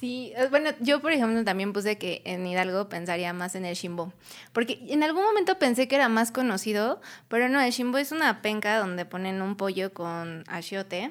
Sí, 0.00 0.32
eh, 0.36 0.46
bueno, 0.48 0.70
yo 0.78 1.00
por 1.00 1.10
ejemplo 1.12 1.42
también 1.44 1.72
puse 1.72 1.98
que 1.98 2.22
en 2.24 2.46
Hidalgo 2.46 2.88
pensaría 2.88 3.32
más 3.32 3.56
en 3.56 3.64
el 3.64 3.74
shimbo, 3.74 4.12
porque 4.52 4.78
en 4.88 5.02
algún 5.02 5.24
momento 5.24 5.58
pensé 5.58 5.88
que 5.88 5.96
era 5.96 6.08
más 6.08 6.30
conocido, 6.30 7.00
pero 7.26 7.48
no, 7.48 7.60
el 7.60 7.72
shimbo 7.72 7.98
es 7.98 8.12
una 8.12 8.40
penca 8.40 8.78
donde 8.78 9.04
ponen 9.04 9.42
un 9.42 9.56
pollo 9.56 9.92
con 9.92 10.44
achiote 10.46 11.10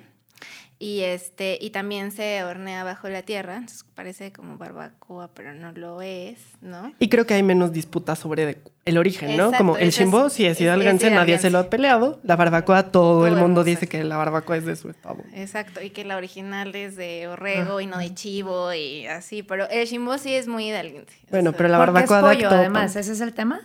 y 0.80 1.02
este 1.02 1.58
y 1.60 1.72
también 1.72 2.12
se 2.12 2.44
hornea 2.44 2.84
bajo 2.84 3.10
la 3.10 3.24
tierra, 3.24 3.56
entonces 3.56 3.84
parece 3.96 4.32
como 4.32 4.58
barbacoa, 4.58 5.30
pero 5.34 5.54
no 5.56 5.72
lo 5.72 6.02
es, 6.04 6.38
¿no? 6.62 6.94
Y 7.00 7.10
creo 7.10 7.26
que 7.26 7.34
hay 7.34 7.42
menos 7.42 7.72
disputas 7.74 8.20
sobre 8.20 8.60
el 8.86 8.98
origen, 9.00 9.30
¿no? 9.36 9.46
Exacto, 9.46 9.58
como 9.58 9.78
el 9.78 9.92
chimbo, 9.92 10.30
si 10.30 10.46
es 10.46 10.62
hidalguense, 10.62 11.10
nadie 11.10 11.40
se 11.40 11.50
lo 11.50 11.58
ha 11.60 11.70
peleado. 11.72 12.20
La 12.24 12.36
barbacoa, 12.36 12.92
todo, 12.92 13.26
el 13.26 13.32
Todo 13.34 13.38
el 13.40 13.44
mundo 13.48 13.64
dice 13.64 13.88
que 13.88 14.04
la 14.04 14.18
barbacoa 14.18 14.56
es 14.58 14.66
de 14.66 14.76
su 14.76 14.90
estado. 14.90 15.24
Exacto, 15.34 15.82
y 15.82 15.90
que 15.90 16.06
la 16.06 16.16
original 16.16 16.76
es 16.76 16.96
de 16.96 17.28
orrego 17.28 17.82
y 17.82 17.88
no 17.88 17.98
de 17.98 18.14
chivo 18.14 18.72
y 18.74 19.08
así, 19.08 19.42
pero 19.44 19.68
el 19.70 19.88
shimbo 19.88 20.18
sí 20.20 20.36
es 20.36 20.48
muy 20.48 20.68
hidalguense. 20.68 21.18
o 21.26 21.32
Bueno, 21.32 21.50
sea, 21.52 21.58
pero 21.58 21.70
la 21.70 21.78
es 21.78 21.80
barbacoa 21.80 22.22
da 22.22 22.34
pollo, 22.34 22.50
todo 22.50 22.60
además, 22.60 22.96
ese 22.96 23.14
es 23.14 23.22
el 23.22 23.34
tema. 23.34 23.62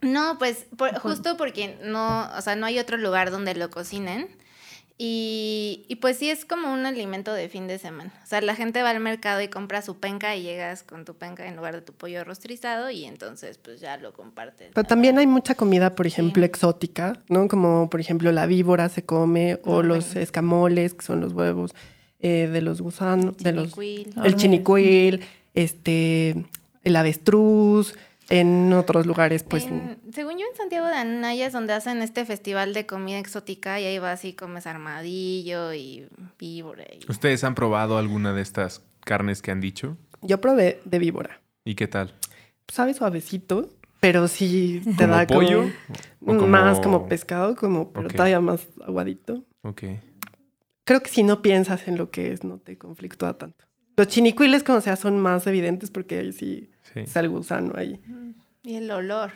No, 0.00 0.38
pues 0.38 0.66
por- 0.76 0.94
justo 1.00 1.36
porque 1.36 1.78
no, 1.84 2.28
o 2.36 2.40
sea, 2.40 2.56
no 2.56 2.64
hay 2.66 2.78
otro 2.78 2.96
lugar 2.96 3.30
donde 3.30 3.54
lo 3.54 3.70
cocinen. 3.70 4.28
Y, 4.98 5.84
y 5.88 5.96
pues 5.96 6.16
sí 6.16 6.30
es 6.30 6.46
como 6.46 6.72
un 6.72 6.86
alimento 6.86 7.34
de 7.34 7.50
fin 7.50 7.66
de 7.66 7.78
semana. 7.78 8.10
O 8.24 8.26
sea, 8.26 8.40
la 8.40 8.54
gente 8.54 8.82
va 8.82 8.90
al 8.90 9.00
mercado 9.00 9.42
y 9.42 9.48
compra 9.48 9.82
su 9.82 9.98
penca 9.98 10.34
y 10.36 10.42
llegas 10.42 10.82
con 10.82 11.04
tu 11.04 11.14
penca 11.14 11.46
en 11.46 11.54
lugar 11.56 11.74
de 11.74 11.82
tu 11.82 11.92
pollo 11.92 12.24
rostrizado 12.24 12.88
y 12.90 13.04
entonces 13.04 13.58
pues 13.58 13.78
ya 13.80 13.98
lo 13.98 14.14
compartes. 14.14 14.70
Pero 14.72 14.86
también 14.86 15.18
hay 15.18 15.26
mucha 15.26 15.54
comida, 15.54 15.94
por 15.94 16.06
ejemplo, 16.06 16.44
exótica, 16.46 17.20
¿no? 17.28 17.46
Como, 17.46 17.90
por 17.90 18.00
ejemplo, 18.00 18.32
la 18.32 18.46
víbora 18.46 18.88
se 18.88 19.04
come 19.04 19.60
o 19.64 19.80
Ah, 19.80 19.82
los 19.82 20.06
bueno. 20.06 20.20
escamoles, 20.22 20.94
que 20.94 21.04
son 21.04 21.20
los 21.20 21.34
huevos 21.34 21.74
eh, 22.20 22.48
de 22.50 22.62
los 22.62 22.80
gusanos, 22.80 23.36
de 23.36 23.52
los... 23.52 23.64
Chinicuil. 23.64 24.14
El 24.24 24.36
chinicuil, 24.36 25.20
este, 25.52 26.46
el 26.84 26.96
avestruz, 26.96 27.94
en 28.28 28.72
otros 28.72 29.06
lugares, 29.06 29.42
pues... 29.44 29.64
En- 29.66 29.98
según 30.12 30.38
yo, 30.38 30.44
en 30.50 30.56
Santiago 30.56 30.86
de 30.86 30.94
Anaya 30.94 31.46
es 31.46 31.52
donde 31.52 31.72
hacen 31.72 32.02
este 32.02 32.24
festival 32.24 32.74
de 32.74 32.86
comida 32.86 33.18
exótica 33.18 33.78
y 33.80 33.84
ahí 33.84 33.98
vas 33.98 34.24
y 34.24 34.32
comes 34.34 34.66
armadillo 34.66 35.72
y 35.74 36.08
víbora. 36.38 36.84
y- 36.92 37.08
¿Ustedes 37.10 37.44
han 37.44 37.54
probado 37.54 37.98
alguna 37.98 38.32
de 38.32 38.42
estas 38.42 38.82
carnes 39.04 39.42
que 39.42 39.50
han 39.50 39.60
dicho? 39.60 39.96
Yo 40.22 40.40
probé 40.40 40.80
de 40.84 40.98
víbora. 40.98 41.40
¿Y 41.64 41.74
qué 41.74 41.86
tal? 41.86 42.14
Sabe 42.68 42.94
suavecito, 42.94 43.70
pero 44.00 44.26
sí 44.28 44.80
te 44.84 45.04
¿Como 45.04 45.14
da 45.16 45.26
pollo? 45.26 45.60
como... 46.18 46.32
¿O 46.34 46.38
como- 46.38 46.46
Más 46.48 46.80
como 46.80 47.08
pescado, 47.08 47.54
como, 47.54 47.92
pero 47.92 48.06
Ok. 48.06 48.12
todavía 48.12 48.40
más 48.40 48.66
aguadito. 48.84 49.44
Ok. 49.62 49.82
Creo 50.84 51.00
que 51.02 51.10
si 51.10 51.22
no 51.22 51.42
piensas 51.42 51.86
en 51.88 51.96
lo 51.98 52.10
que 52.10 52.32
es, 52.32 52.44
no 52.44 52.58
te 52.58 52.78
conflictúa 52.78 53.36
tanto. 53.38 53.64
Los 53.96 54.08
chinicuiles, 54.08 54.62
como 54.62 54.80
sea, 54.80 54.96
son 54.96 55.18
más 55.18 55.46
evidentes 55.46 55.90
porque 55.90 56.18
ahí 56.18 56.32
sí 56.32 56.70
Sí. 56.94 57.00
es 57.00 57.16
el 57.16 57.28
gusano 57.28 57.72
ahí. 57.76 58.00
Y 58.62 58.76
el 58.76 58.90
olor. 58.90 59.32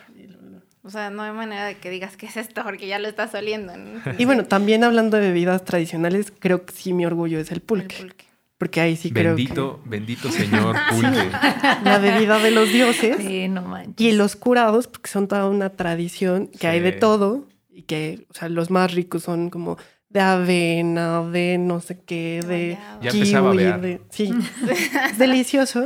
O 0.83 0.89
sea, 0.89 1.09
no 1.11 1.21
hay 1.23 1.31
manera 1.31 1.65
de 1.65 1.77
que 1.77 1.89
digas 1.89 2.17
qué 2.17 2.25
es 2.25 2.37
esto 2.37 2.63
porque 2.63 2.87
ya 2.87 2.97
lo 2.99 3.07
estás 3.07 3.33
oliendo. 3.35 3.75
¿no? 3.77 3.99
Y 4.17 4.25
bueno, 4.25 4.45
también 4.45 4.83
hablando 4.83 5.17
de 5.17 5.27
bebidas 5.27 5.63
tradicionales, 5.63 6.33
creo 6.37 6.65
que 6.65 6.73
sí 6.73 6.93
mi 6.93 7.05
orgullo 7.05 7.39
es 7.39 7.51
el 7.51 7.57
El 7.57 7.61
pulque. 7.61 7.95
pulque. 7.97 8.25
Porque 8.57 8.79
ahí 8.81 8.95
sí 8.95 9.09
Bendito, 9.11 9.81
bendito 9.85 10.29
señor 10.29 10.75
pulque. 10.91 11.09
creo 11.09 11.31
que 11.83 11.85
la 11.89 11.97
bebida 11.99 12.37
de 12.39 12.51
los 12.51 12.69
dioses 12.71 13.17
Sí, 13.17 13.47
no 13.47 13.61
manches. 13.63 13.95
y 13.97 14.11
los 14.11 14.35
curados, 14.35 14.87
porque 14.87 15.09
son 15.09 15.27
toda 15.27 15.47
una 15.49 15.71
tradición 15.71 16.47
que 16.47 16.67
hay 16.67 16.79
de 16.79 16.93
Sí. 16.93 16.99
todo 16.99 17.47
y 17.71 17.83
que, 17.83 18.25
o 18.29 18.33
sea, 18.35 18.49
los 18.49 18.69
más 18.69 18.93
ricos 18.93 19.23
son 19.23 19.49
como 19.49 19.77
de 20.09 20.19
avena, 20.19 21.23
de 21.31 21.57
no 21.57 21.79
sé 21.79 22.01
qué, 22.05 22.41
de. 22.45 22.77
Ya 23.01 23.09
empezaba 23.11 23.49
a 23.49 23.53
kiwi, 23.53 23.63
de... 23.81 24.01
Sí, 24.09 24.31
es 25.11 25.17
delicioso. 25.17 25.85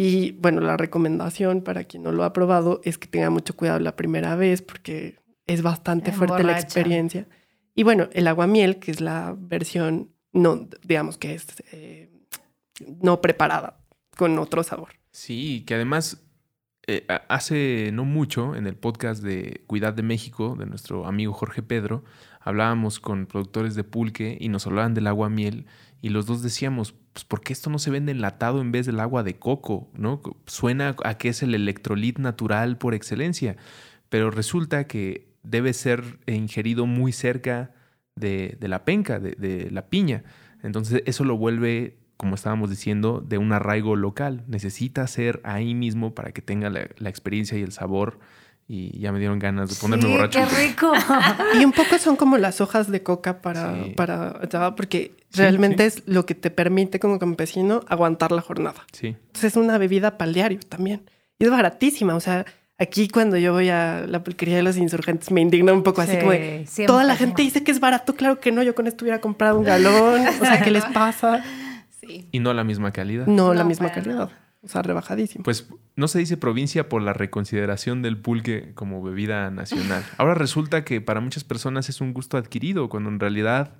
Y 0.00 0.30
bueno, 0.30 0.60
la 0.60 0.76
recomendación 0.76 1.60
para 1.60 1.82
quien 1.82 2.04
no 2.04 2.12
lo 2.12 2.22
ha 2.22 2.32
probado 2.32 2.80
es 2.84 2.98
que 2.98 3.08
tenga 3.08 3.30
mucho 3.30 3.56
cuidado 3.56 3.80
la 3.80 3.96
primera 3.96 4.36
vez 4.36 4.62
porque 4.62 5.16
es 5.44 5.60
bastante 5.60 6.12
fuerte 6.12 6.44
la 6.44 6.56
experiencia. 6.56 7.26
Y 7.74 7.82
bueno, 7.82 8.08
el 8.12 8.28
aguamiel, 8.28 8.78
que 8.78 8.92
es 8.92 9.00
la 9.00 9.34
versión 9.36 10.12
no, 10.32 10.68
digamos 10.84 11.18
que 11.18 11.34
es 11.34 11.46
eh, 11.72 12.12
no 13.02 13.20
preparada, 13.20 13.80
con 14.16 14.38
otro 14.38 14.62
sabor. 14.62 14.90
Sí, 15.10 15.64
que 15.66 15.74
además 15.74 16.22
eh, 16.86 17.04
hace 17.28 17.90
no 17.92 18.04
mucho 18.04 18.54
en 18.54 18.68
el 18.68 18.76
podcast 18.76 19.20
de 19.20 19.64
Cuidad 19.66 19.94
de 19.94 20.04
México 20.04 20.54
de 20.56 20.66
nuestro 20.66 21.06
amigo 21.06 21.32
Jorge 21.32 21.62
Pedro, 21.62 22.04
hablábamos 22.40 23.00
con 23.00 23.26
productores 23.26 23.74
de 23.74 23.82
pulque 23.82 24.38
y 24.40 24.48
nos 24.48 24.64
hablaban 24.68 24.94
del 24.94 25.08
agua 25.08 25.28
miel 25.28 25.66
y 26.00 26.10
los 26.10 26.26
dos 26.26 26.42
decíamos, 26.42 26.94
pues 27.12 27.24
¿por 27.24 27.40
qué 27.40 27.52
esto 27.52 27.70
no 27.70 27.78
se 27.78 27.90
vende 27.90 28.12
enlatado 28.12 28.60
en 28.60 28.70
vez 28.70 28.86
del 28.86 29.00
agua 29.00 29.22
de 29.22 29.38
coco? 29.38 29.90
¿no? 29.94 30.22
Suena 30.46 30.94
a 31.04 31.18
que 31.18 31.28
es 31.28 31.42
el 31.42 31.54
electrolit 31.54 32.18
natural 32.18 32.78
por 32.78 32.94
excelencia, 32.94 33.56
pero 34.08 34.30
resulta 34.30 34.86
que 34.86 35.28
debe 35.42 35.72
ser 35.72 36.18
ingerido 36.26 36.86
muy 36.86 37.12
cerca 37.12 37.72
de, 38.14 38.56
la 38.60 38.84
penca, 38.84 39.18
de, 39.18 39.68
la 39.70 39.88
piña. 39.88 40.24
Entonces 40.62 41.02
eso 41.06 41.24
lo 41.24 41.36
vuelve, 41.36 41.98
como 42.16 42.34
estábamos 42.34 42.70
diciendo, 42.70 43.24
de 43.26 43.38
un 43.38 43.52
arraigo 43.52 43.96
local. 43.96 44.44
Necesita 44.46 45.06
ser 45.06 45.40
ahí 45.44 45.74
mismo 45.74 46.14
para 46.14 46.32
que 46.32 46.42
tenga 46.42 46.70
la, 46.70 47.08
experiencia 47.08 47.58
y 47.58 47.62
el 47.62 47.72
sabor 47.72 48.18
y 48.70 49.00
ya 49.00 49.12
me 49.12 49.18
dieron 49.18 49.38
ganas 49.38 49.70
de 49.70 49.76
ponerme 49.76 50.04
sí, 50.04 50.12
borracho. 50.12 50.38
¡Qué 50.38 50.66
rico! 50.66 50.92
y 51.58 51.64
un 51.64 51.72
poco 51.72 51.98
son 51.98 52.16
como 52.16 52.36
las 52.36 52.60
hojas 52.60 52.90
de 52.90 53.02
coca 53.02 53.40
para, 53.40 53.74
para 53.96 54.76
porque 54.76 55.16
realmente 55.32 55.86
es 55.86 56.02
lo 56.06 56.26
que 56.26 56.34
te 56.34 56.50
permite 56.50 57.00
como 57.00 57.18
campesino 57.18 57.80
aguantar 57.88 58.30
la 58.30 58.42
jornada. 58.42 58.84
Sí. 58.92 59.08
Entonces 59.08 59.52
es 59.52 59.56
una 59.56 59.78
bebida 59.78 60.18
para 60.18 60.30
diario 60.30 60.60
también. 60.68 61.10
Y 61.38 61.44
es 61.44 61.50
baratísima, 61.50 62.14
o 62.14 62.20
sea, 62.20 62.44
Aquí 62.80 63.08
cuando 63.08 63.36
yo 63.36 63.52
voy 63.52 63.70
a 63.70 64.04
la 64.06 64.22
pulquería 64.22 64.54
de 64.54 64.62
los 64.62 64.76
insurgentes 64.76 65.32
me 65.32 65.40
indigna 65.40 65.72
un 65.72 65.82
poco 65.82 66.00
así 66.00 66.16
como 66.16 66.30
de, 66.30 66.64
toda 66.86 67.02
la 67.02 67.16
gente 67.16 67.42
dice 67.42 67.64
que 67.64 67.72
es 67.72 67.80
barato, 67.80 68.14
claro 68.14 68.38
que 68.38 68.52
no, 68.52 68.62
yo 68.62 68.76
con 68.76 68.86
esto 68.86 69.04
hubiera 69.04 69.20
comprado 69.20 69.58
un 69.58 69.64
galón, 69.64 70.24
o 70.24 70.44
sea, 70.44 70.62
¿qué 70.62 70.70
les 70.70 70.84
pasa? 70.94 71.42
Sí. 72.00 72.28
Y 72.30 72.38
no 72.38 72.54
la 72.54 72.62
misma 72.62 72.92
calidad. 72.92 73.26
No, 73.26 73.52
la 73.52 73.64
misma 73.64 73.90
calidad. 73.90 74.30
O 74.62 74.68
sea, 74.68 74.82
rebajadísimo. 74.82 75.44
Pues 75.44 75.68
no 75.94 76.08
se 76.08 76.18
dice 76.18 76.36
provincia 76.36 76.88
por 76.88 77.00
la 77.02 77.12
reconsideración 77.12 78.02
del 78.02 78.18
pulque 78.18 78.72
como 78.74 79.02
bebida 79.02 79.50
nacional. 79.50 80.04
Ahora 80.18 80.34
resulta 80.34 80.84
que 80.84 81.00
para 81.00 81.20
muchas 81.20 81.44
personas 81.44 81.88
es 81.88 82.00
un 82.00 82.12
gusto 82.12 82.36
adquirido, 82.36 82.88
cuando 82.88 83.08
en 83.08 83.20
realidad, 83.20 83.74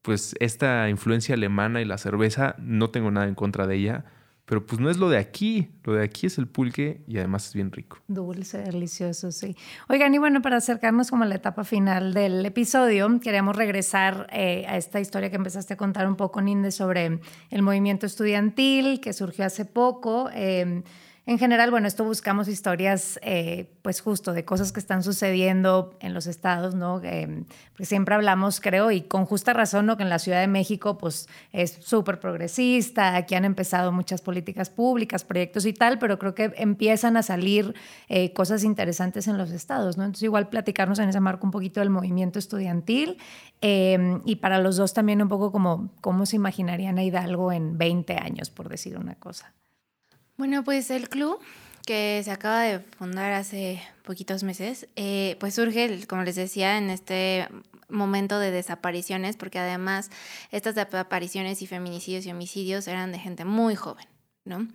pues 0.00 0.34
esta 0.38 0.88
influencia 0.88 1.34
alemana 1.34 1.80
y 1.80 1.84
la 1.84 1.98
cerveza, 1.98 2.54
no 2.58 2.90
tengo 2.90 3.10
nada 3.10 3.26
en 3.26 3.34
contra 3.34 3.66
de 3.66 3.76
ella, 3.76 4.04
pero 4.52 4.66
pues 4.66 4.82
no 4.82 4.90
es 4.90 4.98
lo 4.98 5.08
de 5.08 5.16
aquí, 5.16 5.70
lo 5.82 5.94
de 5.94 6.04
aquí 6.04 6.26
es 6.26 6.36
el 6.36 6.46
pulque 6.46 7.00
y 7.08 7.16
además 7.16 7.46
es 7.46 7.54
bien 7.54 7.72
rico. 7.72 7.96
Dulce, 8.06 8.58
delicioso, 8.58 9.32
sí. 9.32 9.56
Oigan, 9.88 10.14
y 10.14 10.18
bueno, 10.18 10.42
para 10.42 10.58
acercarnos 10.58 11.08
como 11.08 11.22
a 11.22 11.26
la 11.26 11.36
etapa 11.36 11.64
final 11.64 12.12
del 12.12 12.44
episodio, 12.44 13.18
queremos 13.18 13.56
regresar 13.56 14.26
eh, 14.30 14.66
a 14.68 14.76
esta 14.76 15.00
historia 15.00 15.30
que 15.30 15.36
empezaste 15.36 15.72
a 15.72 15.78
contar 15.78 16.06
un 16.06 16.16
poco, 16.16 16.42
Ninde, 16.42 16.70
sobre 16.70 17.20
el 17.48 17.62
movimiento 17.62 18.04
estudiantil 18.04 19.00
que 19.00 19.14
surgió 19.14 19.46
hace 19.46 19.64
poco. 19.64 20.28
Eh, 20.34 20.82
en 21.24 21.38
general, 21.38 21.70
bueno, 21.70 21.86
esto 21.86 22.02
buscamos 22.02 22.48
historias, 22.48 23.20
eh, 23.22 23.72
pues 23.82 24.00
justo 24.00 24.32
de 24.32 24.44
cosas 24.44 24.72
que 24.72 24.80
están 24.80 25.04
sucediendo 25.04 25.96
en 26.00 26.14
los 26.14 26.26
estados, 26.26 26.74
¿no? 26.74 27.00
Eh, 27.04 27.44
siempre 27.78 28.16
hablamos, 28.16 28.60
creo, 28.60 28.90
y 28.90 29.02
con 29.02 29.24
justa 29.24 29.52
razón, 29.52 29.86
¿no? 29.86 29.96
Que 29.96 30.02
en 30.02 30.08
la 30.08 30.18
Ciudad 30.18 30.40
de 30.40 30.48
México, 30.48 30.98
pues 30.98 31.28
es 31.52 31.78
súper 31.80 32.18
progresista, 32.18 33.14
aquí 33.14 33.36
han 33.36 33.44
empezado 33.44 33.92
muchas 33.92 34.20
políticas 34.20 34.68
públicas, 34.68 35.22
proyectos 35.22 35.64
y 35.64 35.72
tal, 35.72 36.00
pero 36.00 36.18
creo 36.18 36.34
que 36.34 36.54
empiezan 36.56 37.16
a 37.16 37.22
salir 37.22 37.72
eh, 38.08 38.32
cosas 38.32 38.64
interesantes 38.64 39.28
en 39.28 39.38
los 39.38 39.52
estados, 39.52 39.96
¿no? 39.96 40.02
Entonces, 40.02 40.24
igual 40.24 40.48
platicarnos 40.48 40.98
en 40.98 41.08
ese 41.08 41.20
marco 41.20 41.46
un 41.46 41.52
poquito 41.52 41.78
del 41.78 41.90
movimiento 41.90 42.40
estudiantil 42.40 43.18
y 43.64 44.36
para 44.36 44.58
los 44.58 44.76
dos 44.76 44.92
también 44.92 45.22
un 45.22 45.28
poco 45.28 45.52
como 45.52 45.92
cómo 46.00 46.26
se 46.26 46.34
imaginarían 46.34 46.98
a 46.98 47.04
Hidalgo 47.04 47.52
en 47.52 47.78
20 47.78 48.16
años, 48.16 48.50
por 48.50 48.68
decir 48.68 48.98
una 48.98 49.14
cosa. 49.14 49.52
Bueno, 50.36 50.64
pues 50.64 50.90
el 50.90 51.08
club 51.08 51.38
que 51.86 52.20
se 52.24 52.30
acaba 52.30 52.62
de 52.62 52.80
fundar 52.80 53.32
hace 53.32 53.82
poquitos 54.04 54.42
meses, 54.42 54.88
eh, 54.96 55.36
pues 55.40 55.54
surge, 55.54 56.06
como 56.06 56.22
les 56.22 56.36
decía, 56.36 56.78
en 56.78 56.90
este 56.90 57.48
momento 57.88 58.38
de 58.38 58.50
desapariciones, 58.50 59.36
porque 59.36 59.58
además 59.58 60.10
estas 60.50 60.74
desapariciones 60.74 61.60
y 61.62 61.66
feminicidios 61.66 62.24
y 62.26 62.30
homicidios 62.30 62.88
eran 62.88 63.12
de 63.12 63.18
gente 63.18 63.44
muy 63.44 63.74
joven, 63.74 64.06
¿no? 64.44 64.66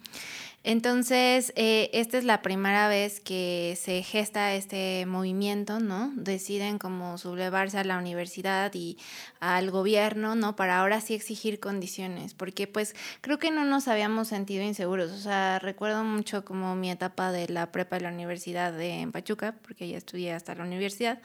Entonces, 0.63 1.53
eh, 1.55 1.89
esta 1.93 2.17
es 2.17 2.25
la 2.25 2.41
primera 2.41 2.89
vez 2.89 3.21
que 3.21 3.77
se 3.79 4.03
gesta 4.03 4.53
este 4.53 5.05
movimiento, 5.05 5.79
¿no? 5.79 6.11
Deciden 6.15 6.77
como 6.77 7.17
sublevarse 7.17 7.77
a 7.77 7.85
la 7.85 7.97
universidad 7.97 8.73
y 8.73 8.97
al 9.39 9.71
gobierno, 9.71 10.35
¿no? 10.35 10.57
Para 10.57 10.79
ahora 10.79 10.99
sí 10.99 11.13
exigir 11.13 11.61
condiciones, 11.61 12.33
porque 12.33 12.67
pues 12.67 12.95
creo 13.21 13.39
que 13.39 13.49
no 13.49 13.63
nos 13.63 13.87
habíamos 13.87 14.27
sentido 14.27 14.63
inseguros. 14.63 15.11
O 15.11 15.19
sea, 15.19 15.59
recuerdo 15.59 16.03
mucho 16.03 16.43
como 16.43 16.75
mi 16.75 16.91
etapa 16.91 17.31
de 17.31 17.47
la 17.47 17.71
prepa 17.71 17.95
de 17.95 18.01
la 18.03 18.09
universidad 18.09 18.73
de 18.73 18.95
en 18.99 19.13
Pachuca, 19.13 19.55
porque 19.61 19.87
ya 19.87 19.97
estudié 19.97 20.33
hasta 20.33 20.53
la 20.53 20.63
universidad. 20.63 21.21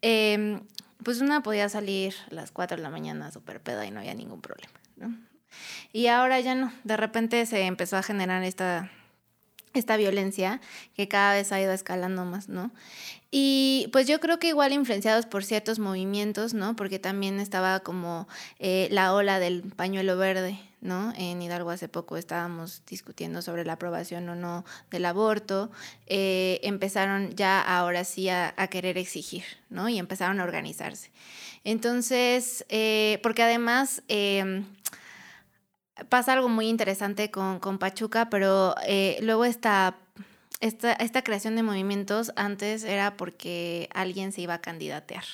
Em, 0.00 0.62
pues 1.04 1.20
una 1.20 1.42
podía 1.42 1.68
salir 1.68 2.14
a 2.30 2.34
las 2.34 2.50
4 2.50 2.76
de 2.78 2.82
la 2.82 2.90
mañana 2.90 3.30
súper 3.30 3.60
peda 3.60 3.84
y 3.86 3.90
no 3.90 4.00
había 4.00 4.14
ningún 4.14 4.40
problema, 4.40 4.72
¿no? 4.96 5.29
Y 5.92 6.06
ahora 6.06 6.40
ya 6.40 6.54
no, 6.54 6.72
de 6.84 6.96
repente 6.96 7.44
se 7.46 7.62
empezó 7.62 7.96
a 7.96 8.02
generar 8.02 8.42
esta, 8.44 8.90
esta 9.74 9.96
violencia 9.96 10.60
que 10.94 11.08
cada 11.08 11.34
vez 11.34 11.52
ha 11.52 11.60
ido 11.60 11.72
escalando 11.72 12.24
más, 12.24 12.48
¿no? 12.48 12.70
Y 13.30 13.88
pues 13.92 14.08
yo 14.08 14.18
creo 14.18 14.40
que 14.40 14.48
igual 14.48 14.72
influenciados 14.72 15.26
por 15.26 15.44
ciertos 15.44 15.78
movimientos, 15.78 16.52
¿no? 16.52 16.74
Porque 16.74 16.98
también 16.98 17.38
estaba 17.38 17.80
como 17.80 18.26
eh, 18.58 18.88
la 18.90 19.14
ola 19.14 19.38
del 19.38 19.62
pañuelo 19.62 20.16
verde, 20.16 20.58
¿no? 20.80 21.12
En 21.16 21.40
Hidalgo 21.40 21.70
hace 21.70 21.88
poco 21.88 22.16
estábamos 22.16 22.82
discutiendo 22.88 23.40
sobre 23.40 23.64
la 23.64 23.74
aprobación 23.74 24.28
o 24.28 24.34
no 24.34 24.64
del 24.90 25.04
aborto. 25.04 25.70
Eh, 26.06 26.58
empezaron 26.64 27.36
ya 27.36 27.60
ahora 27.60 28.02
sí 28.02 28.28
a, 28.28 28.52
querer 28.68 28.98
exigir, 28.98 29.44
¿no? 29.68 29.88
Y 29.88 29.98
empezaron 29.98 30.40
a 30.40 30.44
organizarse. 30.44 31.12
Entonces, 31.62 32.64
eh, 32.68 33.20
porque 33.22 33.44
además 33.44 34.02
em, 34.08 34.64
pasa 36.08 36.32
algo 36.32 36.48
muy 36.48 36.68
interesante 36.68 37.30
con, 37.30 37.78
Pachuca, 37.78 38.30
pero 38.30 38.74
eh, 38.86 39.18
luego 39.22 39.44
esta, 39.44 39.96
esta, 40.60 40.92
esta 40.92 41.22
creación 41.22 41.56
de 41.56 41.62
movimientos 41.62 42.32
antes 42.36 42.84
era 42.84 43.16
porque 43.16 43.88
alguien 43.94 44.32
se 44.32 44.42
iba 44.42 44.54
a 44.54 44.60
candidatear. 44.60 45.24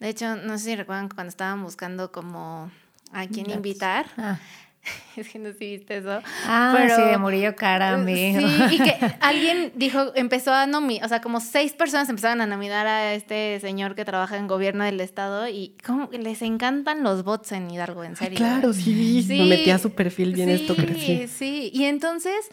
De 0.00 0.08
hecho, 0.08 0.36
no 0.36 0.58
sé 0.58 0.64
si 0.64 0.76
recuerdan 0.76 1.08
cuando 1.08 1.28
estaban 1.28 1.62
buscando 1.62 2.12
como 2.12 2.70
a 3.12 3.26
quién 3.26 3.50
invitar. 3.50 4.06
Ah. 4.18 4.38
Es 5.16 5.28
que 5.28 5.38
no 5.38 5.52
sé 5.52 5.58
si 5.58 5.76
viste 5.76 5.98
eso. 5.98 6.20
Ah, 6.46 6.74
pero, 6.76 6.96
sí, 6.96 7.02
de 7.02 7.18
Murillo 7.18 7.54
Cara, 7.54 8.04
Sí, 8.04 8.36
y 8.72 8.78
que 8.78 8.96
alguien 9.20 9.72
dijo, 9.76 10.12
empezó 10.14 10.52
a 10.52 10.66
nominar, 10.66 11.06
o 11.06 11.08
sea, 11.08 11.20
como 11.20 11.40
seis 11.40 11.72
personas 11.72 12.08
empezaron 12.08 12.40
a 12.40 12.46
nominar 12.46 12.86
a 12.86 13.14
este 13.14 13.60
señor 13.60 13.94
que 13.94 14.04
trabaja 14.04 14.36
en 14.36 14.46
gobierno 14.46 14.84
del 14.84 15.00
estado 15.00 15.48
y 15.48 15.74
como 15.84 16.08
les 16.12 16.42
encantan 16.42 17.02
los 17.02 17.24
bots 17.24 17.52
en 17.52 17.70
Hidalgo, 17.70 18.04
en 18.04 18.16
serio. 18.16 18.38
claro, 18.38 18.72
sí, 18.72 19.22
sí. 19.22 19.38
Me 19.38 19.46
metí 19.46 19.70
a 19.70 19.78
su 19.78 19.92
perfil 19.92 20.34
bien 20.34 20.50
esto 20.50 20.74
Sí, 20.96 21.28
sí. 21.28 21.70
Y 21.72 21.84
entonces 21.84 22.48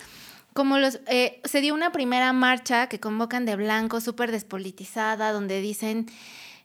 como 0.54 0.78
los 0.78 1.00
eh, 1.08 1.40
se 1.46 1.62
dio 1.62 1.74
una 1.74 1.92
primera 1.92 2.34
marcha 2.34 2.88
que 2.88 3.00
convocan 3.00 3.46
de 3.46 3.56
blanco 3.56 4.02
súper 4.02 4.32
despolitizada 4.32 5.32
donde 5.32 5.62
dicen 5.62 6.08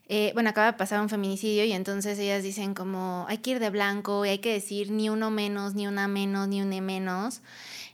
eh, 0.08 0.30
bueno, 0.34 0.50
acaba 0.50 0.68
de 0.68 0.78
pasar 0.78 1.00
un 1.00 1.08
feminicidio 1.08 1.64
y 1.64 1.72
entonces 1.72 2.18
ellas 2.18 2.42
dicen 2.42 2.74
como 2.74 3.26
hay 3.28 3.38
que 3.38 3.50
ir 3.50 3.58
de 3.58 3.70
blanco 3.70 4.24
y 4.24 4.28
hay 4.28 4.38
que 4.38 4.52
decir 4.52 4.90
ni 4.92 5.08
uno 5.08 5.30
menos, 5.30 5.74
ni 5.74 5.86
una 5.88 6.06
menos, 6.06 6.46
ni 6.46 6.62
una 6.62 6.80
menos. 6.80 7.40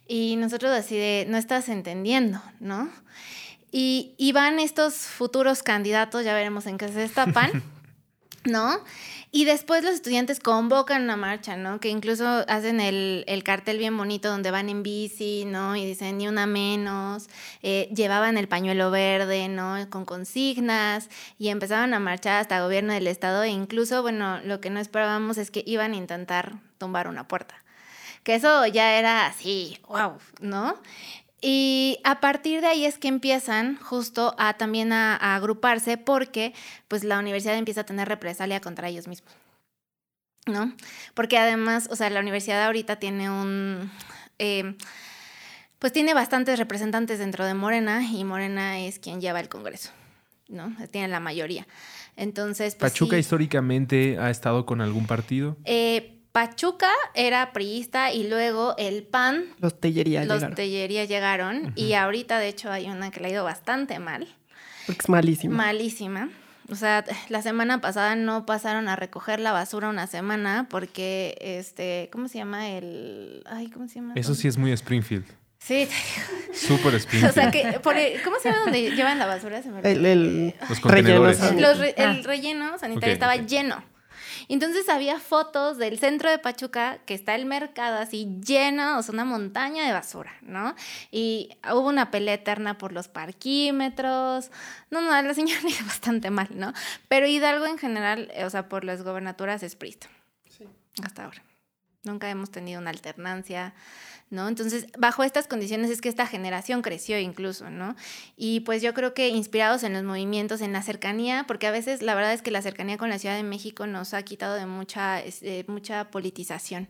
Y 0.06 0.36
nosotros 0.36 0.72
así 0.72 0.96
de, 0.96 1.26
no 1.28 1.38
estás 1.38 1.68
entendiendo, 1.70 2.42
¿no? 2.60 2.90
Y, 3.70 4.14
y 4.18 4.32
van 4.32 4.58
estos 4.58 4.94
futuros 4.94 5.62
candidatos, 5.62 6.24
ya 6.24 6.34
veremos 6.34 6.66
en 6.66 6.76
qué 6.76 6.88
se 6.88 6.98
destapan, 6.98 7.62
¿no? 8.44 8.78
Y 9.34 9.46
después 9.46 9.82
los 9.82 9.94
estudiantes 9.94 10.40
convocan 10.40 11.04
una 11.04 11.16
marcha, 11.16 11.56
¿no? 11.56 11.80
Que 11.80 11.88
incluso 11.88 12.44
hacen 12.48 12.82
el, 12.82 13.42
cartel 13.44 13.78
bien 13.78 13.96
bonito 13.96 14.28
donde 14.28 14.50
van 14.50 14.68
en 14.68 14.82
bici, 14.82 15.46
¿no? 15.46 15.74
Y 15.74 15.86
dicen 15.86 16.18
ni 16.18 16.28
una 16.28 16.46
menos. 16.46 17.28
Eh, 17.62 17.88
llevaban 17.96 18.36
el 18.36 18.46
pañuelo 18.46 18.90
verde, 18.90 19.48
¿no? 19.48 19.76
Con 19.88 20.04
consignas 20.04 21.08
y 21.38 21.48
empezaban 21.48 21.94
a 21.94 21.98
marchar 21.98 22.42
hasta 22.42 22.58
el 22.58 22.64
gobierno 22.64 22.92
del 22.92 23.06
estado. 23.06 23.42
E 23.42 23.48
incluso, 23.48 24.02
bueno, 24.02 24.38
lo 24.44 24.60
que 24.60 24.68
no 24.68 24.80
esperábamos 24.80 25.38
es 25.38 25.50
que 25.50 25.64
iban 25.66 25.94
a 25.94 25.96
intentar 25.96 26.52
tumbar 26.76 27.08
una 27.08 27.26
puerta. 27.26 27.54
Que 28.24 28.34
eso 28.34 28.66
ya 28.66 28.98
era 28.98 29.24
así, 29.26 29.78
wow, 29.88 30.18
¿no? 30.40 30.76
Y 31.44 31.98
a 32.04 32.20
partir 32.20 32.60
de 32.60 32.68
ahí 32.68 32.86
es 32.86 32.98
que 32.98 33.08
empiezan 33.08 33.76
justo 33.76 34.34
a 34.38 34.54
también 34.54 34.92
a, 34.92 35.16
agruparse 35.34 35.98
porque 35.98 36.54
pues 36.86 37.02
la 37.02 37.18
universidad 37.18 37.56
empieza 37.56 37.80
a 37.80 37.84
tener 37.84 38.08
represalia 38.08 38.60
contra 38.60 38.88
ellos 38.88 39.08
mismos. 39.08 39.34
¿No? 40.46 40.72
Porque 41.14 41.38
además, 41.38 41.88
o 41.90 41.96
sea, 41.96 42.10
la 42.10 42.20
universidad 42.20 42.64
ahorita 42.64 42.96
tiene 42.96 43.28
un... 43.28 43.90
Eh, 44.38 44.76
pues 45.78 45.92
tiene 45.92 46.14
bastantes 46.14 46.60
representantes 46.60 47.18
dentro 47.18 47.44
de 47.44 47.54
Morena 47.54 48.04
y 48.04 48.24
Morena 48.24 48.78
es 48.78 49.00
quien 49.00 49.20
lleva 49.20 49.40
el 49.40 49.48
Congreso. 49.48 49.90
¿no? 50.48 50.72
Tienen 50.90 51.10
la 51.10 51.20
mayoría. 51.20 51.66
Entonces, 52.16 52.74
pues, 52.74 52.92
¿Pachuca 52.92 53.18
históricamente 53.18 54.18
ha 54.18 54.30
estado 54.30 54.66
con 54.66 54.80
algún 54.80 55.06
partido? 55.06 55.56
Eh, 55.64 56.11
Pachuca 56.32 56.90
era 57.14 57.52
priista 57.52 58.12
y 58.12 58.26
luego 58.26 58.74
el 58.78 59.02
PAN. 59.02 59.44
Los 59.60 59.78
Tellería 59.78 60.24
los 60.24 60.36
llegaron. 60.36 60.54
Tellería 60.56 61.04
llegaron. 61.04 61.72
Y 61.76 61.92
ahorita, 61.92 62.38
de 62.38 62.48
hecho, 62.48 62.70
hay 62.72 62.86
una 62.88 63.10
que 63.10 63.20
le 63.20 63.28
ha 63.28 63.30
ido 63.30 63.44
bastante 63.44 63.98
mal. 63.98 64.26
Porque 64.86 65.00
es 65.02 65.08
malísima. 65.08 65.54
Malísima. 65.56 66.30
O 66.70 66.74
sea, 66.74 67.04
la 67.28 67.42
semana 67.42 67.80
pasada 67.82 68.14
no 68.16 68.46
pasaron 68.46 68.88
a 68.88 68.96
recoger 68.96 69.40
la 69.40 69.52
basura 69.52 69.90
una 69.90 70.06
semana 70.06 70.68
porque, 70.70 71.36
este, 71.40 72.08
¿cómo 72.12 72.28
se 72.28 72.38
llama 72.38 72.70
el...? 72.70 73.42
Ay, 73.46 73.68
¿cómo 73.68 73.88
se 73.88 73.96
llama? 73.96 74.14
Eso 74.16 74.34
sí 74.34 74.48
es 74.48 74.56
muy 74.56 74.72
Springfield. 74.72 75.26
Sí. 75.58 75.86
Súper 76.54 76.94
Springfield. 76.94 77.30
O 77.30 77.32
sea, 77.34 77.50
que, 77.50 77.78
por 77.80 77.96
el- 77.96 78.22
¿cómo 78.22 78.36
se 78.40 78.48
llama 78.50 78.62
donde 78.64 78.90
llevan 78.92 79.18
la 79.18 79.26
basura? 79.26 79.62
Se 79.62 79.68
me. 79.70 79.80
El, 79.80 80.06
el 80.06 80.54
Los 80.68 80.80
contenedores. 80.80 81.40
relleno 81.40 81.60
Los 81.68 81.78
re- 81.78 81.94
Ah. 81.98 82.02
el 82.04 82.24
relleno 82.24 82.78
sanitario 82.78 83.12
estaba 83.12 83.36
lleno. 83.36 83.84
Entonces 84.48 84.88
había 84.88 85.18
fotos 85.18 85.78
del 85.78 85.98
centro 85.98 86.30
de 86.30 86.38
Pachuca, 86.38 86.98
que 87.06 87.14
está 87.14 87.34
el 87.34 87.46
mercado 87.46 87.98
así 87.98 88.38
lleno, 88.44 88.98
o 88.98 89.02
sea, 89.02 89.12
una 89.12 89.24
montaña 89.24 89.86
de 89.86 89.92
basura, 89.92 90.32
¿no? 90.42 90.74
Y 91.10 91.50
hubo 91.72 91.88
una 91.88 92.10
pelea 92.10 92.34
eterna 92.34 92.78
por 92.78 92.92
los 92.92 93.08
parquímetros. 93.08 94.50
No, 94.90 95.00
no, 95.00 95.10
la 95.10 95.34
señora 95.34 95.60
le 95.64 95.70
iba 95.70 95.86
bastante 95.86 96.30
mal, 96.30 96.48
¿no? 96.54 96.72
Pero 97.08 97.26
Hidalgo 97.26 97.66
en 97.66 97.78
general, 97.78 98.30
eh, 98.34 98.44
o 98.44 98.50
sea, 98.50 98.68
por 98.68 98.84
las 98.84 99.02
gobernaturas 99.02 99.62
es 99.62 99.76
pristo. 99.76 100.08
Hasta 101.02 101.24
ahora. 101.24 101.42
Nunca 102.04 102.28
hemos 102.30 102.50
tenido 102.50 102.80
una 102.80 102.90
alternancia, 102.90 103.74
¿no? 104.28 104.48
Entonces, 104.48 104.86
bajo 104.98 105.22
estas 105.22 105.46
condiciones 105.46 105.88
es 105.90 106.00
que 106.00 106.08
esta 106.08 106.26
generación 106.26 106.82
creció 106.82 107.16
incluso, 107.18 107.70
¿no? 107.70 107.94
Y 108.36 108.60
pues 108.60 108.82
yo 108.82 108.92
creo 108.92 109.14
que 109.14 109.28
inspirados 109.28 109.84
en 109.84 109.92
los 109.92 110.02
movimientos, 110.02 110.62
en 110.62 110.72
la 110.72 110.82
cercanía, 110.82 111.44
porque 111.46 111.68
a 111.68 111.70
veces 111.70 112.02
la 112.02 112.16
verdad 112.16 112.32
es 112.32 112.42
que 112.42 112.50
la 112.50 112.60
cercanía 112.60 112.96
con 112.98 113.08
la 113.08 113.20
Ciudad 113.20 113.36
de 113.36 113.44
México 113.44 113.86
nos 113.86 114.14
ha 114.14 114.22
quitado 114.24 114.54
de 114.56 114.66
mucha, 114.66 115.20
es- 115.22 115.40
de 115.40 115.64
mucha 115.68 116.10
politización. 116.10 116.88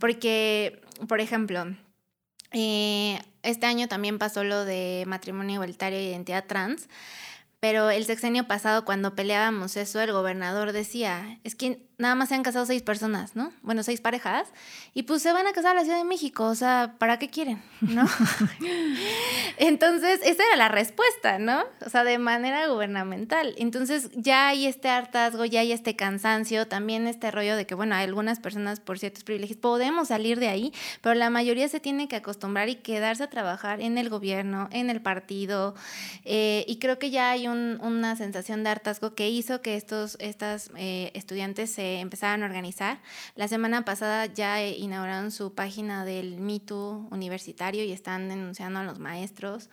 Porque, 0.00 0.80
por 1.06 1.20
ejemplo, 1.20 1.66
eh, 2.52 3.20
este 3.44 3.66
año 3.66 3.86
también 3.86 4.18
pasó 4.18 4.42
lo 4.42 4.64
de 4.64 5.04
matrimonio 5.06 5.54
igualitario 5.54 5.98
e 5.98 6.02
identidad 6.02 6.44
trans, 6.46 6.88
pero 7.60 7.90
el 7.90 8.04
sexenio 8.06 8.46
pasado, 8.46 8.84
cuando 8.84 9.14
peleábamos 9.14 9.76
eso, 9.76 10.00
el 10.00 10.12
gobernador 10.12 10.72
decía, 10.72 11.38
es 11.44 11.54
que 11.54 11.86
nada 11.98 12.14
más 12.14 12.30
se 12.30 12.34
han 12.34 12.42
casado 12.42 12.64
seis 12.64 12.80
personas, 12.80 13.36
¿no? 13.36 13.52
Bueno, 13.60 13.82
seis 13.82 14.00
parejas, 14.00 14.48
y 14.94 15.02
pues 15.02 15.20
se 15.20 15.34
van 15.34 15.46
a 15.46 15.52
casar 15.52 15.72
a 15.72 15.74
la 15.74 15.82
Ciudad 15.84 15.98
de 15.98 16.04
México, 16.04 16.44
o 16.46 16.54
sea, 16.54 16.94
¿para 16.98 17.18
qué 17.18 17.28
quieren? 17.28 17.62
¿No? 17.82 18.06
Entonces, 19.58 20.20
esa 20.24 20.42
era 20.42 20.56
la 20.56 20.68
respuesta, 20.68 21.38
¿no? 21.38 21.62
O 21.84 21.90
sea, 21.90 22.04
de 22.04 22.16
manera 22.16 22.66
gubernamental. 22.68 23.54
Entonces, 23.58 24.08
ya 24.14 24.48
hay 24.48 24.66
este 24.66 24.88
hartazgo, 24.88 25.44
ya 25.44 25.60
hay 25.60 25.72
este 25.72 25.96
cansancio, 25.96 26.66
también 26.66 27.06
este 27.06 27.30
rollo 27.30 27.56
de 27.56 27.66
que, 27.66 27.74
bueno, 27.74 27.94
hay 27.94 28.04
algunas 28.04 28.40
personas 28.40 28.80
por 28.80 28.98
ciertos 28.98 29.24
privilegios 29.24 29.58
podemos 29.58 30.08
salir 30.08 30.40
de 30.40 30.48
ahí, 30.48 30.72
pero 31.02 31.14
la 31.14 31.28
mayoría 31.28 31.68
se 31.68 31.80
tiene 31.80 32.08
que 32.08 32.16
acostumbrar 32.16 32.70
y 32.70 32.76
quedarse 32.76 33.24
a 33.24 33.28
trabajar 33.30 33.82
en 33.82 33.98
el 33.98 34.08
gobierno, 34.08 34.70
en 34.72 34.88
el 34.88 35.02
partido, 35.02 35.74
eh, 36.24 36.64
y 36.66 36.78
creo 36.78 36.98
que 36.98 37.10
ya 37.10 37.30
hay 37.32 37.46
un- 37.46 37.49
una 37.52 38.16
sensación 38.16 38.64
de 38.64 38.70
hartazgo 38.70 39.14
que 39.14 39.28
hizo 39.30 39.60
que 39.62 39.76
estos 39.76 40.16
estas, 40.20 40.70
eh, 40.76 41.10
estudiantes 41.14 41.70
se 41.70 42.00
empezaran 42.00 42.42
a 42.42 42.46
organizar. 42.46 43.00
La 43.36 43.48
semana 43.48 43.84
pasada 43.84 44.26
ya 44.26 44.60
eh, 44.62 44.76
inauguraron 44.78 45.30
su 45.30 45.54
página 45.54 46.04
del 46.04 46.40
MeToo 46.40 47.08
universitario 47.10 47.84
y 47.84 47.92
están 47.92 48.28
denunciando 48.28 48.80
a 48.80 48.84
los 48.84 48.98
maestros 48.98 49.68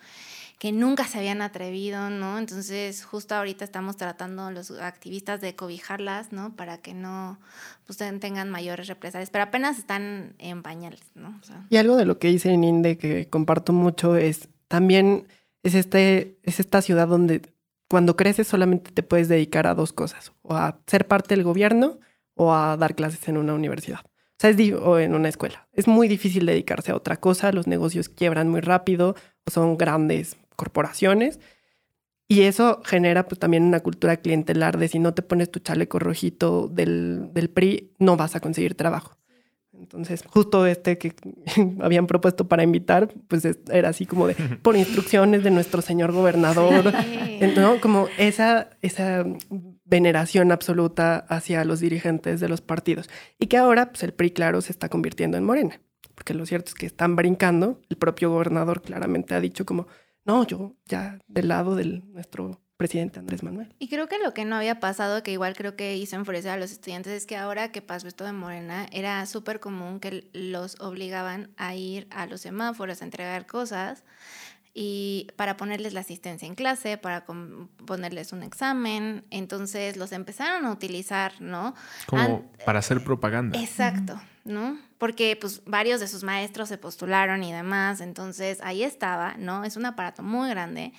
que 0.58 0.72
nunca 0.72 1.04
se 1.04 1.18
habían 1.18 1.40
atrevido, 1.40 2.10
¿no? 2.10 2.36
Entonces, 2.36 3.04
justo 3.04 3.36
ahorita 3.36 3.64
estamos 3.64 3.96
tratando 3.96 4.50
los 4.50 4.72
activistas 4.72 5.40
de 5.40 5.54
cobijarlas, 5.54 6.32
¿no? 6.32 6.56
Para 6.56 6.78
que 6.78 6.94
no 6.94 7.38
pues, 7.86 7.96
ten- 7.96 8.18
tengan 8.18 8.50
mayores 8.50 8.88
represalias, 8.88 9.30
pero 9.30 9.44
apenas 9.44 9.78
están 9.78 10.34
en 10.38 10.62
pañales, 10.64 11.02
¿no? 11.14 11.40
Y 11.70 11.76
algo 11.76 11.96
de 11.96 12.06
lo 12.06 12.18
que 12.18 12.26
dice 12.28 12.50
en 12.50 12.64
INDE 12.64 12.98
que 12.98 13.28
comparto 13.28 13.72
mucho 13.72 14.16
es 14.16 14.48
también 14.66 15.28
es, 15.62 15.74
este, 15.74 16.38
es 16.42 16.58
esta 16.60 16.82
ciudad 16.82 17.06
donde 17.06 17.40
cuando 17.88 18.16
creces 18.16 18.46
solamente 18.46 18.92
te 18.92 19.02
puedes 19.02 19.28
dedicar 19.28 19.66
a 19.66 19.74
dos 19.74 19.92
cosas, 19.92 20.32
o 20.42 20.54
a 20.54 20.80
ser 20.86 21.06
parte 21.06 21.34
del 21.34 21.44
gobierno 21.44 21.98
o 22.34 22.54
a 22.54 22.76
dar 22.76 22.94
clases 22.94 23.26
en 23.28 23.36
una 23.36 23.54
universidad. 23.54 24.00
O 24.04 24.40
sea, 24.40 24.50
es 24.50 24.72
o 24.74 24.98
en 25.00 25.14
una 25.14 25.28
escuela. 25.28 25.68
Es 25.72 25.88
muy 25.88 26.06
difícil 26.06 26.46
dedicarse 26.46 26.92
a 26.92 26.96
otra 26.96 27.16
cosa, 27.16 27.50
los 27.50 27.66
negocios 27.66 28.08
quiebran 28.08 28.48
muy 28.48 28.60
rápido 28.60 29.16
son 29.50 29.76
grandes 29.76 30.36
corporaciones. 30.56 31.40
Y 32.28 32.42
eso 32.42 32.82
genera 32.84 33.26
pues 33.26 33.38
también 33.38 33.64
una 33.64 33.80
cultura 33.80 34.18
clientelar 34.18 34.76
de 34.76 34.88
si 34.88 34.98
no 34.98 35.14
te 35.14 35.22
pones 35.22 35.50
tu 35.50 35.60
chaleco 35.60 35.98
rojito 35.98 36.68
del, 36.68 37.30
del 37.32 37.48
PRI, 37.48 37.94
no 37.98 38.16
vas 38.16 38.36
a 38.36 38.40
conseguir 38.40 38.74
trabajo. 38.74 39.17
Entonces, 39.78 40.22
justo 40.28 40.66
este 40.66 40.98
que 40.98 41.14
habían 41.80 42.06
propuesto 42.06 42.48
para 42.48 42.62
invitar, 42.62 43.12
pues 43.28 43.44
es- 43.44 43.58
era 43.70 43.88
así 43.90 44.06
como 44.06 44.26
de 44.26 44.34
por 44.62 44.76
instrucciones 44.76 45.44
de 45.44 45.50
nuestro 45.50 45.80
señor 45.82 46.12
gobernador, 46.12 46.92
Sí. 47.02 47.40
¿no? 47.56 47.80
Como 47.80 48.08
esa, 48.18 48.70
esa 48.82 49.24
veneración 49.84 50.52
absoluta 50.52 51.18
hacia 51.28 51.64
los 51.64 51.80
dirigentes 51.80 52.40
de 52.40 52.48
los 52.48 52.60
partidos. 52.60 53.08
Y 53.38 53.46
que 53.46 53.56
ahora, 53.56 53.90
pues 53.90 54.02
el 54.02 54.12
PRI, 54.12 54.30
claro, 54.32 54.60
se 54.60 54.72
está 54.72 54.88
convirtiendo 54.88 55.36
en 55.36 55.44
Morena. 55.44 55.80
Porque 56.14 56.34
lo 56.34 56.44
cierto 56.46 56.70
es 56.70 56.74
que 56.74 56.86
están 56.86 57.14
brincando. 57.16 57.80
El 57.88 57.96
propio 57.96 58.30
gobernador 58.30 58.82
claramente 58.82 59.34
ha 59.34 59.40
dicho 59.40 59.64
como, 59.64 59.86
no, 60.24 60.44
yo 60.46 60.74
ya 60.86 61.18
del 61.28 61.48
lado 61.48 61.76
de 61.76 62.02
nuestro 62.12 62.60
presidente 62.78 63.18
Andrés 63.18 63.42
Manuel. 63.42 63.74
Y 63.78 63.88
creo 63.88 64.08
que 64.08 64.18
lo 64.18 64.32
que 64.32 64.44
no 64.46 64.56
había 64.56 64.80
pasado, 64.80 65.22
que 65.22 65.32
igual 65.32 65.54
creo 65.54 65.76
que 65.76 65.96
hizo 65.96 66.16
enfurecer 66.16 66.52
a 66.52 66.56
los 66.56 66.70
estudiantes, 66.70 67.12
es 67.12 67.26
que 67.26 67.36
ahora 67.36 67.70
que 67.72 67.82
pasó 67.82 68.06
esto 68.08 68.24
de 68.24 68.32
Morena, 68.32 68.86
era 68.92 69.26
súper 69.26 69.58
común 69.60 69.98
que 70.00 70.30
los 70.32 70.80
obligaban 70.80 71.50
a 71.56 71.74
ir 71.74 72.06
a 72.10 72.26
los 72.26 72.40
semáforos 72.40 73.02
a 73.02 73.04
entregar 73.04 73.46
cosas 73.46 74.04
y 74.74 75.26
para 75.34 75.56
ponerles 75.56 75.92
la 75.92 76.00
asistencia 76.00 76.46
en 76.46 76.54
clase, 76.54 76.98
para 76.98 77.24
com- 77.24 77.66
ponerles 77.84 78.32
un 78.32 78.44
examen. 78.44 79.24
Entonces 79.30 79.96
los 79.96 80.12
empezaron 80.12 80.64
a 80.64 80.70
utilizar, 80.70 81.32
¿no? 81.40 81.74
Como 82.06 82.48
para 82.64 82.78
hacer 82.78 83.02
propaganda. 83.02 83.58
Exacto, 83.60 84.20
¿no? 84.44 84.78
Porque 84.98 85.36
pues 85.40 85.62
varios 85.66 85.98
de 85.98 86.06
sus 86.06 86.22
maestros 86.22 86.68
se 86.68 86.78
postularon 86.78 87.42
y 87.42 87.52
demás, 87.52 88.00
entonces 88.00 88.60
ahí 88.62 88.84
estaba, 88.84 89.34
¿no? 89.36 89.64
Es 89.64 89.76
un 89.76 89.84
aparato 89.84 90.22
muy 90.22 90.48
grande. 90.48 90.92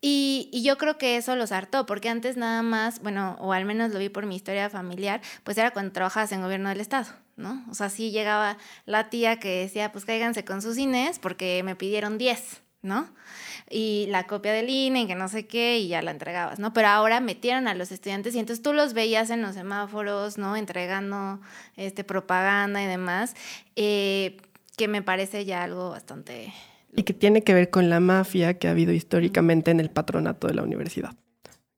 Y, 0.00 0.62
yo 0.64 0.78
creo 0.78 0.96
que 0.96 1.16
eso 1.16 1.36
los 1.36 1.52
hartó, 1.52 1.84
porque 1.86 2.08
antes 2.08 2.36
nada 2.36 2.62
más, 2.62 3.02
bueno, 3.02 3.36
o 3.40 3.52
al 3.52 3.64
menos 3.66 3.92
lo 3.92 3.98
vi 3.98 4.08
por 4.08 4.26
mi 4.26 4.36
historia 4.36 4.70
familiar, 4.70 5.20
pues 5.44 5.58
era 5.58 5.72
cuando 5.72 5.92
trabajabas 5.92 6.32
en 6.32 6.40
gobierno 6.40 6.70
del 6.70 6.80
Estado, 6.80 7.08
¿no? 7.36 7.64
O 7.70 7.74
sea, 7.74 7.90
sí 7.90 8.10
llegaba 8.10 8.56
la 8.86 9.10
tía 9.10 9.38
que 9.38 9.60
decía, 9.60 9.92
pues 9.92 10.06
cáiganse 10.06 10.44
con 10.44 10.62
sus 10.62 10.78
INES 10.78 11.18
porque 11.18 11.62
me 11.64 11.76
pidieron 11.76 12.16
10, 12.16 12.62
¿no? 12.82 13.10
Y 13.68 14.06
la 14.08 14.26
copia 14.26 14.52
del 14.52 14.70
INE 14.70 15.06
que 15.06 15.14
no 15.14 15.28
sé 15.28 15.46
qué, 15.46 15.78
y 15.78 15.88
ya 15.88 16.00
la 16.00 16.12
entregabas, 16.12 16.58
¿no? 16.58 16.72
Pero 16.72 16.88
ahora 16.88 17.20
metieron 17.20 17.68
a 17.68 17.74
los 17.74 17.92
estudiantes 17.92 18.34
y 18.34 18.38
entonces 18.38 18.62
tú 18.62 18.72
los 18.72 18.94
veías 18.94 19.28
en 19.28 19.42
los 19.42 19.54
semáforos, 19.54 20.38
¿no? 20.38 20.56
Entregando 20.56 21.40
este, 21.76 22.04
propaganda 22.04 22.82
y 22.82 22.86
demás, 22.86 23.34
eh, 23.76 24.38
que 24.76 24.88
me 24.88 25.02
parece 25.02 25.44
ya 25.44 25.62
algo 25.62 25.90
bastante... 25.90 26.54
Y 26.94 27.04
que 27.04 27.12
tiene 27.12 27.42
que 27.42 27.54
ver 27.54 27.70
con 27.70 27.88
la 27.88 28.00
mafia 28.00 28.58
que 28.58 28.68
ha 28.68 28.72
habido 28.72 28.92
históricamente 28.92 29.70
en 29.70 29.80
el 29.80 29.90
patronato 29.90 30.46
de 30.46 30.54
la 30.54 30.62
universidad. 30.62 31.16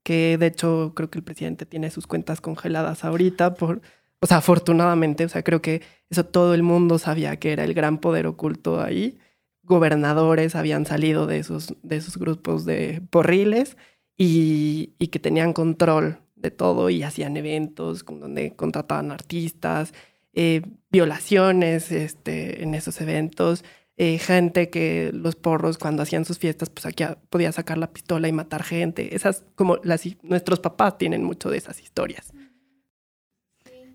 Que 0.03 0.39
de 0.39 0.47
hecho 0.47 0.93
creo 0.95 1.11
que 1.11 1.19
el 1.19 1.25
presidente 1.25 1.67
tiene 1.67 1.91
sus 1.91 2.07
cuentas 2.07 2.41
congeladas 2.41 3.05
ahorita 3.05 3.55
por, 3.55 3.83
o 4.21 4.27
sea, 4.27 4.39
afortunadamente, 4.39 5.25
o 5.25 5.29
sea, 5.29 5.43
creo 5.43 5.63
que 5.63 5.83
eso 6.11 6.25
todo 6.25 6.55
el 6.55 6.63
mundo 6.63 6.99
sabía 6.99 7.37
que 7.37 7.53
era 7.53 7.65
el 7.65 7.75
gran 7.75 7.99
poder 7.99 8.27
oculto 8.27 8.81
ahí. 8.81 9.19
Gobernadores 9.63 10.55
habían 10.57 10.87
salido 10.87 11.27
de 11.27 11.39
esos, 11.39 11.75
de 11.83 11.97
esos 11.97 12.17
grupos 12.17 12.65
de 12.65 13.03
porriles 13.11 13.77
y, 14.17 14.95
y 14.99 15.09
que 15.09 15.19
tenían 15.19 15.53
control 15.53 16.19
de 16.43 16.51
todo 16.51 16.91
y 16.91 17.03
hacían 17.03 17.37
eventos 17.37 18.05
donde 18.05 18.55
contrataban 18.57 19.13
artistas, 19.13 19.95
eh, 20.35 20.63
violaciones 20.91 21.93
este, 21.93 22.63
en 22.63 22.75
esos 22.75 23.01
eventos 23.01 23.65
eh, 23.97 24.19
gente 24.19 24.71
que 24.71 25.11
los 25.13 25.37
porros 25.37 25.79
cuando 25.79 26.03
hacían 26.03 26.25
sus 26.25 26.39
fiestas, 26.39 26.71
pues 26.71 26.87
aquí 26.87 27.05
podía 27.31 27.53
sacar 27.53 27.79
la 27.79 27.93
pistola 27.93 28.29
y 28.29 28.33
matar 28.33 28.63
gente. 28.63 29.15
Esas, 29.15 29.45
como 29.55 29.77
las, 29.85 30.03
nuestros 30.23 30.61
papás 30.61 30.99
tienen 30.99 31.25
mucho 31.25 31.51
de 31.51 31.59
esas 31.59 31.81
historias. 31.81 32.33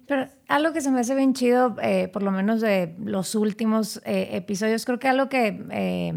Pero 0.07 0.29
algo 0.47 0.71
que 0.71 0.81
se 0.81 0.89
me 0.89 1.01
hace 1.01 1.15
bien 1.15 1.33
chido, 1.33 1.75
eh, 1.81 2.07
por 2.07 2.23
lo 2.23 2.31
menos 2.31 2.61
de 2.61 2.95
los 3.03 3.35
últimos 3.35 4.01
eh, 4.05 4.29
episodios, 4.31 4.85
creo 4.85 4.99
que 4.99 5.09
algo 5.09 5.27
que 5.27 5.65
eh, 5.69 6.13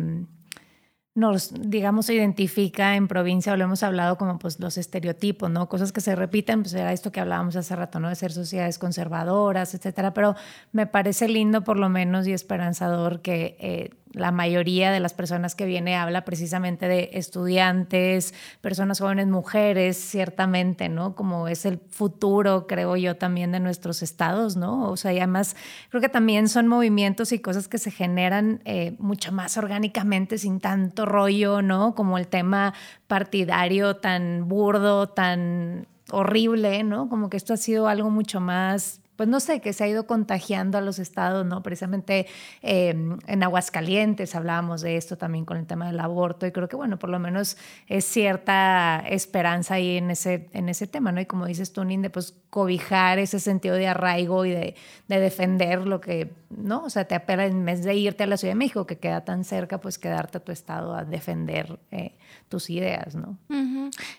nos, 1.21 1.53
digamos, 1.55 2.09
identifica 2.09 2.97
en 2.97 3.07
provincia, 3.07 3.53
o 3.53 3.57
lo 3.57 3.65
hemos 3.65 3.83
hablado 3.83 4.17
como 4.17 4.39
pues 4.39 4.59
los 4.59 4.79
estereotipos, 4.79 5.51
¿no? 5.51 5.69
Cosas 5.69 5.93
que 5.93 6.01
se 6.01 6.17
repiten, 6.17 6.63
pues 6.63 6.73
era 6.73 6.93
esto 6.95 7.13
que 7.13 7.21
hablábamos 7.21 7.57
hace 7.57 7.77
rato, 7.77 8.01
¿no? 8.01 8.09
De 8.09 8.15
ser 8.15 8.33
sociedades 8.33 8.79
conservadoras, 8.79 9.75
etcétera. 9.75 10.15
Pero 10.15 10.35
me 10.73 10.87
parece 10.87 11.29
lindo, 11.29 11.63
por 11.63 11.79
lo 11.79 11.91
menos, 11.91 12.27
y 12.27 12.33
esperanzador 12.33 13.21
que 13.21 13.57
eh, 13.61 13.91
la 14.13 14.33
mayoría 14.33 14.91
de 14.91 14.99
las 15.01 15.15
personas 15.15 15.55
que 15.55 15.67
viene 15.67 15.97
habla 15.97 16.25
precisamente 16.25 16.89
de 16.89 17.11
estudiantes, 17.13 18.35
personas 18.61 18.99
jóvenes, 18.99 19.29
mujeres, 19.29 19.97
ciertamente, 19.97 20.89
¿no? 20.89 21.15
Como 21.15 21.47
es 21.47 21.65
el 21.65 21.79
futuro, 21.79 22.67
creo 22.67 22.97
yo, 22.97 23.17
también 23.17 23.53
de 23.53 23.61
nuestros 23.61 24.03
estados, 24.03 24.57
¿no? 24.57 24.91
O 24.91 24.97
sea, 24.97 25.13
y 25.13 25.19
además 25.19 25.55
creo 25.91 26.01
que 26.01 26.09
también 26.09 26.49
son 26.49 26.67
movimientos 26.67 27.33
y 27.33 27.39
cosas 27.39 27.69
que 27.69 27.79
se 27.79 27.91
generan 27.91 28.61
eh, 28.65 28.97
mucho 28.99 29.31
más 29.33 29.57
orgánicamente, 29.57 30.39
sin 30.39 30.61
tanto 30.61 31.07
rollo, 31.07 31.63
¿no? 31.63 31.95
Como 31.95 32.19
el 32.19 32.27
tema 32.27 32.75
partidario 33.07 33.97
tan 33.97 34.49
burdo, 34.49 35.09
tan 35.09 35.87
horrible, 36.11 36.83
¿no? 36.83 37.09
Como 37.09 37.31
que 37.31 37.37
esto 37.37 37.55
ha 37.55 37.57
sido 37.57 37.87
algo 37.87 38.11
mucho 38.11 38.41
más 38.41 39.00
pues 39.21 39.29
no 39.29 39.39
sé, 39.39 39.61
que 39.61 39.75
se 39.75 39.85
ha 39.85 39.87
ido 39.87 40.07
contagiando 40.07 40.79
a 40.79 40.81
los 40.81 40.99
estados, 40.99 41.45
¿no? 41.45 41.63
Precisamente 41.63 42.27
em, 42.63 43.19
en 43.27 43.43
Aguascalientes 43.43 44.35
hablábamos 44.35 44.81
de 44.81 44.97
esto 44.97 45.19
también 45.19 45.45
con 45.45 45.59
el 45.59 45.67
tema 45.67 45.89
del 45.89 46.01
aborto 46.01 46.47
y 46.47 46.53
creo 46.53 46.71
que, 46.71 46.77
bueno, 46.77 46.99
por 46.99 47.11
lo 47.11 47.19
menos 47.19 47.59
es 47.87 48.07
cierta 48.07 49.05
esperanza 49.07 49.75
ahí 49.75 49.99
en 49.99 50.11
ese, 50.11 50.49
en 50.55 50.71
ese 50.71 50.87
tema, 50.87 51.13
¿no? 51.13 51.21
Y 51.21 51.27
como 51.27 51.45
dices 51.45 51.71
tú, 51.71 51.85
Ninde, 51.85 52.09
pues 52.09 52.35
cobijar 52.49 53.19
ese 53.19 53.41
sentido 53.41 53.77
de 53.77 53.89
arraigo 53.89 54.47
y 54.47 54.51
de, 54.51 54.75
defender 55.07 55.87
lo 55.87 56.01
que, 56.01 56.33
¿no? 56.49 56.85
O 56.85 56.91
sea, 56.91 57.05
te 57.05 57.15
apela 57.15 57.45
en 57.45 57.65
vez 57.65 57.85
de 57.85 57.95
irte 57.95 58.25
a 58.25 58.27
la 58.27 58.37
Ciudad 58.37 58.53
de 58.53 58.59
México, 58.59 58.87
que 58.87 58.99
queda 58.99 59.25
tan 59.25 59.45
cerca, 59.45 59.81
pues 59.81 59.99
quedarte 59.99 60.39
a 60.39 60.41
tu 60.45 60.51
estado 60.51 60.95
a 60.95 61.05
defender 61.05 61.79
eh, 61.91 62.17
tus 62.49 62.71
ideas, 62.71 63.15
¿no? 63.15 63.37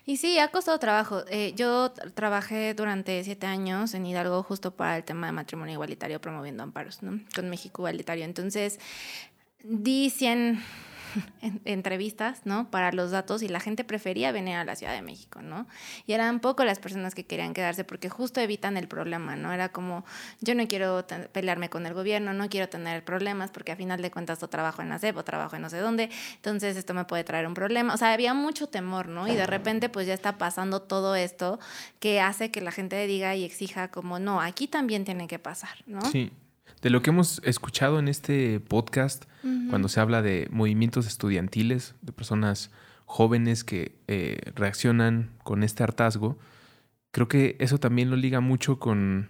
Y 0.05 0.17
sí, 0.17 0.37
ha 0.39 0.49
costado 0.49 0.77
trabajo. 0.79 1.23
Eh, 1.29 1.53
yo 1.55 1.91
trabajé 2.13 2.73
durante 2.73 3.23
siete 3.23 3.47
años 3.47 3.93
en 3.93 4.05
Hidalgo 4.05 4.43
justo 4.43 4.71
para 4.71 4.90
el 4.97 5.03
tema 5.03 5.27
de 5.27 5.33
matrimonio 5.33 5.73
igualitario, 5.73 6.19
promoviendo 6.21 6.63
amparos. 6.63 6.99
Con 6.99 7.49
México 7.49 7.81
Igualitario. 7.81 8.25
Entonces, 8.25 8.79
di 9.63 10.09
100 10.09 10.61
entrevistas, 11.65 12.41
¿no? 12.45 12.69
Para 12.69 12.91
los 12.91 13.11
datos 13.11 13.41
y 13.43 13.47
la 13.47 13.59
gente 13.59 13.83
prefería 13.83 14.31
venir 14.31 14.55
a 14.55 14.63
la 14.63 14.75
Ciudad 14.75 14.93
de 14.93 15.01
México, 15.01 15.41
¿no? 15.41 15.67
Y 16.05 16.13
eran 16.13 16.39
poco 16.39 16.63
las 16.63 16.79
personas 16.79 17.15
que 17.15 17.25
querían 17.25 17.53
quedarse 17.53 17.83
porque 17.83 18.09
justo 18.09 18.39
evitan 18.39 18.77
el 18.77 18.87
problema, 18.87 19.35
¿no? 19.35 19.53
Era 19.53 19.69
como, 19.69 20.05
yo 20.39 20.55
no 20.55 20.67
quiero 20.67 21.05
pelearme 21.31 21.69
con 21.69 21.85
el 21.85 21.93
gobierno, 21.93 22.33
no 22.33 22.49
quiero 22.49 22.69
tener 22.69 23.03
problemas 23.03 23.51
porque 23.51 23.71
a 23.71 23.75
final 23.75 24.01
de 24.01 24.11
cuentas 24.11 24.39
yo 24.41 24.47
trabajo 24.47 24.81
en 24.81 24.89
la 24.89 24.99
CEP 24.99 25.17
o 25.17 25.23
trabajo 25.23 25.55
en 25.55 25.61
no 25.61 25.69
sé 25.69 25.77
dónde, 25.79 26.09
entonces 26.35 26.77
esto 26.77 26.93
me 26.93 27.05
puede 27.05 27.23
traer 27.23 27.47
un 27.47 27.53
problema. 27.53 27.93
O 27.93 27.97
sea, 27.97 28.13
había 28.13 28.33
mucho 28.33 28.67
temor, 28.67 29.07
¿no? 29.07 29.27
Y 29.27 29.35
de 29.35 29.47
repente 29.47 29.89
pues 29.89 30.07
ya 30.07 30.13
está 30.13 30.37
pasando 30.37 30.81
todo 30.81 31.15
esto 31.15 31.59
que 31.99 32.21
hace 32.21 32.51
que 32.51 32.61
la 32.61 32.71
gente 32.71 33.05
diga 33.07 33.35
y 33.35 33.43
exija 33.43 33.89
como, 33.89 34.19
no, 34.19 34.41
aquí 34.41 34.67
también 34.67 35.05
tiene 35.05 35.27
que 35.27 35.39
pasar, 35.39 35.77
¿no? 35.85 36.01
Sí. 36.01 36.31
De 36.81 36.89
lo 36.89 37.03
que 37.03 37.11
hemos 37.11 37.41
escuchado 37.43 37.99
en 37.99 38.07
este 38.07 38.59
podcast, 38.59 39.25
cuando 39.69 39.87
se 39.87 39.99
habla 39.99 40.23
de 40.23 40.47
movimientos 40.51 41.05
estudiantiles, 41.05 41.93
de 42.01 42.11
personas 42.11 42.71
jóvenes 43.05 43.63
que 43.63 43.99
eh, 44.07 44.39
reaccionan 44.55 45.29
con 45.43 45.63
este 45.63 45.83
hartazgo, 45.83 46.39
creo 47.11 47.27
que 47.27 47.55
eso 47.59 47.77
también 47.77 48.09
lo 48.09 48.15
liga 48.15 48.39
mucho 48.39 48.79
con 48.79 49.29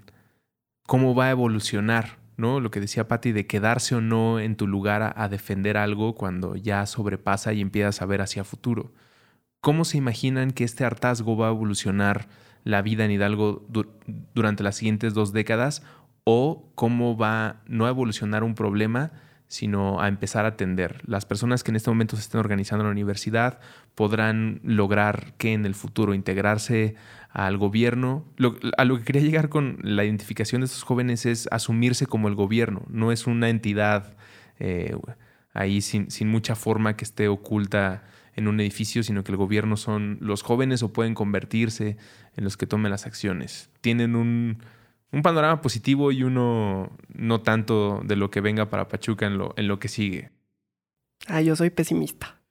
cómo 0.87 1.13
va 1.13 1.25
a 1.25 1.31
evolucionar, 1.31 2.19
¿no? 2.37 2.61
Lo 2.61 2.71
que 2.71 2.79
decía 2.79 3.09
Patti 3.09 3.33
de 3.33 3.47
quedarse 3.47 3.95
o 3.95 4.01
no 4.01 4.39
en 4.39 4.55
tu 4.55 4.65
lugar 4.65 5.01
a, 5.01 5.13
a, 5.15 5.27
defender 5.27 5.75
algo 5.75 6.15
cuando 6.15 6.55
ya 6.55 6.85
sobrepasa 6.85 7.51
y 7.51 7.59
empiezas 7.59 8.01
a 8.01 8.05
ver 8.05 8.21
hacia 8.21 8.45
futuro. 8.45 8.93
¿Cómo 9.59 9.83
se 9.83 9.97
imaginan 9.97 10.51
que 10.51 10.63
este 10.63 10.85
hartazgo 10.85 11.35
va 11.35 11.47
a 11.47 11.51
evolucionar 11.51 12.29
la 12.63 12.81
vida 12.81 13.05
en 13.05 13.11
Hidalgo 13.11 13.65
durante 14.33 14.63
las 14.63 14.75
siguientes 14.75 15.13
dos 15.13 15.33
décadas 15.33 15.83
o 16.24 16.72
cómo 16.76 17.17
va 17.17 17.61
no 17.67 17.86
a 17.86 17.89
evolucionar 17.89 18.43
un 18.43 18.55
problema, 18.55 19.11
sino 19.47 19.99
a 19.99 20.07
empezar 20.07 20.45
a 20.45 20.49
atender. 20.49 21.01
Las 21.05 21.26
personas 21.26 21.63
que 21.63 21.72
en 21.72 21.76
este 21.76 21.89
momento 21.89 22.15
se 22.15 22.22
estén 22.22 22.39
organizando 22.39 22.84
en 22.84 22.88
la 22.88 22.91
universidad 22.91 23.59
podrán 23.95 24.61
lograr 24.63 25.34
que 25.38 25.51
en 25.51 25.65
el 25.65 25.76
futuro 25.76 26.13
integrarse 26.13 26.95
al 27.30 27.57
gobierno. 27.57 28.26
a 28.78 28.86
lo 28.86 28.97
que 28.97 29.03
quería 29.03 29.22
llegar 29.22 29.49
con 29.49 29.78
la 29.82 30.05
identificación 30.05 30.61
de 30.61 30.67
estos 30.67 30.84
jóvenes 30.84 31.26
es 31.26 31.49
asumirse 31.51 32.05
como 32.05 32.30
el 32.30 32.36
gobierno, 32.36 32.84
no 32.88 33.11
es 33.11 33.28
una 33.28 33.49
entidad 33.49 34.15
eh, 34.59 34.95
ahí 35.53 35.82
sin, 35.82 36.11
sin 36.11 36.30
mucha 36.30 36.55
forma 36.55 36.95
que 36.95 37.03
esté 37.03 37.28
oculta 37.28 38.03
en 38.36 38.47
un 38.47 38.59
edificio, 38.61 39.03
sino 39.03 39.24
que 39.24 39.32
el 39.32 39.38
gobierno 39.38 39.76
son 39.76 40.17
los 40.22 40.43
jóvenes 40.43 40.84
o 40.84 40.93
pueden 40.93 41.13
convertirse 41.13 41.97
en 42.38 42.43
los 42.43 42.55
que 42.55 42.67
tomen 42.67 42.91
las 42.91 43.05
acciones. 43.05 43.69
Tienen 43.82 44.15
un 44.15 44.59
un 45.12 45.22
panorama 45.22 45.62
positivo 45.62 46.12
y 46.12 46.24
uno 46.24 46.89
no 47.14 47.41
tanto 47.41 48.01
de 48.03 48.16
lo 48.16 48.32
que 48.32 48.41
venga 48.41 48.70
para 48.70 48.88
Pachuca 48.88 49.26
en 49.26 49.38
lo, 49.38 49.53
en 49.57 49.68
lo 49.68 49.80
que 49.80 49.88
sigue. 49.88 50.32
Ah, 51.28 51.41
yo 51.41 51.55
soy 51.55 51.70
pesimista. 51.70 52.41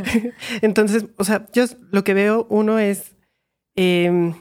Entonces, 0.62 1.06
o 1.16 1.24
sea, 1.24 1.46
yo 1.52 1.64
lo 1.90 2.04
que 2.04 2.14
veo, 2.14 2.46
uno 2.50 2.78
es, 2.78 3.16
em, 3.74 4.34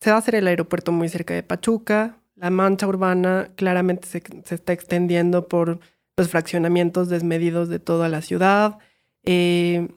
se 0.00 0.10
va 0.10 0.16
a 0.16 0.18
hacer 0.18 0.34
el 0.36 0.46
aeropuerto 0.46 0.92
muy 0.92 1.08
cerca 1.08 1.34
de 1.34 1.42
Pachuca, 1.42 2.18
la 2.36 2.50
mancha 2.50 2.86
urbana 2.86 3.50
claramente 3.56 4.08
se, 4.08 4.22
se 4.44 4.54
está 4.54 4.72
extendiendo 4.72 5.48
por 5.48 5.78
los 6.16 6.28
fraccionamientos 6.28 7.08
desmedidos 7.08 7.68
de 7.68 7.78
toda 7.78 8.08
la 8.08 8.22
ciudad. 8.22 8.78
Eh, 9.24 9.88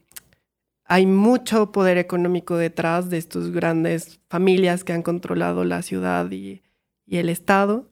hay 0.85 1.07
mucho 1.07 1.71
poder 1.71 1.97
económico 1.97 2.57
detrás 2.57 3.09
de 3.09 3.17
estas 3.17 3.49
grandes 3.51 4.19
familias 4.29 4.83
que 4.83 4.93
han 4.93 5.01
controlado 5.01 5.63
la 5.63 5.81
ciudad 5.81 6.29
y 6.31 6.61
y 7.05 7.17
el 7.17 7.29
Estado. 7.29 7.89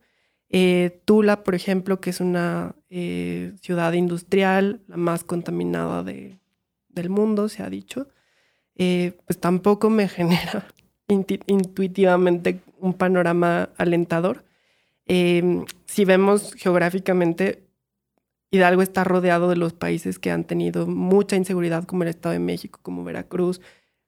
Eh, 0.49 1.01
Tula, 1.05 1.43
por 1.43 1.55
ejemplo, 1.55 1.99
que 1.99 2.11
es 2.11 2.19
una 2.19 2.75
eh, 2.91 3.53
ciudad 3.61 3.93
industrial, 3.93 4.81
la 4.87 4.97
más 4.97 5.23
contaminada 5.23 6.03
de, 6.03 6.37
del 6.89 7.09
mundo, 7.09 7.49
se 7.49 7.63
ha 7.63 7.69
dicho, 7.69 8.07
eh, 8.75 9.17
pues 9.25 9.39
tampoco 9.39 9.89
me 9.89 10.07
genera 10.09 10.67
intuitivamente 11.07 12.61
un 12.79 12.93
panorama 12.93 13.69
alentador. 13.77 14.45
Si 15.05 16.05
vemos 16.05 16.53
geográficamente, 16.53 17.63
Hidalgo 18.51 18.83
está 18.83 19.03
rodeado 19.03 19.49
de 19.49 19.55
los 19.55 19.73
países 19.73 20.19
que 20.19 20.31
han 20.31 20.43
tenido 20.43 20.87
mucha 20.87 21.35
inseguridad, 21.35 21.85
como 21.85 22.03
el 22.03 22.09
Estado 22.09 22.33
de 22.33 22.39
México, 22.39 22.79
como 22.83 23.03
Veracruz, 23.03 23.59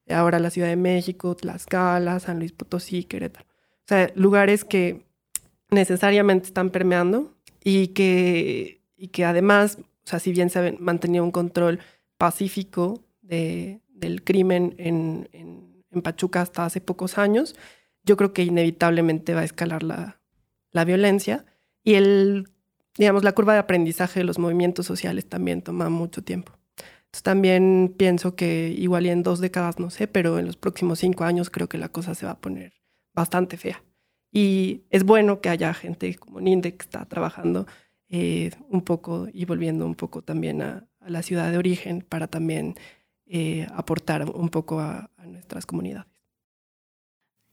ahora 0.10 0.40
la 0.40 0.52
Ciudad 0.52 0.70
de 0.70 0.76
México, 0.76 1.36
Tlaxcala, 1.36 2.20
San 2.20 2.40
Luis 2.40 2.52
Potosí, 2.52 3.04
Querétaro. 3.04 3.55
O 3.86 3.88
sea, 3.88 4.12
lugares 4.16 4.66
que 4.66 5.06
necesariamente 5.70 6.48
están 6.48 6.72
permeando 6.72 7.36
y 7.64 7.90
que, 7.90 8.82
y 8.98 9.10
que 9.10 9.26
además, 9.26 9.78
o 9.80 10.08
sea, 10.08 10.18
si 10.18 10.32
bien 10.32 10.50
se 10.50 10.60
ha 10.60 10.74
mantenido 10.80 11.24
un 11.24 11.32
control 11.32 11.80
pacífico 12.18 13.04
de, 13.22 13.82
del 13.90 14.24
crimen 14.24 14.74
en, 14.80 15.30
en, 15.34 15.84
en, 15.92 16.02
Pachuca 16.02 16.42
hasta 16.42 16.66
hace 16.66 16.82
pocos 16.82 17.20
años, 17.20 17.56
yo 18.04 18.18
creo 18.18 18.34
que 18.34 18.44
inevitablemente 18.44 19.36
va 19.36 19.42
a 19.42 19.46
escalar 19.46 19.84
la, 19.84 20.20
la 20.72 20.84
violencia 20.84 21.46
y 21.84 21.94
el, 21.94 22.50
digamos, 22.98 23.24
la 23.24 23.34
curva 23.34 23.54
de 23.54 23.60
aprendizaje 23.60 24.20
de 24.20 24.24
los 24.24 24.40
movimientos 24.40 24.88
sociales 24.88 25.30
también 25.30 25.62
toma 25.62 25.90
mucho 25.90 26.24
tiempo. 26.24 26.54
Entonces 26.78 27.24
también 27.24 27.94
pienso 27.98 28.36
que 28.36 28.74
igual 28.76 29.06
y 29.06 29.10
en 29.10 29.22
dos 29.22 29.40
décadas, 29.40 29.80
no 29.80 29.92
sé, 29.92 30.08
pero 30.08 30.40
en 30.40 30.48
los 30.48 30.58
próximos 30.58 31.00
cinco 31.00 31.24
años 31.24 31.52
creo 31.52 31.70
que 31.70 31.78
la 31.78 31.90
cosa 31.90 32.16
se 32.16 32.26
va 32.26 32.34
a 32.34 32.42
poner 32.42 32.74
bastante 33.16 33.58
fea. 33.58 33.82
Y 34.32 34.84
es 34.90 35.04
bueno 35.04 35.40
que 35.40 35.50
haya 35.50 35.74
gente 35.74 36.14
como 36.16 36.42
Ninde 36.42 36.76
que 36.76 36.84
está 36.84 37.06
trabajando 37.06 37.66
eh, 38.10 38.52
un 38.70 38.82
poco 38.82 39.28
y 39.34 39.46
volviendo 39.46 39.86
un 39.86 39.96
poco 39.96 40.22
también 40.22 40.62
a, 40.62 40.88
la 41.00 41.22
ciudad 41.24 41.52
de 41.52 41.58
origen 41.58 42.02
para 42.02 42.28
también 42.28 42.76
eh, 43.28 43.68
aportar 43.74 44.30
un 44.30 44.50
poco 44.50 44.80
a, 44.80 45.10
a, 45.18 45.26
nuestras 45.26 45.66
comunidades. 45.66 46.12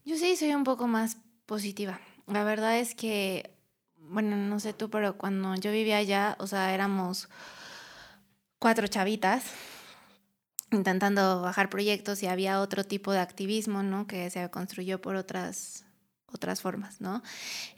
Yo 0.05 0.17
sí 0.17 0.35
soy 0.35 0.53
un 0.53 0.63
poco 0.63 0.87
más 0.87 1.17
positiva. 1.45 1.99
La 2.27 2.43
verdad 2.43 2.77
es 2.77 2.95
que, 2.95 3.51
bueno, 3.97 4.35
no 4.35 4.59
sé 4.59 4.73
tú, 4.73 4.89
pero 4.89 5.17
cuando 5.17 5.55
yo 5.55 5.71
vivía 5.71 5.97
allá, 5.97 6.35
o 6.39 6.47
sea, 6.47 6.73
éramos 6.73 7.29
cuatro 8.59 8.87
chavitas 8.87 9.45
intentando 10.73 11.41
bajar 11.41 11.69
proyectos 11.69 12.23
y 12.23 12.27
había 12.27 12.59
otro 12.59 12.83
tipo 12.83 13.11
de 13.11 13.19
activismo, 13.19 13.83
¿no? 13.83 14.07
Que 14.07 14.29
se 14.29 14.49
construyó 14.49 15.01
por 15.01 15.15
otras 15.15 15.85
otras 16.33 16.61
formas, 16.61 16.99
¿no? 16.99 17.21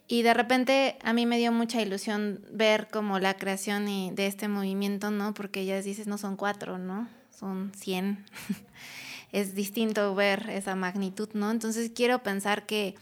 Y 0.07 0.21
de 0.21 0.33
repente 0.33 0.97
a 1.03 1.13
mí 1.13 1.25
me 1.25 1.37
dio 1.37 1.51
mucha 1.51 1.81
ilusión 1.81 2.41
ver 2.51 2.87
como 2.87 3.19
la 3.19 3.35
creación 3.35 3.85
de 4.15 4.27
este 4.27 4.47
movimiento, 4.47 5.11
¿no? 5.11 5.33
Porque 5.33 5.65
ya 5.65 5.81
dices, 5.81 6.07
no 6.07 6.17
son 6.17 6.37
cuatro, 6.37 6.77
¿no? 6.77 7.07
Son 7.37 7.71
cien. 7.75 8.25
es 9.31 9.55
distinto 9.55 10.15
ver 10.15 10.49
esa 10.49 10.75
magnitud, 10.75 11.29
¿no? 11.33 11.51
Entonces 11.51 11.91
quiero 11.93 12.23
pensar 12.23 12.65
que, 12.65 12.95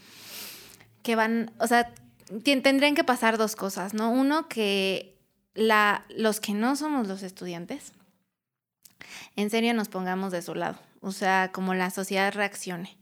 que 1.04 1.16
van, 1.16 1.52
o 1.60 1.68
sea, 1.68 1.94
tendrían 2.44 2.96
que 2.96 3.04
pasar 3.04 3.38
dos 3.38 3.56
cosas, 3.56 3.94
¿no? 3.94 4.12
Uno, 4.12 4.48
que 4.48 5.16
la, 5.54 6.04
los 6.10 6.40
que 6.40 6.54
no 6.54 6.76
somos 6.76 7.08
los 7.08 7.22
estudiantes, 7.22 7.94
en 9.36 9.50
serio 9.50 9.74
nos 9.74 9.90
pongamos 9.90 10.32
de 10.32 10.42
su 10.42 10.56
lado, 10.56 10.78
o 11.02 11.12
sea, 11.12 11.52
como 11.52 11.74
la 11.74 11.90
sociedad 11.90 12.34
reaccione. 12.34 12.98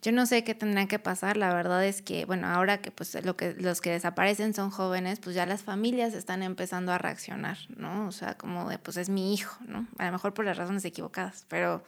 Yo 0.00 0.12
no 0.12 0.26
sé 0.26 0.44
qué 0.44 0.54
tendrá 0.54 0.86
que 0.86 1.00
pasar, 1.00 1.36
la 1.36 1.52
verdad 1.52 1.84
es 1.84 2.02
que, 2.02 2.24
bueno, 2.24 2.46
ahora 2.46 2.80
que 2.80 2.92
pues 2.92 3.18
lo 3.24 3.36
que 3.36 3.54
los 3.54 3.80
que 3.80 3.90
desaparecen 3.90 4.54
son 4.54 4.70
jóvenes, 4.70 5.18
pues 5.18 5.34
ya 5.34 5.44
las 5.44 5.64
familias 5.64 6.14
están 6.14 6.44
empezando 6.44 6.92
a 6.92 6.98
reaccionar, 6.98 7.58
¿no? 7.76 8.06
O 8.06 8.12
sea, 8.12 8.34
como 8.34 8.70
de 8.70 8.78
pues 8.78 8.96
es 8.96 9.08
mi 9.08 9.34
hijo, 9.34 9.56
¿no? 9.66 9.88
A 9.98 10.06
lo 10.06 10.12
mejor 10.12 10.34
por 10.34 10.44
las 10.44 10.56
razones 10.56 10.84
equivocadas, 10.84 11.46
pero 11.48 11.82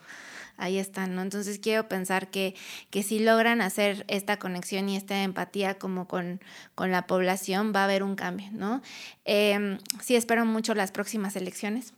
ahí 0.57 0.77
están, 0.77 1.15
¿no? 1.15 1.21
Entonces 1.21 1.57
quiero 1.59 1.87
pensar 1.87 2.29
que, 2.29 2.53
que 2.89 3.01
si 3.01 3.19
logran 3.19 3.61
hacer 3.61 4.03
esta 4.09 4.37
conexión 4.37 4.89
y 4.89 4.97
esta 4.97 5.23
empatía 5.23 5.79
como 5.79 6.09
con, 6.09 6.41
con 6.75 6.91
la 6.91 7.07
población, 7.07 7.71
va 7.73 7.81
a 7.81 7.85
haber 7.85 8.03
un 8.03 8.15
cambio, 8.15 8.49
¿no? 8.51 8.81
Eh, 9.23 9.77
sí 10.01 10.17
espero 10.17 10.45
mucho 10.45 10.75
las 10.75 10.91
próximas 10.91 11.37
elecciones 11.37 11.93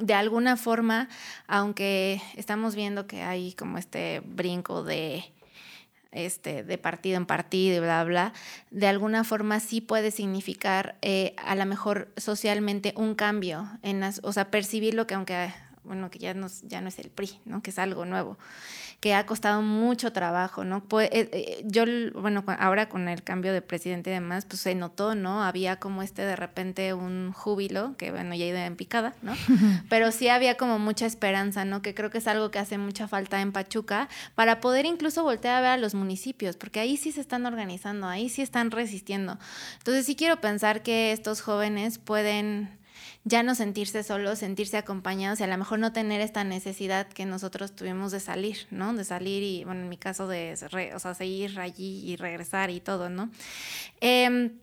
de 0.00 0.14
alguna 0.14 0.56
forma, 0.56 1.08
aunque 1.46 2.20
estamos 2.36 2.74
viendo 2.74 3.06
que 3.06 3.22
hay 3.22 3.52
como 3.52 3.78
este 3.78 4.20
brinco 4.24 4.82
de 4.82 5.24
este, 6.12 6.64
de 6.64 6.78
partido 6.78 7.16
en 7.16 7.26
partido 7.26 7.76
y 7.76 7.80
bla, 7.80 8.02
bla, 8.04 8.32
de 8.70 8.88
alguna 8.88 9.22
forma 9.22 9.60
sí 9.60 9.80
puede 9.80 10.10
significar 10.10 10.96
eh, 11.02 11.34
a 11.36 11.54
lo 11.54 11.64
mejor 11.66 12.08
socialmente 12.16 12.92
un 12.96 13.14
cambio, 13.14 13.68
en 13.82 14.00
las, 14.00 14.20
o 14.24 14.32
sea, 14.32 14.50
percibirlo 14.50 15.06
que 15.06 15.14
aunque, 15.14 15.52
bueno, 15.84 16.10
que 16.10 16.18
ya 16.18 16.34
no, 16.34 16.48
ya 16.64 16.80
no 16.80 16.88
es 16.88 16.98
el 16.98 17.10
PRI, 17.10 17.38
¿no? 17.44 17.62
que 17.62 17.70
es 17.70 17.78
algo 17.78 18.04
nuevo 18.04 18.38
que 19.00 19.14
ha 19.14 19.24
costado 19.24 19.62
mucho 19.62 20.12
trabajo, 20.12 20.62
¿no? 20.62 20.84
Pues, 20.84 21.08
eh, 21.10 21.30
eh, 21.32 21.62
yo, 21.64 21.84
bueno, 22.14 22.44
ahora 22.58 22.90
con 22.90 23.08
el 23.08 23.22
cambio 23.22 23.54
de 23.54 23.62
presidente 23.62 24.10
y 24.10 24.12
demás, 24.12 24.44
pues 24.44 24.60
se 24.60 24.74
notó, 24.74 25.14
¿no? 25.14 25.42
Había 25.42 25.76
como 25.76 26.02
este 26.02 26.22
de 26.22 26.36
repente 26.36 26.92
un 26.92 27.32
júbilo, 27.32 27.94
que 27.96 28.10
bueno, 28.10 28.34
ya 28.34 28.44
iba 28.44 28.66
en 28.66 28.76
picada, 28.76 29.14
¿no? 29.22 29.32
Pero 29.88 30.12
sí 30.12 30.28
había 30.28 30.58
como 30.58 30.78
mucha 30.78 31.06
esperanza, 31.06 31.64
¿no? 31.64 31.80
Que 31.80 31.94
creo 31.94 32.10
que 32.10 32.18
es 32.18 32.26
algo 32.26 32.50
que 32.50 32.58
hace 32.58 32.76
mucha 32.76 33.08
falta 33.08 33.40
en 33.40 33.52
Pachuca 33.52 34.10
para 34.34 34.60
poder 34.60 34.84
incluso 34.84 35.22
voltear 35.22 35.56
a 35.56 35.60
ver 35.62 35.70
a 35.70 35.76
los 35.78 35.94
municipios, 35.94 36.56
porque 36.56 36.80
ahí 36.80 36.98
sí 36.98 37.10
se 37.10 37.22
están 37.22 37.46
organizando, 37.46 38.06
ahí 38.06 38.28
sí 38.28 38.42
están 38.42 38.70
resistiendo. 38.70 39.38
Entonces 39.78 40.04
sí 40.04 40.14
quiero 40.14 40.42
pensar 40.42 40.82
que 40.82 41.12
estos 41.12 41.40
jóvenes 41.40 41.98
pueden 41.98 42.79
ya 43.30 43.44
no 43.44 43.54
sentirse 43.54 44.02
solos, 44.02 44.40
sentirse 44.40 44.76
acompañados 44.76 45.38
y 45.38 45.44
a 45.44 45.46
lo 45.46 45.56
mejor 45.56 45.78
no 45.78 45.92
tener 45.92 46.20
esta 46.20 46.42
necesidad 46.42 47.06
que 47.06 47.24
nosotros 47.26 47.74
tuvimos 47.76 48.10
de 48.10 48.18
salir, 48.18 48.66
¿no? 48.70 48.92
De 48.92 49.04
salir 49.04 49.42
y, 49.44 49.64
bueno, 49.64 49.82
en 49.82 49.88
mi 49.88 49.96
caso 49.96 50.26
de, 50.26 50.58
o 50.94 50.98
sea, 50.98 51.14
seguir 51.14 51.58
allí 51.60 52.02
y 52.04 52.16
regresar 52.16 52.70
y 52.70 52.80
todo, 52.80 53.08
¿no? 53.08 53.30
Em, 54.00 54.58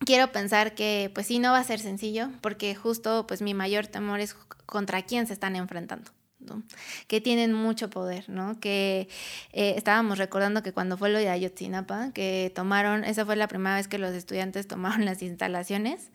quiero 0.00 0.32
pensar 0.32 0.74
que, 0.74 1.12
pues 1.14 1.28
sí, 1.28 1.38
no 1.38 1.52
va 1.52 1.58
a 1.58 1.64
ser 1.64 1.78
sencillo, 1.78 2.30
porque 2.40 2.74
justo, 2.74 3.26
pues 3.28 3.40
mi 3.40 3.54
mayor 3.54 3.86
temor 3.86 4.18
es 4.18 4.34
contra 4.66 5.02
quién 5.02 5.26
se 5.26 5.32
están 5.32 5.56
enfrentando. 5.56 6.10
¿no? 6.40 6.62
que 7.08 7.20
tienen 7.20 7.52
mucho 7.52 7.90
poder, 7.90 8.28
¿no? 8.28 8.60
Que 8.60 9.08
eh, 9.52 9.74
estábamos 9.76 10.18
recordando 10.18 10.62
que 10.62 10.72
cuando 10.72 10.96
fue 10.96 11.10
lo 11.10 11.18
de 11.18 11.28
Ayotzinapa, 11.28 12.12
que 12.12 12.52
tomaron, 12.54 13.02
esa 13.02 13.26
fue 13.26 13.34
la 13.34 13.48
primera 13.48 13.74
vez 13.74 13.88
que 13.88 13.98
los 13.98 14.14
estudiantes 14.14 14.68
tomaron 14.68 15.04
las 15.04 15.20
instalaciones 15.20 16.10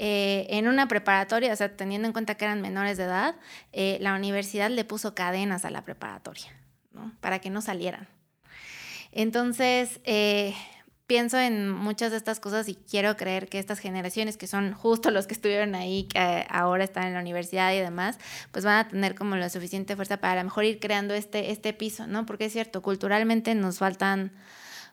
eh, 0.00 0.46
en 0.50 0.68
una 0.68 0.86
preparatoria, 0.86 1.52
o 1.52 1.56
sea, 1.56 1.76
teniendo 1.76 2.06
en 2.06 2.12
cuenta 2.12 2.36
que 2.36 2.44
eran 2.44 2.60
menores 2.60 2.96
de 2.98 3.02
edad, 3.02 3.34
eh, 3.72 3.98
la 4.00 4.14
universidad 4.14 4.70
le 4.70 4.84
puso 4.84 5.12
cadenas 5.12 5.64
a 5.64 5.70
la 5.70 5.82
preparatoria, 5.82 6.56
¿no? 6.92 7.12
Para 7.20 7.40
que 7.40 7.50
no 7.50 7.60
salieran. 7.60 8.06
Entonces, 9.10 9.98
eh, 10.04 10.54
pienso 11.08 11.36
en 11.36 11.68
muchas 11.68 12.12
de 12.12 12.16
estas 12.16 12.38
cosas 12.38 12.68
y 12.68 12.76
quiero 12.76 13.16
creer 13.16 13.48
que 13.48 13.58
estas 13.58 13.80
generaciones, 13.80 14.36
que 14.36 14.46
son 14.46 14.72
justo 14.72 15.10
los 15.10 15.26
que 15.26 15.34
estuvieron 15.34 15.74
ahí, 15.74 16.04
que 16.04 16.46
ahora 16.48 16.84
están 16.84 17.08
en 17.08 17.14
la 17.14 17.20
universidad 17.20 17.72
y 17.72 17.78
demás, 17.78 18.20
pues 18.52 18.64
van 18.64 18.86
a 18.86 18.88
tener 18.88 19.16
como 19.16 19.34
la 19.34 19.50
suficiente 19.50 19.96
fuerza 19.96 20.18
para 20.18 20.34
a 20.34 20.36
lo 20.36 20.44
mejor 20.44 20.62
ir 20.62 20.78
creando 20.78 21.14
este, 21.14 21.50
este 21.50 21.72
piso, 21.72 22.06
¿no? 22.06 22.24
Porque 22.24 22.44
es 22.44 22.52
cierto, 22.52 22.82
culturalmente 22.82 23.52
nos 23.56 23.78
faltan 23.78 24.30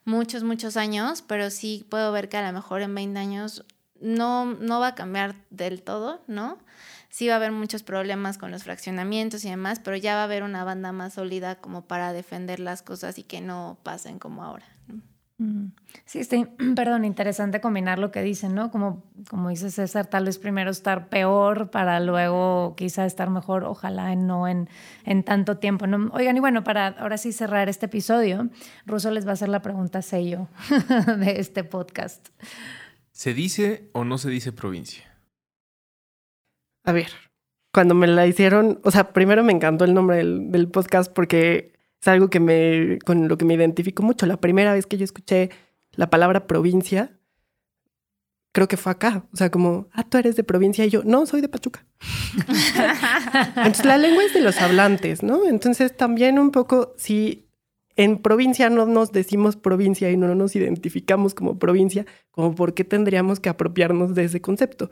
muchos, 0.03 0.43
muchos 0.43 0.77
años, 0.77 1.21
pero 1.21 1.51
sí 1.51 1.85
puedo 1.91 2.11
ver 2.11 2.27
que 2.27 2.37
a 2.37 2.47
lo 2.47 2.53
mejor 2.53 2.81
en 2.81 2.95
20 2.95 3.19
años 3.19 3.65
no, 4.05 4.45
no 4.45 4.79
va 4.79 4.89
a 4.89 4.95
cambiar 4.95 5.35
del 5.49 5.81
todo, 5.81 6.21
¿no? 6.27 6.57
Sí 7.09 7.27
va 7.27 7.33
a 7.33 7.37
haber 7.37 7.51
muchos 7.51 7.81
problemas 7.81 8.37
con 8.37 8.51
los 8.51 8.63
fraccionamientos 8.63 9.43
y 9.45 9.49
demás, 9.49 9.79
pero 9.83 9.97
ya 9.97 10.15
va 10.15 10.21
a 10.21 10.25
haber 10.25 10.43
una 10.43 10.63
banda 10.63 10.91
más 10.91 11.13
sólida 11.13 11.55
como 11.55 11.85
para 11.85 12.13
defender 12.13 12.59
las 12.59 12.81
cosas 12.81 13.17
y 13.17 13.23
que 13.23 13.41
no 13.41 13.77
pasen 13.83 14.19
como 14.19 14.43
ahora. 14.43 14.65
Mm. 15.37 15.67
Sí, 16.05 16.23
sí, 16.23 16.45
perdón, 16.75 17.03
interesante 17.03 17.61
combinar 17.61 17.99
lo 17.99 18.11
que 18.11 18.21
dicen, 18.21 18.53
¿no? 18.53 18.69
Como, 18.69 19.03
como 19.29 19.49
dice 19.49 19.71
César, 19.71 20.05
tal 20.05 20.25
vez 20.25 20.37
primero 20.37 20.69
estar 20.69 21.09
peor 21.09 21.71
para 21.71 21.99
luego 21.99 22.75
quizá 22.77 23.05
estar 23.05 23.29
mejor, 23.29 23.63
ojalá 23.63 24.15
no 24.15 24.47
en, 24.47 24.69
en 25.03 25.23
tanto 25.23 25.57
tiempo. 25.57 25.87
¿no? 25.87 26.11
Oigan, 26.13 26.37
y 26.37 26.39
bueno, 26.39 26.63
para 26.63 26.87
ahora 26.87 27.17
sí 27.17 27.33
cerrar 27.33 27.69
este 27.69 27.87
episodio, 27.87 28.49
Russo 28.85 29.09
les 29.09 29.25
va 29.25 29.31
a 29.31 29.33
hacer 29.33 29.49
la 29.49 29.61
pregunta 29.61 30.01
sello 30.01 30.47
de 31.17 31.39
este 31.39 31.63
podcast. 31.63 32.27
¿Se 33.15 33.33
dice 33.33 33.89
o 33.93 34.03
no 34.03 34.17
se 34.17 34.29
dice 34.29 34.51
provincia? 34.51 35.05
A 36.83 36.91
ver, 36.91 37.07
cuando 37.73 37.95
me 37.95 38.07
la 38.07 38.27
hicieron, 38.27 38.81
o 38.83 38.91
sea, 38.91 39.13
primero 39.13 39.41
me 39.41 39.53
encantó 39.53 39.85
el 39.85 39.93
nombre 39.93 40.17
del, 40.17 40.67
podcast 40.67 41.13
porque 41.13 41.71
es 42.01 42.07
algo 42.09 42.29
que 42.29 42.41
me, 42.41 42.99
con 43.05 43.29
lo 43.29 43.37
que 43.37 43.45
me 43.45 43.53
identifico 43.53 44.03
mucho. 44.03 44.25
La 44.25 44.35
primera 44.35 44.73
vez 44.73 44.85
que 44.85 44.97
yo 44.97 45.05
escuché 45.05 45.49
la 45.91 46.09
palabra 46.09 46.45
provincia, 46.45 47.17
creo 48.51 48.67
que 48.67 48.75
fue 48.75 48.91
acá. 48.91 49.25
O 49.31 49.37
sea, 49.37 49.49
como, 49.49 49.87
ah, 49.93 50.03
tú 50.03 50.17
eres 50.17 50.35
de 50.35 50.43
provincia 50.43 50.83
y 50.83 50.89
yo, 50.89 51.01
no, 51.05 51.25
soy 51.25 51.39
de 51.39 51.47
Pachuca. 51.47 51.85
Entonces, 53.55 53.85
la 53.85 53.97
lengua 53.97 54.25
es 54.25 54.33
de 54.33 54.41
los 54.41 54.59
hablantes, 54.59 55.23
¿no? 55.23 55.47
Entonces, 55.47 55.95
también 55.95 56.37
un 56.37 56.51
poco, 56.51 56.93
si 56.97 57.44
en 57.95 58.17
provincia 58.17 58.69
no 58.69 58.85
nos 58.85 59.11
decimos 59.11 59.55
provincia 59.55 60.11
y 60.11 60.17
no 60.17 60.33
nos 60.35 60.55
identificamos 60.55 61.33
como 61.33 61.57
provincia, 61.57 62.05
como 62.31 62.55
por 62.55 62.73
qué 62.73 62.83
tendríamos 62.83 63.39
que 63.39 63.49
apropiarnos 63.49 64.15
de 64.15 64.25
ese 64.25 64.41
concepto. 64.41 64.89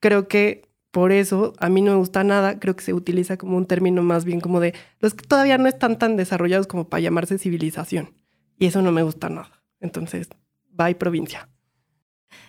Creo 0.00 0.28
que 0.28 0.62
por 0.90 1.12
eso 1.12 1.52
a 1.58 1.68
mí 1.68 1.82
no 1.82 1.92
me 1.92 1.98
gusta 1.98 2.24
nada, 2.24 2.58
creo 2.58 2.74
que 2.74 2.84
se 2.84 2.94
utiliza 2.94 3.36
como 3.36 3.56
un 3.56 3.66
término 3.66 4.02
más 4.02 4.24
bien 4.24 4.40
como 4.40 4.60
de 4.60 4.74
los 5.00 5.14
que 5.14 5.26
todavía 5.26 5.58
no 5.58 5.68
están 5.68 5.98
tan 5.98 6.16
desarrollados 6.16 6.66
como 6.66 6.88
para 6.88 7.02
llamarse 7.02 7.38
civilización. 7.38 8.14
Y 8.58 8.66
eso 8.66 8.82
no 8.82 8.92
me 8.92 9.02
gusta 9.02 9.28
nada. 9.28 9.62
Entonces, 9.80 10.28
bye 10.70 10.94
provincia. 10.94 11.48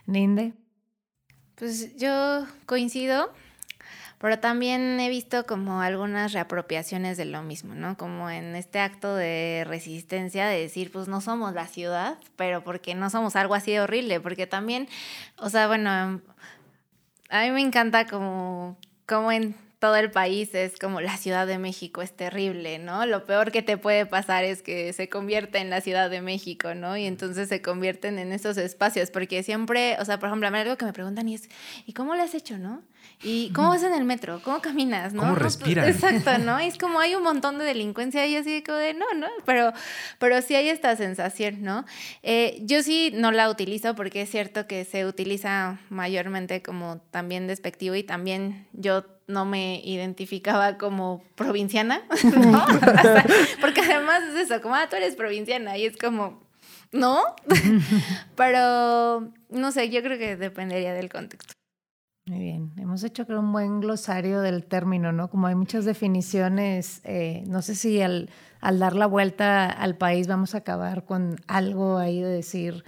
Ninde. 0.06 0.54
Pues 1.56 1.96
yo 1.98 2.46
coincido 2.66 3.32
pero 4.20 4.38
también 4.40 5.00
he 5.00 5.10
visto 5.10 5.46
como 5.46 5.82
algunas 5.82 6.34
reapropiaciones 6.34 7.18
de 7.18 7.26
lo 7.26 7.42
mismo, 7.42 7.74
¿no? 7.74 7.98
Como 7.98 8.30
en 8.30 8.56
este 8.56 8.80
acto 8.80 9.16
de 9.16 9.64
resistencia 9.66 10.46
de 10.46 10.60
decir, 10.60 10.92
pues 10.92 11.08
no 11.08 11.22
somos 11.22 11.54
la 11.54 11.68
ciudad, 11.68 12.18
pero 12.36 12.64
porque 12.64 12.96
no 12.96 13.10
somos 13.10 13.38
algo 13.38 13.56
así 13.56 13.72
de 13.72 13.82
horrible, 13.82 14.20
porque 14.20 14.46
también, 14.46 14.90
o 15.38 15.50
sea, 15.50 15.68
bueno, 15.68 16.22
a 17.30 17.42
mí 17.44 17.52
me 17.52 17.62
encanta 17.62 18.08
como, 18.08 18.78
como 19.06 19.32
en 19.32 19.56
todo 19.80 19.96
el 19.96 20.12
país 20.12 20.54
es 20.54 20.78
como 20.78 21.00
la 21.00 21.16
Ciudad 21.16 21.48
de 21.48 21.58
México 21.58 22.02
es 22.02 22.12
terrible, 22.12 22.80
¿no? 22.80 23.06
Lo 23.06 23.26
peor 23.26 23.52
que 23.52 23.62
te 23.62 23.78
puede 23.78 24.06
pasar 24.06 24.44
es 24.44 24.62
que 24.62 24.92
se 24.92 25.08
convierte 25.08 25.60
en 25.60 25.70
la 25.70 25.80
Ciudad 25.80 26.10
de 26.10 26.22
México, 26.22 26.76
¿no? 26.76 26.98
Y 26.98 27.06
entonces 27.06 27.48
se 27.48 27.62
convierten 27.62 28.20
en 28.20 28.34
esos 28.34 28.58
espacios, 28.58 29.10
porque 29.10 29.42
siempre, 29.42 29.96
o 30.00 30.06
sea, 30.06 30.20
por 30.20 30.28
ejemplo, 30.28 30.50
a 30.50 30.52
mí 30.52 30.58
algo 30.58 30.76
que 30.76 30.84
me 30.84 30.92
preguntan 30.92 31.30
y 31.30 31.36
es, 31.36 31.50
¿y 31.86 31.94
cómo 31.94 32.16
lo 32.16 32.24
has 32.24 32.36
hecho, 32.36 32.58
no? 32.58 32.82
¿Y 33.24 33.52
cómo 33.54 33.70
vas 33.70 33.84
en 33.84 33.94
el 33.94 34.04
metro? 34.04 34.42
¿Cómo 34.44 34.62
caminas? 34.62 35.14
¿no? 35.14 35.22
¿Cómo 35.22 35.34
pues, 35.34 35.44
respiras? 35.44 35.88
Exacto, 35.88 36.38
¿no? 36.40 36.60
es 36.60 36.78
como 36.78 37.00
hay 37.00 37.16
un 37.16 37.24
montón 37.24 37.58
de 37.58 37.64
delincuencia 37.64 38.26
y 38.28 38.36
así 38.36 38.62
como 38.62 38.78
de, 38.78 38.94
no, 38.94 39.06
no, 39.16 39.28
pero, 39.46 39.72
pero 40.20 40.42
sí 40.42 40.56
hay 40.56 40.68
esta 40.68 40.96
sensación, 40.98 41.62
¿no? 41.62 41.86
Eh, 42.22 42.60
yo 42.64 42.84
sí 42.84 43.12
no 43.14 43.32
la 43.32 43.50
utilizo 43.50 43.96
porque 43.96 44.24
es 44.24 44.30
cierto 44.30 44.68
que 44.68 44.84
se 44.84 45.06
utiliza 45.06 45.80
mayormente 45.90 46.62
como 46.62 47.00
también 47.12 47.48
despectivo 47.48 47.96
y 47.96 48.04
también 48.04 48.68
yo 48.74 49.06
no 49.30 49.46
me 49.46 49.80
identificaba 49.86 50.78
como 50.78 51.24
provinciana, 51.36 52.02
¿no? 52.36 52.66
porque 53.62 53.82
además 53.82 54.24
es 54.24 54.50
eso, 54.50 54.62
como, 54.62 54.76
ah, 54.76 54.88
tú 54.90 54.96
eres 54.96 55.16
provinciana 55.16 55.78
y 55.78 55.86
es 55.86 55.96
como, 55.96 56.42
¿no? 56.92 57.22
pero, 58.36 59.32
no 59.50 59.72
sé, 59.72 59.90
yo 59.90 60.02
creo 60.02 60.18
que 60.18 60.36
dependería 60.36 60.94
del 60.94 61.10
contexto. 61.10 61.54
Muy 62.26 62.40
bien, 62.40 62.72
hemos 62.78 63.04
hecho 63.04 63.26
creo 63.26 63.40
un 63.40 63.52
buen 63.52 63.80
glosario 63.80 64.42
del 64.42 64.66
término, 64.66 65.12
¿no? 65.12 65.30
Como 65.30 65.48
hay 65.48 65.56
muchas 65.56 65.86
definiciones, 65.86 67.02
eh, 67.04 67.44
no 67.48 67.62
sé 67.62 67.74
si 67.76 68.02
al, 68.02 68.30
al, 68.62 68.78
dar 68.78 68.96
la 68.96 69.08
vuelta 69.08 69.70
al 69.70 69.96
país 69.96 70.28
vamos 70.28 70.54
a 70.54 70.60
acabar 70.60 71.06
con 71.06 71.38
algo 71.48 71.98
ahí 71.98 72.22
de 72.22 72.30
decir 72.30 72.84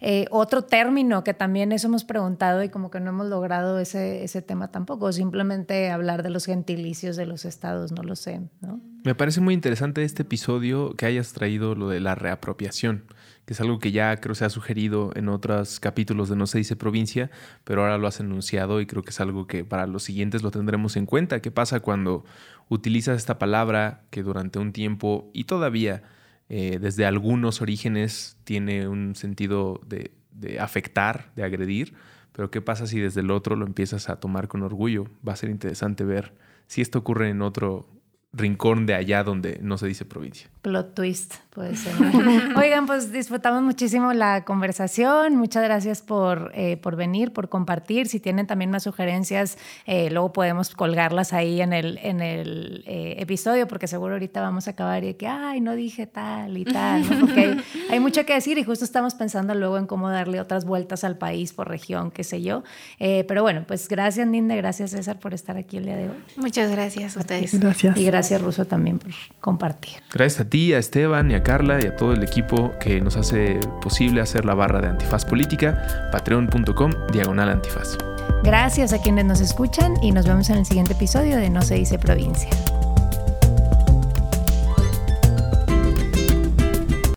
eh, 0.00 0.26
otro 0.30 0.62
término 0.62 1.24
que 1.24 1.34
también 1.34 1.72
eso 1.72 1.88
hemos 1.88 2.04
preguntado 2.04 2.62
y 2.62 2.68
como 2.68 2.90
que 2.90 3.00
no 3.00 3.10
hemos 3.10 3.26
logrado 3.26 3.78
ese, 3.78 4.24
ese 4.24 4.42
tema 4.42 4.70
tampoco, 4.70 5.12
simplemente 5.12 5.90
hablar 5.90 6.22
de 6.22 6.30
los 6.30 6.46
gentilicios 6.46 7.16
de 7.16 7.26
los 7.26 7.44
estados, 7.44 7.92
no 7.92 8.02
lo 8.02 8.16
sé, 8.16 8.40
¿no? 8.60 8.80
Me 9.04 9.14
parece 9.14 9.40
muy 9.40 9.54
interesante 9.54 10.02
este 10.02 10.22
episodio 10.22 10.94
que 10.96 11.06
hayas 11.06 11.32
traído 11.32 11.74
lo 11.74 11.88
de 11.88 12.00
la 12.00 12.14
reapropiación 12.14 13.04
que 13.46 13.54
es 13.54 13.60
algo 13.60 13.78
que 13.78 13.92
ya 13.92 14.16
creo 14.16 14.34
se 14.34 14.44
ha 14.44 14.50
sugerido 14.50 15.12
en 15.14 15.28
otros 15.28 15.78
capítulos 15.78 16.28
de 16.28 16.34
No 16.34 16.48
se 16.48 16.58
dice 16.58 16.74
provincia, 16.74 17.30
pero 17.62 17.82
ahora 17.82 17.96
lo 17.96 18.08
has 18.08 18.18
enunciado 18.18 18.80
y 18.80 18.86
creo 18.86 19.04
que 19.04 19.10
es 19.10 19.20
algo 19.20 19.46
que 19.46 19.64
para 19.64 19.86
los 19.86 20.02
siguientes 20.02 20.42
lo 20.42 20.50
tendremos 20.50 20.96
en 20.96 21.06
cuenta. 21.06 21.40
¿Qué 21.40 21.52
pasa 21.52 21.78
cuando 21.78 22.24
utilizas 22.68 23.16
esta 23.16 23.38
palabra 23.38 24.02
que 24.10 24.24
durante 24.24 24.58
un 24.58 24.72
tiempo 24.72 25.30
y 25.32 25.44
todavía 25.44 26.02
eh, 26.48 26.78
desde 26.80 27.06
algunos 27.06 27.60
orígenes 27.60 28.36
tiene 28.44 28.88
un 28.88 29.14
sentido 29.16 29.80
de, 29.86 30.12
de 30.30 30.60
afectar, 30.60 31.32
de 31.34 31.44
agredir, 31.44 31.94
pero 32.32 32.50
¿qué 32.50 32.60
pasa 32.60 32.86
si 32.86 33.00
desde 33.00 33.20
el 33.20 33.30
otro 33.30 33.56
lo 33.56 33.66
empiezas 33.66 34.08
a 34.08 34.16
tomar 34.20 34.46
con 34.46 34.62
orgullo? 34.62 35.06
Va 35.26 35.32
a 35.32 35.36
ser 35.36 35.50
interesante 35.50 36.04
ver 36.04 36.34
si 36.66 36.82
esto 36.82 36.98
ocurre 36.98 37.30
en 37.30 37.42
otro 37.42 37.88
rincón 38.32 38.86
de 38.86 38.94
allá 38.94 39.24
donde 39.24 39.58
no 39.62 39.78
se 39.78 39.86
dice 39.86 40.04
provincia. 40.04 40.50
Plot 40.62 40.94
twist, 40.94 41.34
puede 41.56 41.74
ser. 41.74 41.94
Oigan, 42.56 42.86
pues 42.86 43.10
disfrutamos 43.10 43.62
muchísimo 43.62 44.12
la 44.12 44.44
conversación. 44.44 45.36
Muchas 45.36 45.64
gracias 45.64 46.02
por, 46.02 46.52
eh, 46.54 46.76
por 46.76 46.96
venir, 46.96 47.32
por 47.32 47.48
compartir. 47.48 48.08
Si 48.08 48.20
tienen 48.20 48.46
también 48.46 48.70
más 48.70 48.82
sugerencias, 48.82 49.56
eh, 49.86 50.10
luego 50.10 50.34
podemos 50.34 50.74
colgarlas 50.74 51.32
ahí 51.32 51.62
en 51.62 51.72
el, 51.72 51.98
en 52.02 52.20
el 52.20 52.84
eh, 52.86 53.16
episodio, 53.18 53.66
porque 53.66 53.86
seguro 53.86 54.12
ahorita 54.12 54.42
vamos 54.42 54.68
a 54.68 54.72
acabar 54.72 55.02
y 55.02 55.14
que, 55.14 55.26
ay, 55.26 55.62
no 55.62 55.74
dije 55.74 56.06
tal 56.06 56.58
y 56.58 56.66
tal, 56.66 57.04
porque 57.20 57.56
hay, 57.90 58.00
mucho 58.00 58.26
que 58.26 58.34
decir 58.34 58.58
y 58.58 58.62
justo 58.62 58.84
estamos 58.84 59.14
pensando 59.14 59.54
luego 59.54 59.78
en 59.78 59.86
cómo 59.86 60.10
darle 60.10 60.40
otras 60.40 60.66
vueltas 60.66 61.04
al 61.04 61.16
país 61.16 61.54
por 61.54 61.68
región, 61.68 62.10
qué 62.10 62.22
sé 62.22 62.42
yo. 62.42 62.64
pero 62.98 63.40
bueno, 63.42 63.64
pues 63.66 63.88
gracias, 63.88 64.28
Ninde, 64.28 64.56
gracias, 64.56 64.90
César, 64.90 65.18
por 65.18 65.32
estar 65.32 65.56
aquí 65.56 65.78
el 65.78 65.86
día 65.86 65.96
de 65.96 66.10
hoy. 66.10 66.16
Muchas 66.36 66.70
gracias 66.70 67.16
a 67.16 67.20
ustedes. 67.20 67.58
Gracias. 67.58 67.96
Y 67.96 68.04
gracias, 68.04 68.42
Ruso, 68.42 68.66
también 68.66 68.98
por 68.98 69.12
compartir. 69.40 69.94
Gracias 70.12 70.46
a 70.46 70.50
ti 70.50 70.74
a 70.74 70.78
Esteban 70.78 71.30
y 71.30 71.34
a 71.34 71.45
Carla 71.46 71.78
y 71.80 71.86
a 71.86 71.94
todo 71.94 72.12
el 72.12 72.24
equipo 72.24 72.74
que 72.80 73.00
nos 73.00 73.16
hace 73.16 73.60
posible 73.80 74.20
hacer 74.20 74.44
la 74.44 74.54
barra 74.54 74.80
de 74.80 74.88
Antifaz 74.88 75.24
Política, 75.24 76.10
patreon.com 76.10 76.90
diagonal 77.12 77.50
antifaz. 77.50 77.96
Gracias 78.42 78.92
a 78.92 79.00
quienes 79.00 79.26
nos 79.26 79.40
escuchan 79.40 79.94
y 80.02 80.10
nos 80.10 80.26
vemos 80.26 80.50
en 80.50 80.56
el 80.56 80.66
siguiente 80.66 80.94
episodio 80.94 81.36
de 81.36 81.48
No 81.48 81.62
se 81.62 81.76
dice 81.76 82.00
provincia. 82.00 82.50